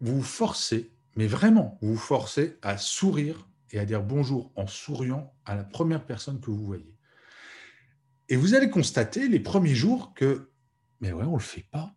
vous 0.00 0.16
vous 0.16 0.22
forcez, 0.22 0.92
mais 1.16 1.26
vraiment, 1.26 1.78
vous 1.80 1.94
vous 1.94 2.00
forcez 2.00 2.58
à 2.60 2.76
sourire 2.76 3.48
et 3.70 3.78
à 3.78 3.86
dire 3.86 4.02
bonjour 4.02 4.52
en 4.56 4.66
souriant 4.66 5.34
à 5.46 5.54
la 5.54 5.64
première 5.64 6.04
personne 6.04 6.40
que 6.40 6.50
vous 6.50 6.64
voyez. 6.64 6.95
Et 8.28 8.36
vous 8.36 8.54
allez 8.54 8.70
constater 8.70 9.28
les 9.28 9.40
premiers 9.40 9.74
jours 9.74 10.12
que 10.14 10.50
mais 11.00 11.12
ouais, 11.12 11.24
on 11.24 11.32
ne 11.32 11.36
le 11.36 11.42
fait 11.42 11.66
pas. 11.70 11.94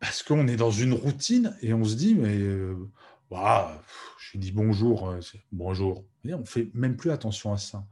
Parce 0.00 0.22
qu'on 0.22 0.46
est 0.46 0.56
dans 0.56 0.70
une 0.70 0.92
routine 0.92 1.56
et 1.60 1.74
on 1.74 1.84
se 1.84 1.96
dit, 1.96 2.14
mais 2.14 2.38
euh, 2.38 2.76
je 3.30 4.38
dis 4.38 4.52
bonjour, 4.52 5.08
euh, 5.08 5.20
bonjour. 5.50 6.04
on 6.24 6.38
ne 6.38 6.44
fait 6.44 6.70
même 6.72 6.96
plus 6.96 7.10
attention 7.10 7.52
à 7.52 7.58
ça. 7.58 7.84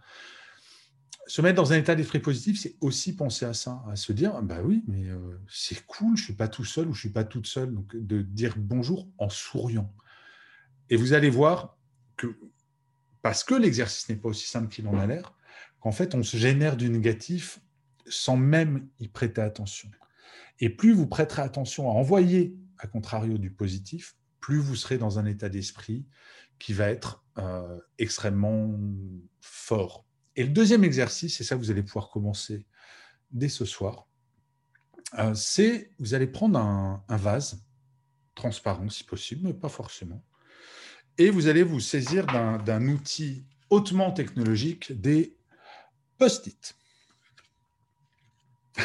Se 1.27 1.43
mettre 1.43 1.57
dans 1.57 1.73
un 1.73 1.77
état 1.77 1.97
d'esprit 1.97 2.21
positif, 2.21 2.61
c'est 2.61 2.77
aussi 2.81 3.17
penser 3.17 3.45
à 3.45 3.55
ça, 3.55 3.83
à 3.91 3.97
se 3.97 4.13
dire, 4.13 4.41
bah 4.43 4.63
oui, 4.63 4.85
mais 4.87 5.09
euh, 5.09 5.19
c'est 5.49 5.85
cool, 5.87 6.17
je 6.17 6.23
ne 6.23 6.25
suis 6.27 6.35
pas 6.35 6.47
tout 6.47 6.65
seul 6.65 6.85
ou 6.87 6.93
je 6.93 6.99
ne 6.99 7.01
suis 7.01 7.13
pas 7.13 7.25
toute 7.25 7.49
seule. 7.49 7.75
Donc, 7.75 7.97
de 7.97 8.23
dire 8.23 8.55
bonjour 8.57 9.09
en 9.19 9.29
souriant. 9.29 9.93
Et 10.89 10.97
vous 10.97 11.13
allez 11.13 11.31
voir 11.31 11.77
que, 12.17 12.39
parce 13.23 13.43
que 13.43 13.55
l'exercice 13.55 14.09
n'est 14.09 14.17
pas 14.17 14.29
aussi 14.29 14.47
simple 14.47 14.69
qu'il 14.69 14.87
en 14.87 14.97
a 14.97 15.07
l'air, 15.09 15.36
qu'en 15.87 15.93
fait, 15.93 16.17
on 16.17 16.25
se 16.25 16.37
génère 16.37 16.77
du 16.77 16.91
négatif 16.91 17.61
sans 18.09 18.37
même 18.37 18.89
y 18.99 19.07
prêter 19.07 19.41
attention. 19.41 19.89
Et 20.59 20.69
plus 20.69 20.93
vous 20.93 21.07
prêterez 21.07 21.43
attention 21.43 21.89
à 21.89 21.93
envoyer, 21.93 22.57
à 22.79 22.89
contrario 22.89 23.39
du 23.39 23.53
positif, 23.53 24.17
plus 24.41 24.59
vous 24.59 24.75
serez 24.75 24.99
dans 24.99 25.21
un 25.21 25.27
état 25.27 25.49
d'esprit 25.49 26.05
qui 26.59 26.73
va 26.73 26.89
être 26.89 27.25
euh, 27.39 27.79
extrêmement 27.99 28.77
fort. 29.41 30.05
Et 30.35 30.43
le 30.43 30.49
deuxième 30.49 30.83
exercice, 30.83 31.41
et 31.41 31.45
ça 31.45 31.55
vous 31.55 31.71
allez 31.71 31.85
pouvoir 31.85 32.11
commencer 32.11 32.67
dès 33.31 33.49
ce 33.49 33.65
soir, 33.65 34.09
euh, 35.21 35.35
c'est 35.35 35.93
vous 36.01 36.15
allez 36.15 36.27
prendre 36.27 36.59
un, 36.59 37.05
un, 37.09 37.17
vase 37.17 37.65
transparent 38.35 38.89
si 38.89 39.05
possible, 39.05 39.43
mais 39.45 39.55
pas 39.55 39.69
forcément, 39.69 40.25
et 41.17 41.31
vous 41.31 41.47
allez 41.47 41.63
vous 41.63 41.79
saisir 41.79 42.27
d'un 42.27 42.89
outil 42.89 43.47
hautement 43.71 44.11
technologique, 44.11 44.93
des 45.01 45.37
post-it. 46.19 46.77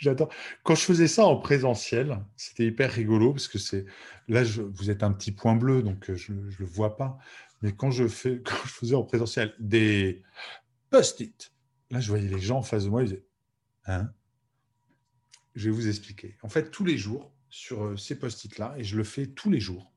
J'adore. 0.00 0.32
Quand 0.62 0.74
je 0.74 0.82
faisais 0.82 1.08
ça 1.08 1.24
en 1.26 1.36
présentiel, 1.36 2.24
c'était 2.36 2.66
hyper 2.66 2.92
rigolo 2.92 3.32
parce 3.32 3.48
que 3.48 3.58
c'est 3.58 3.86
là, 4.28 4.42
vous 4.42 4.90
êtes 4.90 5.02
un 5.02 5.12
petit 5.12 5.32
point 5.32 5.56
bleu, 5.56 5.82
donc 5.82 6.10
euh, 6.10 6.16
je 6.16 6.32
ne 6.32 6.50
le 6.58 6.66
vois 6.66 6.96
pas. 6.96 7.18
Mais 7.62 7.72
quand 7.72 7.90
je, 7.90 8.06
fais, 8.08 8.40
quand 8.44 8.56
je 8.64 8.72
faisais 8.72 8.94
en 8.94 9.04
présentiel 9.04 9.54
des 9.58 10.22
post-it, 10.90 11.52
là, 11.90 12.00
je 12.00 12.08
voyais 12.08 12.28
les 12.28 12.40
gens 12.40 12.58
en 12.58 12.62
face 12.62 12.84
de 12.84 12.90
moi, 12.90 13.02
ils 13.02 13.08
disaient 13.08 13.24
Hein? 13.88 14.12
Je 15.54 15.70
vais 15.70 15.74
vous 15.74 15.88
expliquer. 15.88 16.36
En 16.42 16.48
fait, 16.48 16.70
tous 16.70 16.84
les 16.84 16.98
jours, 16.98 17.32
sur 17.50 17.84
euh, 17.84 17.96
ces 17.96 18.18
post-it-là, 18.18 18.74
et 18.76 18.84
je 18.84 18.96
le 18.96 19.04
fais 19.04 19.26
tous 19.26 19.50
les 19.50 19.60
jours, 19.60 19.90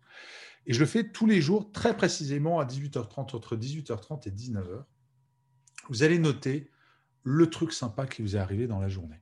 Et 0.66 0.74
je 0.74 0.80
le 0.80 0.86
fais 0.86 1.12
tous 1.12 1.26
les 1.26 1.42
jours, 1.42 1.72
très 1.72 1.96
précisément 1.96 2.60
à 2.60 2.66
18h30, 2.66 3.36
entre 3.36 3.58
18h30 3.58 4.28
et 4.28 4.32
19h. 4.32 4.86
Vous 5.92 6.04
allez 6.04 6.20
noter 6.20 6.72
le 7.24 7.50
truc 7.50 7.74
sympa 7.74 8.08
qui 8.08 8.22
vous 8.22 8.38
est 8.38 8.40
arrivé 8.40 8.66
dans 8.66 8.80
la 8.80 8.88
journée. 8.88 9.22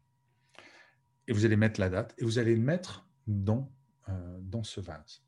Et 1.28 1.34
vous 1.34 1.44
allez 1.44 1.56
mettre 1.56 1.80
la 1.80 1.90
date 1.90 2.14
et 2.20 2.24
vous 2.24 2.38
allez 2.38 2.56
le 2.56 2.62
mettre 2.62 3.10
dans, 3.26 3.74
euh, 4.08 4.40
ce 4.62 4.80
vase. 4.80 5.24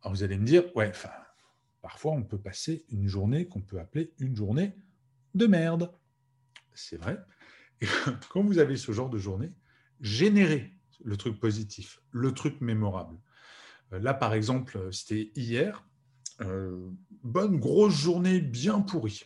Alors 0.00 0.14
vous 0.14 0.22
allez 0.22 0.38
me 0.38 0.46
dire, 0.46 0.64
ouais, 0.76 0.92
parfois 1.82 2.12
on 2.12 2.22
peut 2.22 2.38
passer 2.38 2.84
une 2.88 3.08
journée 3.08 3.48
qu'on 3.48 3.62
peut 3.62 3.80
appeler 3.80 4.14
une 4.20 4.36
journée 4.36 4.76
de 5.34 5.48
merde. 5.48 5.92
C'est 6.72 6.98
vrai. 6.98 7.18
Quand 8.30 8.44
vous 8.44 8.60
avez 8.60 8.76
ce 8.76 8.92
genre 8.92 9.10
de 9.10 9.18
journée, 9.18 9.50
générez 10.00 10.72
le 11.02 11.16
truc 11.16 11.40
positif, 11.40 12.00
le 12.12 12.30
truc 12.32 12.60
mémorable. 12.60 13.18
Euh, 13.92 13.98
là, 13.98 14.14
par 14.14 14.34
exemple, 14.34 14.92
c'était 14.92 15.32
hier, 15.34 15.84
euh, 16.42 16.88
bonne 17.24 17.58
grosse 17.58 17.96
journée 17.96 18.40
bien 18.40 18.80
pourrie. 18.82 19.24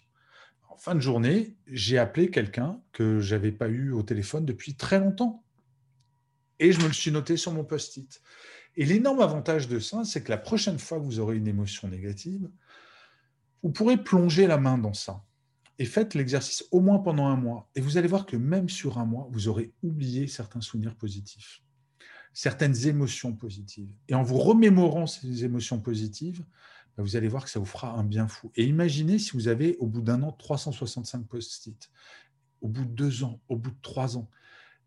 En 0.71 0.77
fin 0.77 0.95
de 0.95 1.01
journée, 1.01 1.57
j'ai 1.67 1.99
appelé 1.99 2.31
quelqu'un 2.31 2.81
que 2.93 3.21
je 3.21 3.35
n'avais 3.35 3.53
pas 3.53 3.69
eu 3.69 3.91
au 3.91 4.03
téléphone 4.03 4.47
depuis 4.47 4.75
très 4.75 4.99
longtemps. 4.99 5.45
Et 6.59 6.73
je 6.73 6.81
me 6.81 6.87
le 6.87 6.93
suis 6.93 7.11
noté 7.11 7.37
sur 7.37 7.53
mon 7.53 7.65
post-it. 7.65 8.23
Et 8.77 8.85
l'énorme 8.87 9.21
avantage 9.21 9.69
de 9.69 9.79
ça, 9.79 10.05
c'est 10.05 10.23
que 10.23 10.31
la 10.31 10.39
prochaine 10.39 10.79
fois 10.79 10.99
que 10.99 11.05
vous 11.05 11.19
aurez 11.19 11.37
une 11.37 11.49
émotion 11.49 11.89
négative, 11.89 12.49
vous 13.63 13.73
pourrez 13.73 13.97
plonger 13.97 14.47
la 14.47 14.59
main 14.59 14.79
dans 14.79 14.95
ça. 14.95 15.23
Et 15.79 15.85
faites 15.85 16.15
l'exercice 16.15 16.65
au 16.71 16.81
moins 16.81 16.99
pendant 16.99 17.27
un 17.27 17.37
mois. 17.37 17.69
Et 17.75 17.81
vous 17.81 17.99
allez 17.99 18.09
voir 18.09 18.25
que 18.25 18.37
même 18.37 18.69
sur 18.69 18.99
un 18.99 19.05
mois, 19.05 19.29
vous 19.33 19.49
aurez 19.49 19.73
oublié 19.83 20.29
certains 20.29 20.61
souvenirs 20.61 20.95
positifs 20.95 21.63
certaines 22.33 22.87
émotions 22.87 23.33
positives. 23.33 23.93
Et 24.09 24.15
en 24.15 24.23
vous 24.23 24.39
remémorant 24.39 25.07
ces 25.07 25.45
émotions 25.45 25.81
positives, 25.81 26.45
vous 27.03 27.17
allez 27.17 27.29
voir 27.29 27.45
que 27.45 27.51
ça 27.51 27.59
vous 27.59 27.67
fera 27.67 27.93
un 27.93 28.05
bien 28.05 28.29
fou. 28.29 28.51
Et 28.57 28.65
imaginez 28.65 29.19
si 29.19 29.33
vous 29.33 29.49
avez 29.49 29.77
au 29.79 29.87
bout 29.87 30.01
d'un 30.03 30.23
an 30.23 30.33
365 30.33 31.27
post-it, 31.27 31.91
au 32.61 32.69
bout 32.69 32.85
de 32.85 32.91
deux 32.91 33.25
ans, 33.25 33.41
au 33.49 33.57
bout 33.57 33.71
de 33.71 33.81
trois 33.83 34.17
ans, 34.17 34.29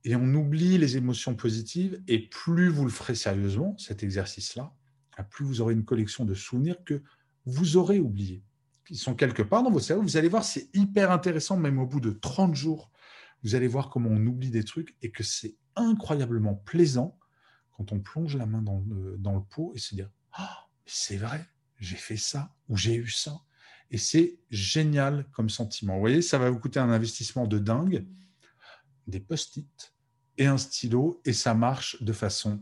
et 0.05 0.15
on 0.15 0.33
oublie 0.33 0.77
les 0.77 0.97
émotions 0.97 1.35
positives, 1.35 2.01
et 2.07 2.19
plus 2.19 2.67
vous 2.67 2.83
le 2.83 2.91
ferez 2.91 3.15
sérieusement, 3.15 3.75
cet 3.77 4.03
exercice-là, 4.03 4.73
bah, 5.17 5.23
plus 5.23 5.45
vous 5.45 5.61
aurez 5.61 5.73
une 5.73 5.85
collection 5.85 6.25
de 6.25 6.33
souvenirs 6.33 6.83
que 6.83 7.01
vous 7.45 7.77
aurez 7.77 7.99
oubliés. 7.99 8.43
Ils 8.89 8.97
sont 8.97 9.15
quelque 9.15 9.41
part 9.41 9.63
dans 9.63 9.71
votre 9.71 9.85
cerveau. 9.85 10.03
Vous 10.03 10.17
allez 10.17 10.27
voir, 10.27 10.43
c'est 10.43 10.69
hyper 10.75 11.11
intéressant, 11.11 11.57
même 11.57 11.79
au 11.79 11.85
bout 11.85 12.01
de 12.01 12.11
30 12.11 12.53
jours. 12.53 12.91
Vous 13.43 13.55
allez 13.55 13.67
voir 13.67 13.89
comment 13.89 14.09
on 14.09 14.25
oublie 14.25 14.49
des 14.49 14.63
trucs 14.63 14.95
et 15.01 15.11
que 15.11 15.23
c'est 15.23 15.55
incroyablement 15.75 16.55
plaisant 16.55 17.17
quand 17.71 17.91
on 17.91 17.99
plonge 17.99 18.35
la 18.35 18.45
main 18.45 18.61
dans 18.61 18.83
le, 18.89 19.17
dans 19.17 19.33
le 19.35 19.41
pot 19.41 19.71
et 19.75 19.79
se 19.79 19.95
dire 19.95 20.09
ah, 20.33 20.67
c'est 20.85 21.17
vrai, 21.17 21.45
j'ai 21.79 21.95
fait 21.95 22.17
ça 22.17 22.53
ou 22.69 22.77
j'ai 22.77 22.95
eu 22.95 23.09
ça. 23.09 23.41
Et 23.91 23.97
c'est 23.97 24.39
génial 24.49 25.25
comme 25.31 25.49
sentiment. 25.49 25.95
Vous 25.95 25.99
voyez, 25.99 26.21
ça 26.21 26.37
va 26.37 26.49
vous 26.49 26.59
coûter 26.59 26.79
un 26.79 26.89
investissement 26.89 27.45
de 27.45 27.59
dingue, 27.59 28.05
des 29.07 29.19
post-it 29.19 29.93
et 30.37 30.47
un 30.47 30.57
stylo, 30.57 31.21
et 31.25 31.33
ça 31.33 31.53
marche 31.53 32.01
de 32.01 32.13
façon 32.13 32.59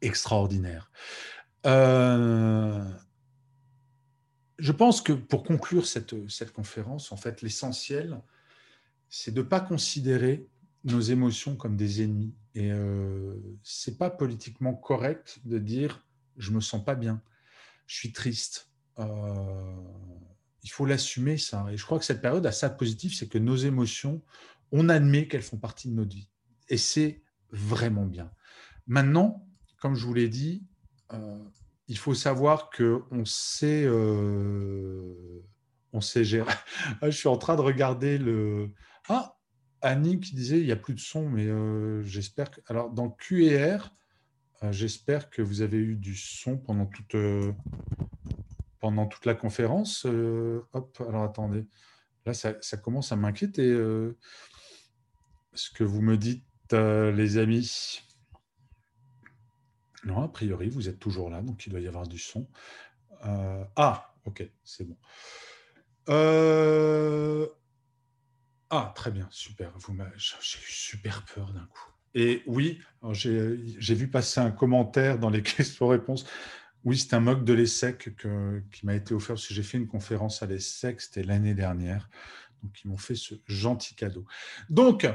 extraordinaire. 0.00 0.90
Euh, 1.66 2.84
je 4.58 4.72
pense 4.72 5.00
que 5.02 5.12
pour 5.12 5.44
conclure 5.44 5.86
cette, 5.86 6.28
cette 6.28 6.52
conférence, 6.52 7.12
en 7.12 7.16
fait, 7.16 7.42
l'essentiel, 7.42 8.20
c'est 9.08 9.32
de 9.32 9.42
ne 9.42 9.46
pas 9.46 9.60
considérer 9.60 10.48
nos 10.84 11.00
émotions 11.00 11.56
comme 11.56 11.76
des 11.76 12.02
ennemis. 12.02 12.34
Et 12.54 12.70
euh, 12.70 13.36
c'est 13.62 13.98
pas 13.98 14.10
politiquement 14.10 14.74
correct 14.74 15.40
de 15.44 15.58
dire 15.58 16.04
je 16.36 16.50
me 16.50 16.60
sens 16.60 16.84
pas 16.84 16.94
bien, 16.94 17.22
je 17.86 17.96
suis 17.96 18.12
triste. 18.12 18.70
Euh, 18.98 19.76
il 20.62 20.70
faut 20.70 20.86
l'assumer 20.86 21.36
ça. 21.36 21.66
Et 21.70 21.76
je 21.76 21.84
crois 21.84 21.98
que 21.98 22.04
cette 22.04 22.22
période 22.22 22.44
a 22.46 22.52
ça 22.52 22.68
de 22.68 22.76
positif, 22.76 23.16
c'est 23.16 23.28
que 23.28 23.38
nos 23.38 23.56
émotions, 23.56 24.22
on 24.72 24.88
admet 24.88 25.28
qu'elles 25.28 25.42
font 25.42 25.58
partie 25.58 25.88
de 25.88 25.94
notre 25.94 26.14
vie. 26.14 26.30
Et 26.68 26.78
c'est 26.78 27.22
vraiment 27.50 28.06
bien. 28.06 28.30
Maintenant, 28.86 29.46
comme 29.78 29.94
je 29.94 30.06
vous 30.06 30.14
l'ai 30.14 30.28
dit, 30.28 30.64
euh, 31.12 31.38
il 31.88 31.98
faut 31.98 32.14
savoir 32.14 32.70
que 32.70 33.02
on 33.10 33.24
sait, 33.24 33.84
euh, 33.84 35.42
sait 36.00 36.24
gérer. 36.24 36.52
je 37.02 37.10
suis 37.10 37.28
en 37.28 37.36
train 37.36 37.56
de 37.56 37.60
regarder 37.60 38.18
le. 38.18 38.72
Ah, 39.08 39.36
Annie 39.82 40.18
qui 40.18 40.34
disait 40.34 40.58
il 40.58 40.64
n'y 40.64 40.72
a 40.72 40.76
plus 40.76 40.94
de 40.94 41.00
son, 41.00 41.28
mais 41.28 41.46
j'espère 42.04 42.50
que. 42.50 42.60
Alors, 42.66 42.90
dans 42.90 43.10
QR, 43.10 43.90
j'espère 44.72 45.30
que 45.30 45.42
vous 45.42 45.62
avez 45.62 45.78
eu 45.78 45.96
du 45.96 46.16
son 46.16 46.56
pendant 46.56 46.86
toute, 46.86 47.14
euh, 47.14 47.52
pendant 48.80 49.06
toute 49.06 49.26
la 49.26 49.34
conférence. 49.34 50.04
hop, 50.04 51.02
alors 51.08 51.24
attendez. 51.24 51.66
Là, 52.26 52.32
ça, 52.32 52.54
commence 52.78 53.12
à 53.12 53.16
m'inquiéter. 53.16 53.70
ce 55.52 55.70
que 55.74 55.84
vous 55.84 56.00
me 56.00 56.16
dites, 56.16 56.44
les 56.72 57.36
amis. 57.38 58.00
Non, 60.04 60.22
a 60.22 60.28
priori, 60.28 60.68
vous 60.68 60.88
êtes 60.88 60.98
toujours 60.98 61.30
là, 61.30 61.42
donc 61.42 61.66
il 61.66 61.70
doit 61.70 61.80
y 61.80 61.88
avoir 61.88 62.06
du 62.06 62.18
son. 62.18 62.48
ah, 63.22 64.14
ok, 64.24 64.48
c'est 64.64 64.84
bon. 64.84 64.96
Euh, 66.08 67.46
ah, 68.70 68.92
très 68.94 69.10
bien, 69.10 69.28
super. 69.30 69.72
J'ai 70.16 70.58
eu 70.58 70.72
super 70.72 71.24
peur 71.24 71.52
d'un 71.52 71.66
coup. 71.66 71.93
Et 72.14 72.42
oui, 72.46 72.80
j'ai 73.12 73.94
vu 73.94 74.08
passer 74.08 74.40
un 74.40 74.50
commentaire 74.50 75.18
dans 75.18 75.30
les 75.30 75.42
questions-réponses. 75.42 76.26
Oui, 76.84 76.98
c'est 76.98 77.14
un 77.14 77.20
mock 77.20 77.44
de 77.44 77.52
l'ESSEC 77.52 78.14
qui 78.70 78.86
m'a 78.86 78.94
été 78.94 79.14
offert 79.14 79.36
parce 79.36 79.48
que 79.48 79.54
j'ai 79.54 79.62
fait 79.62 79.78
une 79.78 79.86
conférence 79.86 80.42
à 80.42 80.46
l'ESSEC, 80.46 81.00
c'était 81.00 81.22
l'année 81.22 81.54
dernière. 81.54 82.08
Donc, 82.62 82.80
ils 82.84 82.88
m'ont 82.88 82.98
fait 82.98 83.14
ce 83.14 83.34
gentil 83.46 83.94
cadeau. 83.94 84.24
Donc, 84.68 85.06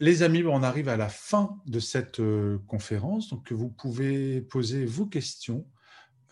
les 0.00 0.22
amis, 0.22 0.42
on 0.44 0.62
arrive 0.62 0.88
à 0.88 0.96
la 0.96 1.08
fin 1.08 1.60
de 1.66 1.78
cette 1.78 2.20
euh, 2.20 2.58
conférence. 2.66 3.28
Donc, 3.28 3.52
vous 3.52 3.68
pouvez 3.68 4.40
poser 4.40 4.84
vos 4.84 5.06
questions 5.06 5.66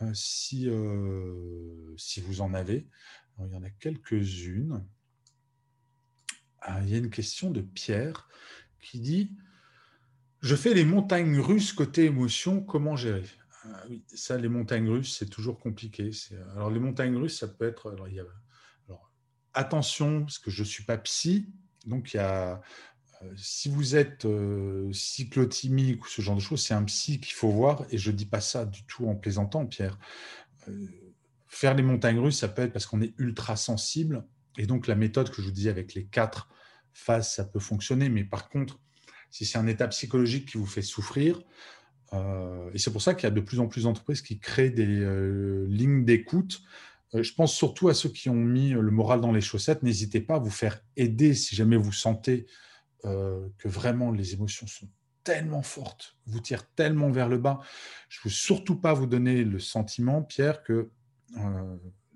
euh, 0.02 0.10
si, 0.14 0.68
euh, 0.68 1.94
si 1.96 2.20
vous 2.20 2.40
en 2.40 2.54
avez. 2.54 2.88
il 3.38 3.52
y 3.52 3.56
en 3.56 3.62
a 3.62 3.70
quelques-unes. 3.70 4.84
Ah, 6.60 6.80
il 6.82 6.90
y 6.90 6.94
a 6.94 6.98
une 6.98 7.10
question 7.10 7.50
de 7.50 7.60
Pierre 7.60 8.28
qui 8.80 9.00
dit 9.00 9.36
Je 10.40 10.56
fais 10.56 10.74
les 10.74 10.84
montagnes 10.84 11.38
russes 11.38 11.72
côté 11.72 12.04
émotion, 12.04 12.62
comment 12.62 12.96
gérer? 12.96 13.24
Ah 13.64 13.84
ça, 14.14 14.38
les 14.38 14.48
montagnes 14.48 14.88
russes, 14.88 15.16
c'est 15.18 15.28
toujours 15.28 15.58
compliqué. 15.58 16.10
Alors, 16.54 16.70
les 16.70 16.80
montagnes 16.80 17.16
russes, 17.16 17.38
ça 17.38 17.48
peut 17.48 17.66
être. 17.66 17.90
Alors, 17.90 19.10
attention, 19.52 20.22
parce 20.22 20.38
que 20.38 20.50
je 20.50 20.62
ne 20.62 20.66
suis 20.66 20.84
pas 20.84 20.96
psy, 20.98 21.48
donc 21.86 22.14
il 22.14 22.16
y 22.16 22.20
a. 22.20 22.60
Euh, 23.22 23.32
si 23.36 23.68
vous 23.68 23.96
êtes 23.96 24.24
euh, 24.24 24.90
cyclotimique 24.94 26.06
ou 26.06 26.08
ce 26.08 26.22
genre 26.22 26.36
de 26.36 26.40
choses, 26.40 26.62
c'est 26.62 26.72
un 26.72 26.84
psy 26.84 27.20
qu'il 27.20 27.34
faut 27.34 27.50
voir, 27.50 27.84
et 27.90 27.98
je 27.98 28.10
ne 28.10 28.16
dis 28.16 28.24
pas 28.24 28.40
ça 28.40 28.64
du 28.64 28.84
tout 28.86 29.06
en 29.08 29.14
plaisantant, 29.14 29.66
Pierre. 29.66 29.98
Euh, 30.68 30.86
faire 31.48 31.74
les 31.74 31.82
montagnes 31.82 32.18
russes, 32.18 32.38
ça 32.38 32.48
peut 32.48 32.62
être 32.62 32.72
parce 32.72 32.86
qu'on 32.86 33.02
est 33.02 33.12
ultra 33.18 33.56
sensible 33.56 34.24
et 34.58 34.66
donc, 34.66 34.86
la 34.86 34.94
méthode 34.94 35.30
que 35.30 35.42
je 35.42 35.46
vous 35.46 35.52
dis 35.52 35.68
avec 35.68 35.94
les 35.94 36.04
quatre 36.04 36.48
phases, 36.92 37.32
ça 37.32 37.44
peut 37.44 37.60
fonctionner. 37.60 38.08
Mais 38.08 38.24
par 38.24 38.48
contre, 38.48 38.78
si 39.30 39.46
c'est 39.46 39.58
un 39.58 39.66
état 39.66 39.88
psychologique 39.88 40.50
qui 40.50 40.58
vous 40.58 40.66
fait 40.66 40.82
souffrir, 40.82 41.40
euh, 42.12 42.70
et 42.72 42.78
c'est 42.78 42.90
pour 42.90 43.02
ça 43.02 43.14
qu'il 43.14 43.24
y 43.24 43.26
a 43.26 43.34
de 43.34 43.40
plus 43.40 43.60
en 43.60 43.68
plus 43.68 43.84
d'entreprises 43.84 44.22
qui 44.22 44.38
créent 44.38 44.70
des 44.70 45.00
euh, 45.00 45.66
lignes 45.68 46.04
d'écoute. 46.04 46.60
Euh, 47.14 47.22
je 47.22 47.34
pense 47.34 47.54
surtout 47.54 47.88
à 47.88 47.94
ceux 47.94 48.08
qui 48.08 48.28
ont 48.28 48.34
mis 48.34 48.70
le 48.70 48.90
moral 48.90 49.20
dans 49.20 49.32
les 49.32 49.40
chaussettes. 49.40 49.82
N'hésitez 49.82 50.20
pas 50.20 50.36
à 50.36 50.38
vous 50.38 50.50
faire 50.50 50.80
aider 50.96 51.34
si 51.34 51.54
jamais 51.54 51.76
vous 51.76 51.92
sentez 51.92 52.46
que 53.02 53.66
vraiment 53.66 54.10
les 54.12 54.34
émotions 54.34 54.66
sont 54.66 54.86
tellement 55.24 55.62
fortes, 55.62 56.18
vous 56.26 56.40
tirent 56.40 56.66
tellement 56.74 57.10
vers 57.10 57.30
le 57.30 57.38
bas. 57.38 57.60
Je 58.10 58.18
ne 58.18 58.24
veux 58.24 58.30
surtout 58.30 58.76
pas 58.76 58.92
vous 58.92 59.06
donner 59.06 59.42
le 59.42 59.58
sentiment, 59.58 60.20
Pierre, 60.20 60.62
que 60.62 60.90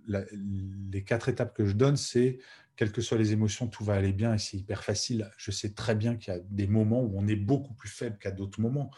les 0.06 1.04
quatre 1.04 1.30
étapes 1.30 1.56
que 1.56 1.64
je 1.64 1.72
donne, 1.72 1.96
c'est 1.96 2.38
quelles 2.76 2.92
que 2.92 3.00
soient 3.00 3.18
les 3.18 3.32
émotions, 3.32 3.68
tout 3.68 3.84
va 3.84 3.94
aller 3.94 4.12
bien 4.12 4.34
et 4.34 4.38
c'est 4.38 4.56
hyper 4.56 4.82
facile. 4.84 5.30
Je 5.36 5.50
sais 5.50 5.74
très 5.74 5.94
bien 5.94 6.16
qu'il 6.16 6.34
y 6.34 6.36
a 6.36 6.40
des 6.40 6.66
moments 6.66 7.00
où 7.00 7.18
on 7.18 7.26
est 7.28 7.36
beaucoup 7.36 7.74
plus 7.74 7.88
faible 7.88 8.18
qu'à 8.18 8.30
d'autres 8.30 8.60
moments. 8.60 8.90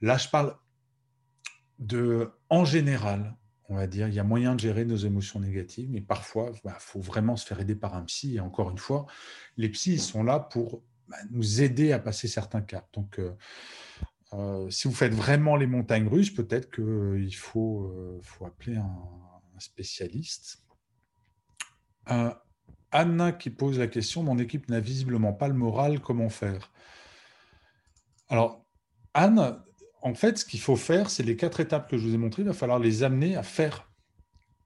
Là, 0.00 0.18
je 0.18 0.28
parle 0.28 0.56
de, 1.78 2.30
en 2.48 2.64
général, 2.64 3.36
on 3.68 3.76
va 3.76 3.86
dire, 3.86 4.08
il 4.08 4.14
y 4.14 4.18
a 4.18 4.24
moyen 4.24 4.54
de 4.54 4.60
gérer 4.60 4.84
nos 4.84 4.96
émotions 4.96 5.40
négatives, 5.40 5.88
mais 5.90 6.00
parfois, 6.00 6.50
il 6.54 6.60
bah, 6.64 6.76
faut 6.78 7.00
vraiment 7.00 7.36
se 7.36 7.46
faire 7.46 7.60
aider 7.60 7.74
par 7.74 7.94
un 7.94 8.02
psy. 8.02 8.36
Et 8.36 8.40
encore 8.40 8.70
une 8.70 8.78
fois, 8.78 9.06
les 9.56 9.68
psys 9.70 9.98
sont 9.98 10.22
là 10.22 10.38
pour 10.38 10.82
bah, 11.08 11.16
nous 11.30 11.62
aider 11.62 11.92
à 11.92 11.98
passer 11.98 12.28
certains 12.28 12.60
caps. 12.60 12.86
Donc, 12.92 13.18
euh, 13.18 13.34
euh, 14.34 14.68
si 14.70 14.88
vous 14.88 14.94
faites 14.94 15.14
vraiment 15.14 15.56
les 15.56 15.66
montagnes 15.66 16.08
russes, 16.08 16.32
peut-être 16.34 16.70
qu'il 16.70 16.84
euh, 16.84 17.28
faut 18.22 18.44
appeler 18.44 18.76
un, 18.76 18.90
spécialiste. 19.58 20.64
Anna 22.94 23.32
qui 23.32 23.50
pose 23.50 23.78
la 23.78 23.88
question, 23.88 24.22
mon 24.22 24.38
équipe 24.38 24.68
n'a 24.70 24.78
visiblement 24.78 25.32
pas 25.32 25.48
le 25.48 25.54
moral, 25.54 26.00
comment 26.00 26.28
faire? 26.28 26.70
Alors, 28.28 28.64
Anne, 29.14 29.60
en 30.00 30.14
fait, 30.14 30.38
ce 30.38 30.44
qu'il 30.44 30.60
faut 30.60 30.76
faire, 30.76 31.10
c'est 31.10 31.24
les 31.24 31.36
quatre 31.36 31.58
étapes 31.58 31.90
que 31.90 31.98
je 31.98 32.06
vous 32.06 32.14
ai 32.14 32.18
montrées, 32.18 32.42
il 32.42 32.48
va 32.48 32.54
falloir 32.54 32.78
les 32.78 33.02
amener 33.02 33.34
à 33.34 33.42
faire, 33.42 33.90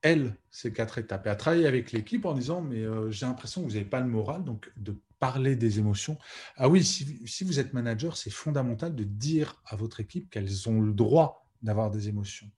elles, 0.03 0.35
ces 0.51 0.71
quatre 0.71 0.99
étapes, 0.99 1.25
et 1.25 1.29
à 1.31 1.35
travailler 1.35 1.65
avec 1.65 1.91
l'équipe 1.91 2.23
en 2.25 2.33
disant, 2.35 2.61
mais 2.61 2.83
euh, 2.83 3.09
j'ai 3.09 3.25
l'impression 3.25 3.61
que 3.61 3.67
vous 3.67 3.73
n'avez 3.73 3.89
pas 3.89 3.99
le 3.99 4.07
moral, 4.07 4.43
donc 4.43 4.71
de 4.77 4.95
parler 5.19 5.55
des 5.55 5.79
émotions. 5.79 6.17
Ah 6.55 6.69
oui, 6.69 6.83
si, 6.83 7.43
vous 7.43 7.59
êtes 7.59 7.73
manager, 7.73 8.15
c'est 8.15 8.29
fondamental 8.29 8.95
de 8.95 9.03
dire 9.03 9.59
à 9.65 9.75
votre 9.75 9.99
équipe 9.99 10.29
qu'elles 10.29 10.69
ont 10.69 10.81
le 10.81 10.93
droit 10.93 11.49
d'avoir 11.63 11.89
des 11.89 12.09
émotions. 12.09 12.49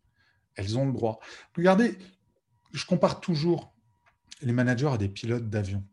Elles 0.56 0.78
ont 0.78 0.86
le 0.86 0.92
droit. 0.92 1.20
Regardez, 1.56 1.98
je 2.74 2.86
compare 2.86 3.22
toujours 3.22 3.74
les 4.42 4.54
managers 4.54 4.88
à 4.88 4.98
des 4.98 5.10
pilotes 5.10 5.50
d'avion. 5.50 5.86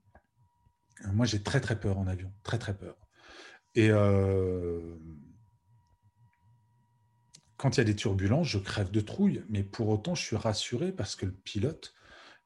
Euh, 1.04 1.12
moi, 1.12 1.26
j'ai 1.26 1.42
très 1.42 1.60
très 1.60 1.78
peur 1.78 1.98
en 1.98 2.06
avion, 2.06 2.32
très 2.42 2.58
très 2.58 2.76
peur. 2.76 2.96
Et 3.74 3.90
euh, 3.90 4.96
quand 7.56 7.76
il 7.76 7.78
y 7.78 7.80
a 7.80 7.84
des 7.84 7.96
turbulences, 7.96 8.48
je 8.48 8.58
crève 8.58 8.90
de 8.90 9.00
trouille, 9.00 9.44
mais 9.48 9.62
pour 9.62 9.88
autant, 9.88 10.14
je 10.14 10.22
suis 10.22 10.36
rassuré 10.36 10.92
parce 10.92 11.16
que 11.16 11.26
le 11.26 11.32
pilote, 11.32 11.94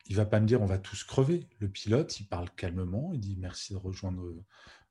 il 0.06 0.16
va 0.16 0.26
pas 0.26 0.40
me 0.40 0.46
dire 0.46 0.60
on 0.60 0.66
va 0.66 0.78
tous 0.78 1.04
crever. 1.04 1.48
Le 1.58 1.68
pilote, 1.68 2.18
il 2.20 2.26
parle 2.26 2.50
calmement, 2.50 3.10
il 3.12 3.20
dit 3.20 3.36
merci 3.38 3.72
de 3.72 3.78
rejoindre 3.78 4.34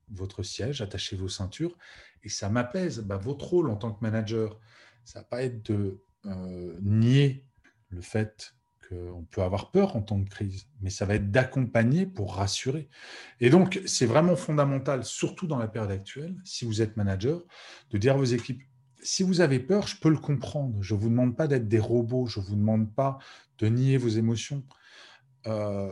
votre 0.09 0.43
siège, 0.43 0.81
attachez 0.81 1.15
vos 1.15 1.29
ceintures, 1.29 1.77
et 2.23 2.29
ça 2.29 2.49
m'apaise. 2.49 2.99
Bah, 2.99 3.17
votre 3.17 3.45
rôle 3.45 3.69
en 3.69 3.75
tant 3.75 3.91
que 3.91 4.01
manager, 4.01 4.59
ça 5.03 5.19
va 5.19 5.25
pas 5.25 5.43
être 5.43 5.63
de 5.71 6.03
euh, 6.25 6.77
nier 6.81 7.45
le 7.89 8.01
fait 8.01 8.55
qu'on 8.91 9.23
peut 9.23 9.41
avoir 9.41 9.71
peur 9.71 9.95
en 9.95 10.01
temps 10.01 10.19
de 10.19 10.27
crise, 10.27 10.67
mais 10.81 10.89
ça 10.89 11.05
va 11.05 11.15
être 11.15 11.31
d'accompagner 11.31 12.05
pour 12.05 12.35
rassurer. 12.35 12.89
Et 13.39 13.49
donc, 13.49 13.81
c'est 13.85 14.05
vraiment 14.05 14.35
fondamental, 14.35 15.05
surtout 15.05 15.47
dans 15.47 15.57
la 15.57 15.67
période 15.67 15.91
actuelle, 15.91 16.35
si 16.43 16.65
vous 16.65 16.81
êtes 16.81 16.97
manager, 16.97 17.41
de 17.91 17.97
dire 17.97 18.15
à 18.15 18.17
vos 18.17 18.23
équipes, 18.25 18.61
si 19.01 19.23
vous 19.23 19.41
avez 19.41 19.59
peur, 19.59 19.87
je 19.87 19.97
peux 19.99 20.09
le 20.09 20.17
comprendre. 20.17 20.81
Je 20.81 20.93
ne 20.93 20.99
vous 20.99 21.09
demande 21.09 21.35
pas 21.35 21.47
d'être 21.47 21.67
des 21.67 21.79
robots, 21.79 22.27
je 22.27 22.39
ne 22.39 22.45
vous 22.45 22.55
demande 22.55 22.93
pas 22.93 23.17
de 23.57 23.67
nier 23.67 23.97
vos 23.97 24.09
émotions 24.09 24.63
euh, 25.47 25.91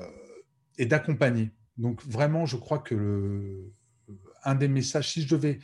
et 0.78 0.86
d'accompagner. 0.86 1.52
Donc 1.78 2.06
vraiment, 2.06 2.46
je 2.46 2.58
crois 2.58 2.80
que 2.80 2.96
le, 2.96 3.74
un 4.44 4.56
des 4.56 4.68
messages, 4.68 5.12
si 5.12 5.24
je 5.24 5.36
devais, 5.36 5.60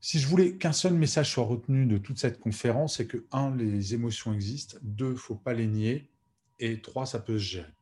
si 0.00 0.18
je 0.18 0.26
voulais 0.26 0.56
qu'un 0.56 0.72
seul 0.72 0.94
message 0.94 1.32
soit 1.32 1.44
retenu 1.44 1.86
de 1.86 1.98
toute 1.98 2.18
cette 2.18 2.38
conférence, 2.38 2.96
c'est 2.96 3.06
que 3.06 3.26
un, 3.32 3.54
les 3.54 3.94
émotions 3.94 4.32
existent, 4.32 4.78
deux, 4.82 5.12
il 5.12 5.18
faut 5.18 5.34
pas 5.34 5.52
les 5.52 5.66
nier, 5.66 6.10
et 6.58 6.80
trois, 6.80 7.06
ça 7.06 7.20
peut 7.20 7.38
se 7.38 7.44
gérer. 7.44 7.72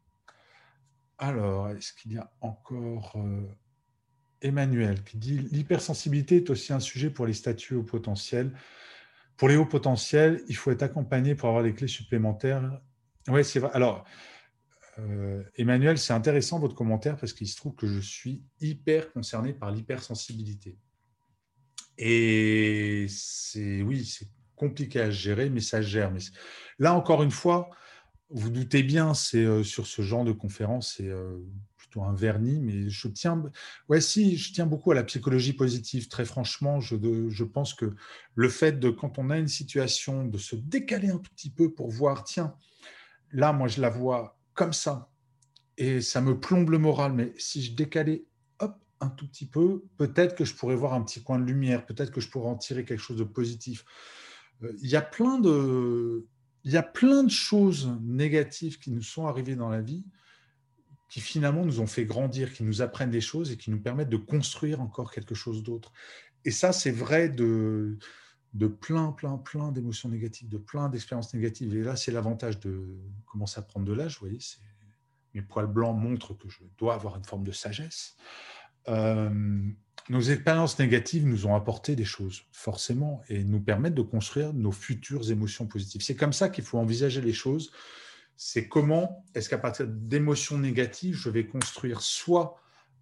Alors, 1.18 1.68
est-ce 1.68 1.92
qu'il 1.92 2.12
y 2.12 2.18
a 2.18 2.32
encore 2.40 3.12
euh, 3.16 3.46
Emmanuel 4.42 5.02
qui 5.04 5.16
dit 5.16 5.38
l'hypersensibilité 5.52 6.36
est 6.36 6.50
aussi 6.50 6.72
un 6.72 6.80
sujet 6.80 7.10
pour 7.10 7.26
les 7.26 7.32
statuts 7.32 7.74
au 7.74 7.82
potentiel. 7.82 8.52
Pour 9.36 9.48
les 9.48 9.56
hauts 9.56 9.66
potentiels, 9.66 10.42
il 10.48 10.56
faut 10.56 10.70
être 10.70 10.82
accompagné 10.82 11.34
pour 11.34 11.48
avoir 11.48 11.64
des 11.64 11.74
clés 11.74 11.88
supplémentaires. 11.88 12.80
Oui, 13.28 13.44
c'est 13.44 13.60
vrai. 13.60 13.70
Alors, 13.72 14.04
euh, 14.98 15.42
Emmanuel, 15.56 15.98
c'est 15.98 16.12
intéressant 16.12 16.58
votre 16.58 16.74
commentaire 16.74 17.16
parce 17.16 17.32
qu'il 17.32 17.48
se 17.48 17.56
trouve 17.56 17.74
que 17.74 17.86
je 17.86 18.00
suis 18.00 18.42
hyper 18.60 19.12
concerné 19.12 19.52
par 19.52 19.70
l'hypersensibilité. 19.70 20.76
Et 21.98 23.06
c'est 23.08 23.82
oui, 23.82 24.04
c'est 24.04 24.28
compliqué 24.56 25.00
à 25.00 25.10
gérer, 25.10 25.50
mais 25.50 25.60
ça 25.60 25.82
gère. 25.82 26.12
Là, 26.78 26.94
encore 26.94 27.22
une 27.22 27.30
fois, 27.30 27.70
vous 28.32 28.50
doutez 28.50 28.82
bien, 28.82 29.14
c'est 29.14 29.44
euh, 29.44 29.62
sur 29.62 29.86
ce 29.86 30.02
genre 30.02 30.24
de 30.24 30.32
conférence, 30.32 30.94
c'est 30.96 31.08
euh, 31.08 31.38
plutôt 31.76 32.02
un 32.02 32.14
vernis, 32.14 32.60
mais 32.60 32.88
je 32.88 33.08
tiens, 33.08 33.42
si, 34.00 34.36
je 34.36 34.52
tiens 34.52 34.66
beaucoup 34.66 34.90
à 34.90 34.94
la 34.94 35.04
psychologie 35.04 35.52
positive. 35.52 36.08
Très 36.08 36.24
franchement, 36.24 36.80
je, 36.80 36.96
je 37.28 37.44
pense 37.44 37.74
que 37.74 37.94
le 38.34 38.48
fait 38.48 38.78
de, 38.78 38.90
quand 38.90 39.18
on 39.18 39.30
a 39.30 39.38
une 39.38 39.48
situation, 39.48 40.24
de 40.24 40.38
se 40.38 40.56
décaler 40.56 41.08
un 41.08 41.18
tout 41.18 41.30
petit 41.34 41.50
peu 41.50 41.72
pour 41.72 41.90
voir, 41.90 42.24
tiens, 42.24 42.54
là, 43.32 43.52
moi, 43.52 43.68
je 43.68 43.80
la 43.80 43.90
vois 43.90 44.38
comme 44.54 44.72
ça, 44.72 45.10
et 45.76 46.00
ça 46.00 46.20
me 46.20 46.38
plombe 46.38 46.70
le 46.70 46.78
moral, 46.78 47.12
mais 47.12 47.32
si 47.38 47.62
je 47.62 47.74
décalais, 47.74 48.24
hop, 48.60 48.76
un 49.00 49.08
tout 49.08 49.26
petit 49.26 49.46
peu, 49.46 49.84
peut-être 49.96 50.34
que 50.34 50.44
je 50.44 50.54
pourrais 50.54 50.76
voir 50.76 50.94
un 50.94 51.02
petit 51.02 51.22
coin 51.22 51.38
de 51.38 51.44
lumière, 51.44 51.84
peut-être 51.86 52.10
que 52.12 52.20
je 52.20 52.28
pourrais 52.28 52.50
en 52.50 52.56
tirer 52.56 52.84
quelque 52.84 53.00
chose 53.00 53.18
de 53.18 53.24
positif. 53.24 53.84
Euh, 54.62 54.72
il 54.82 54.88
y 54.88 54.96
a 54.96 55.02
plein 55.02 55.38
de 55.38 56.26
il 56.64 56.72
y 56.72 56.76
a 56.76 56.82
plein 56.82 57.24
de 57.24 57.30
choses 57.30 57.90
négatives 58.02 58.78
qui 58.78 58.90
nous 58.90 59.02
sont 59.02 59.26
arrivées 59.26 59.56
dans 59.56 59.68
la 59.68 59.80
vie 59.80 60.04
qui 61.12 61.20
finalement 61.20 61.66
nous 61.66 61.80
ont 61.80 61.86
fait 61.86 62.06
grandir, 62.06 62.54
qui 62.54 62.62
nous 62.62 62.80
apprennent 62.80 63.10
des 63.10 63.20
choses 63.20 63.52
et 63.52 63.58
qui 63.58 63.70
nous 63.70 63.78
permettent 63.78 64.08
de 64.08 64.16
construire 64.16 64.80
encore 64.80 65.12
quelque 65.12 65.34
chose 65.34 65.62
d'autre. 65.62 65.92
Et 66.46 66.50
ça, 66.50 66.72
c'est 66.72 66.90
vrai 66.90 67.28
de, 67.28 67.98
plein, 68.80 69.12
plein, 69.12 69.36
plein 69.36 69.72
d'émotions 69.72 70.08
négatives, 70.08 70.48
de 70.48 70.56
plein 70.56 70.88
d'expériences 70.88 71.34
négatives. 71.34 71.76
Et 71.76 71.82
là, 71.82 71.96
c'est 71.96 72.12
l'avantage 72.12 72.58
de 72.60 72.96
commencer 73.26 73.58
à 73.58 73.62
prendre 73.62 73.84
de 73.84 73.92
l'âge. 73.92 74.14
Vous 74.14 74.26
voyez, 74.26 74.38
mes 75.34 75.42
poils 75.42 75.66
blancs 75.66 75.94
montrent 75.94 76.32
que 76.32 76.48
je 76.48 76.60
dois 76.78 76.94
avoir 76.94 77.18
une 77.18 77.24
forme 77.24 77.44
de 77.44 77.52
sagesse. 77.52 78.16
Euh, 78.88 79.68
nos 80.09 80.20
expériences 80.20 80.78
négatives 80.78 81.26
nous 81.26 81.46
ont 81.46 81.55
apporté 81.55 81.96
des 81.96 82.05
choses, 82.05 82.42
forcément, 82.53 83.22
et 83.28 83.44
nous 83.44 83.61
permettent 83.61 83.94
de 83.94 84.03
construire 84.03 84.53
nos 84.53 84.72
futures 84.72 85.30
émotions 85.30 85.66
positives. 85.66 86.03
C'est 86.03 86.16
comme 86.16 86.32
ça 86.32 86.48
qu'il 86.48 86.64
faut 86.64 86.78
envisager 86.78 87.20
les 87.20 87.32
choses. 87.32 87.70
C'est 88.36 88.68
comment 88.68 89.24
est-ce 89.34 89.48
qu'à 89.48 89.59
partir 89.59 89.86
d'émotions 89.86 90.59
négatives, 90.59 91.14
je 91.14 91.30
vais 91.30 91.46
construire 91.46 92.00
soit 92.00 92.57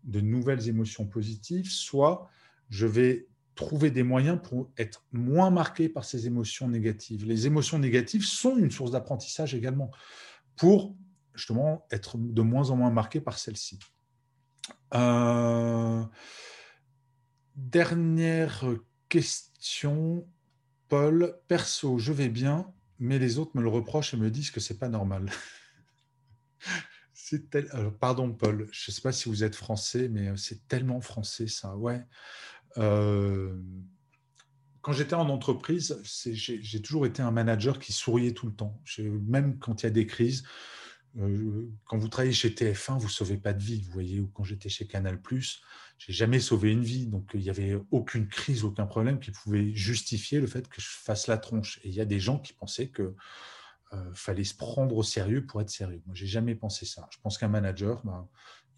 de 0.04 0.20
nouvelles 0.20 0.68
émotions 0.68 1.06
positives, 1.06 1.70
soit 1.70 2.28
je 2.68 2.86
vais 2.86 3.28
trouver 3.54 3.90
des 3.90 4.02
moyens 4.02 4.38
pour 4.42 4.70
être 4.78 5.04
moins 5.12 5.50
marqué 5.50 5.88
par 5.88 6.04
ces 6.04 6.26
émotions 6.26 6.68
négatives. 6.68 7.24
Les 7.26 7.46
émotions 7.46 7.78
négatives 7.78 8.24
sont 8.24 8.56
une 8.56 8.70
source 8.70 8.90
d'apprentissage 8.90 9.54
également, 9.54 9.90
pour 10.56 10.94
justement 11.34 11.86
être 11.90 12.16
de 12.18 12.42
moins 12.42 12.70
en 12.70 12.76
moins 12.76 12.90
marqué 12.90 13.20
par 13.20 13.38
celles-ci. 13.38 13.78
Euh, 14.94 16.02
Dernière 17.56 18.64
question, 19.08 20.26
Paul. 20.88 21.38
Perso, 21.48 21.98
je 21.98 22.12
vais 22.12 22.28
bien, 22.28 22.72
mais 22.98 23.18
les 23.18 23.38
autres 23.38 23.52
me 23.54 23.62
le 23.62 23.68
reprochent 23.68 24.14
et 24.14 24.16
me 24.16 24.30
disent 24.30 24.50
que 24.50 24.60
c'est 24.60 24.78
pas 24.78 24.88
normal. 24.88 25.30
pardon, 28.00 28.32
Paul. 28.32 28.68
Je 28.72 28.90
ne 28.90 28.94
sais 28.94 29.00
pas 29.00 29.12
si 29.12 29.28
vous 29.28 29.44
êtes 29.44 29.56
français, 29.56 30.08
mais 30.08 30.28
euh, 30.28 30.36
c'est 30.36 30.66
tellement 30.68 31.00
français 31.00 31.46
ça. 31.46 31.76
Ouais. 31.76 32.02
Euh, 32.78 33.56
quand 34.82 34.92
j'étais 34.92 35.14
en 35.14 35.28
entreprise, 35.28 36.00
j'ai 36.32 36.82
toujours 36.82 37.04
été 37.04 37.22
un 37.22 37.30
manager 37.30 37.78
qui 37.78 37.92
souriait 37.92 38.32
tout 38.32 38.46
le 38.46 38.54
temps. 38.54 38.80
Même 38.98 39.58
quand 39.58 39.82
il 39.82 39.86
y 39.86 39.88
a 39.88 39.90
des 39.90 40.06
crises, 40.06 40.44
euh, 41.18 41.68
quand 41.84 41.98
vous 41.98 42.08
travaillez 42.08 42.32
chez 42.32 42.50
TF1, 42.50 42.98
vous 42.98 43.06
ne 43.06 43.10
sauvez 43.10 43.36
pas 43.36 43.52
de 43.52 43.62
vie, 43.62 43.82
vous 43.82 43.92
voyez, 43.92 44.20
ou 44.20 44.28
quand 44.28 44.44
j'étais 44.44 44.68
chez 44.68 44.86
Canal+, 44.86 45.20
j'ai 46.00 46.14
jamais 46.14 46.40
sauvé 46.40 46.72
une 46.72 46.82
vie, 46.82 47.06
donc 47.06 47.30
il 47.34 47.40
n'y 47.40 47.50
avait 47.50 47.78
aucune 47.90 48.26
crise, 48.26 48.64
aucun 48.64 48.86
problème 48.86 49.20
qui 49.20 49.32
pouvait 49.32 49.74
justifier 49.74 50.40
le 50.40 50.46
fait 50.46 50.66
que 50.66 50.80
je 50.80 50.88
fasse 50.88 51.26
la 51.26 51.36
tronche. 51.36 51.78
Et 51.84 51.88
il 51.88 51.94
y 51.94 52.00
a 52.00 52.06
des 52.06 52.18
gens 52.18 52.38
qui 52.38 52.54
pensaient 52.54 52.88
que 52.88 53.14
euh, 53.92 54.14
fallait 54.14 54.44
se 54.44 54.54
prendre 54.54 54.96
au 54.96 55.02
sérieux 55.02 55.44
pour 55.44 55.60
être 55.60 55.68
sérieux. 55.68 56.00
Moi, 56.06 56.14
j'ai 56.14 56.26
jamais 56.26 56.54
pensé 56.54 56.86
ça. 56.86 57.06
Je 57.12 57.18
pense 57.22 57.36
qu'un 57.36 57.48
manager, 57.48 58.00
ben, 58.02 58.26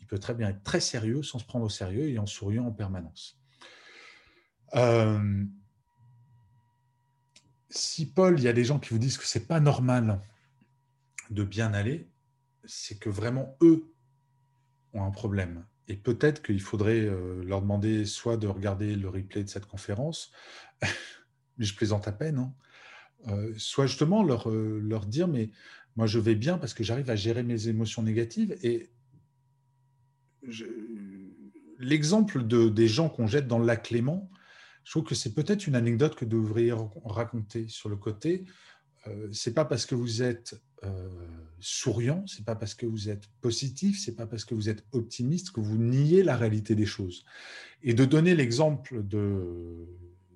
il 0.00 0.06
peut 0.08 0.18
très 0.18 0.34
bien 0.34 0.48
être 0.48 0.64
très 0.64 0.80
sérieux 0.80 1.22
sans 1.22 1.38
se 1.38 1.44
prendre 1.44 1.64
au 1.64 1.68
sérieux 1.68 2.08
et 2.08 2.18
en 2.18 2.26
souriant 2.26 2.66
en 2.66 2.72
permanence. 2.72 3.38
Euh, 4.74 5.44
si 7.70 8.10
Paul, 8.10 8.36
il 8.36 8.42
y 8.42 8.48
a 8.48 8.52
des 8.52 8.64
gens 8.64 8.80
qui 8.80 8.90
vous 8.90 8.98
disent 8.98 9.16
que 9.16 9.26
c'est 9.26 9.46
pas 9.46 9.60
normal 9.60 10.20
de 11.30 11.44
bien 11.44 11.72
aller, 11.72 12.10
c'est 12.64 12.98
que 12.98 13.10
vraiment 13.10 13.56
eux 13.62 13.94
ont 14.92 15.04
un 15.04 15.12
problème. 15.12 15.64
Et 15.88 15.96
peut-être 15.96 16.42
qu'il 16.42 16.60
faudrait 16.60 17.00
euh, 17.00 17.42
leur 17.44 17.60
demander 17.62 18.04
soit 18.04 18.36
de 18.36 18.46
regarder 18.46 18.94
le 18.94 19.08
replay 19.08 19.44
de 19.44 19.48
cette 19.48 19.66
conférence, 19.66 20.30
mais 21.58 21.64
je 21.64 21.74
plaisante 21.74 22.06
à 22.08 22.12
peine, 22.12 22.38
hein. 22.38 22.54
euh, 23.28 23.52
soit 23.56 23.86
justement 23.86 24.22
leur, 24.22 24.48
euh, 24.50 24.80
leur 24.82 25.06
dire, 25.06 25.28
mais 25.28 25.50
moi 25.96 26.06
je 26.06 26.18
vais 26.18 26.34
bien 26.34 26.58
parce 26.58 26.74
que 26.74 26.84
j'arrive 26.84 27.10
à 27.10 27.16
gérer 27.16 27.42
mes 27.42 27.68
émotions 27.68 28.02
négatives. 28.02 28.56
Et 28.62 28.90
l'exemple 31.78 32.46
de, 32.46 32.68
des 32.68 32.88
gens 32.88 33.08
qu'on 33.08 33.26
jette 33.26 33.48
dans 33.48 33.58
le 33.58 33.66
lac 33.66 33.84
Clément, 33.84 34.30
je 34.84 34.92
trouve 34.92 35.04
que 35.04 35.14
c'est 35.14 35.34
peut-être 35.34 35.66
une 35.66 35.76
anecdote 35.76 36.16
que 36.16 36.24
vous 36.24 36.42
devriez 36.42 36.74
raconter 37.04 37.68
sur 37.68 37.88
le 37.88 37.96
côté. 37.96 38.44
c'est 39.30 39.54
pas 39.54 39.64
parce 39.64 39.86
que 39.86 39.94
vous 39.94 40.22
êtes 40.22 40.60
euh, 40.84 41.08
souriant, 41.62 42.24
c'est 42.26 42.44
pas 42.44 42.56
parce 42.56 42.74
que 42.74 42.86
vous 42.86 43.08
êtes 43.08 43.28
positif, 43.40 44.00
c'est 44.00 44.16
pas 44.16 44.26
parce 44.26 44.44
que 44.44 44.54
vous 44.54 44.68
êtes 44.68 44.84
optimiste 44.92 45.52
que 45.52 45.60
vous 45.60 45.78
niez 45.78 46.22
la 46.22 46.36
réalité 46.36 46.74
des 46.74 46.86
choses. 46.86 47.24
Et 47.82 47.94
de 47.94 48.04
donner 48.04 48.34
l'exemple 48.34 49.06
de, 49.06 49.86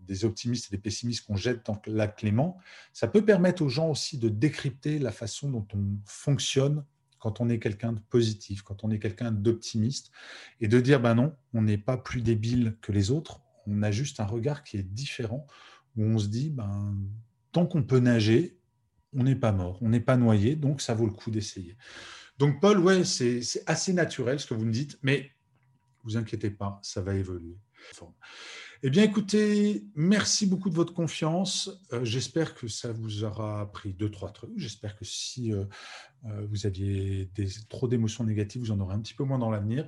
des 0.07 0.24
optimistes 0.24 0.72
et 0.72 0.77
des 0.77 0.81
pessimistes 0.81 1.27
qu'on 1.27 1.37
jette 1.37 1.66
dans 1.66 1.83
la 1.87 2.07
Clément, 2.07 2.59
ça 2.93 3.09
peut 3.09 3.24
permettre 3.24 3.62
aux 3.62 3.68
gens 3.68 3.91
aussi 3.91 4.18
de 4.18 4.29
décrypter 4.29 4.99
la 4.99 5.11
façon 5.12 5.51
dont 5.51 5.66
on 5.74 5.99
fonctionne 6.05 6.85
quand 7.18 7.41
on 7.41 7.49
est 7.49 7.59
quelqu'un 7.59 7.93
de 7.93 7.99
positif, 7.99 8.62
quand 8.62 8.85
on 8.85 8.91
est 8.91 9.01
quelqu'un 9.01 9.33
d'optimiste, 9.33 10.12
et 10.61 10.68
de 10.68 10.81
dire, 10.81 11.01
ben 11.01 11.16
non, 11.16 11.35
on 11.55 11.62
n'est 11.62 11.79
pas 11.79 11.97
plus 11.97 12.22
débile 12.22 12.77
que 12.83 12.93
les 12.93 13.11
autres, 13.11 13.41
on 13.66 13.83
a 13.83 13.91
juste 13.91 14.20
un 14.20 14.27
regard 14.27 14.62
qui 14.62 14.77
est 14.77 14.85
différent, 14.85 15.47
où 15.97 16.05
on 16.05 16.18
se 16.18 16.29
dit, 16.29 16.51
ben, 16.51 16.95
tant 17.53 17.66
qu'on 17.66 17.83
peut 17.83 17.99
nager, 17.99 18.55
on 19.16 19.24
n'est 19.24 19.36
pas 19.36 19.52
mort, 19.52 19.78
on 19.82 19.88
n'est 19.88 20.00
pas 20.00 20.16
noyé, 20.16 20.56
donc 20.56 20.80
ça 20.80 20.94
vaut 20.94 21.06
le 21.06 21.12
coup 21.12 21.30
d'essayer. 21.30 21.76
Donc 22.38 22.60
Paul, 22.60 22.78
ouais, 22.78 23.04
c'est 23.04 23.40
assez 23.66 23.92
naturel 23.92 24.38
ce 24.38 24.46
que 24.46 24.54
vous 24.54 24.66
me 24.66 24.72
dites, 24.72 24.98
mais 25.02 25.32
vous 26.04 26.16
inquiétez 26.16 26.50
pas, 26.50 26.78
ça 26.82 27.00
va 27.00 27.14
évoluer. 27.14 27.56
Eh 28.82 28.90
bien, 28.90 29.02
écoutez, 29.02 29.86
merci 29.94 30.46
beaucoup 30.46 30.68
de 30.68 30.74
votre 30.74 30.92
confiance. 30.92 31.70
Euh, 31.92 32.04
j'espère 32.04 32.54
que 32.54 32.68
ça 32.68 32.92
vous 32.92 33.24
aura 33.24 33.60
appris 33.62 33.94
deux, 33.94 34.10
trois 34.10 34.30
trucs. 34.30 34.56
J'espère 34.56 34.96
que 34.96 35.04
si 35.04 35.52
euh, 35.52 35.64
euh, 36.26 36.46
vous 36.50 36.66
aviez 36.66 37.30
trop 37.68 37.88
d'émotions 37.88 38.24
négatives, 38.24 38.60
vous 38.60 38.70
en 38.70 38.80
aurez 38.80 38.94
un 38.94 39.00
petit 39.00 39.14
peu 39.14 39.24
moins 39.24 39.38
dans 39.38 39.50
l'avenir. 39.50 39.86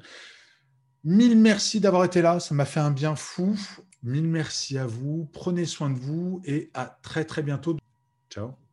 Mille 1.04 1.38
merci 1.38 1.80
d'avoir 1.80 2.04
été 2.04 2.22
là. 2.22 2.40
Ça 2.40 2.54
m'a 2.54 2.64
fait 2.64 2.80
un 2.80 2.90
bien 2.90 3.14
fou. 3.14 3.56
Mille 4.02 4.28
merci 4.28 4.78
à 4.78 4.86
vous. 4.86 5.28
Prenez 5.32 5.66
soin 5.66 5.90
de 5.90 5.98
vous 5.98 6.40
et 6.44 6.70
à 6.74 6.86
très, 7.02 7.24
très 7.24 7.42
bientôt. 7.42 7.76
Ciao. 8.30 8.67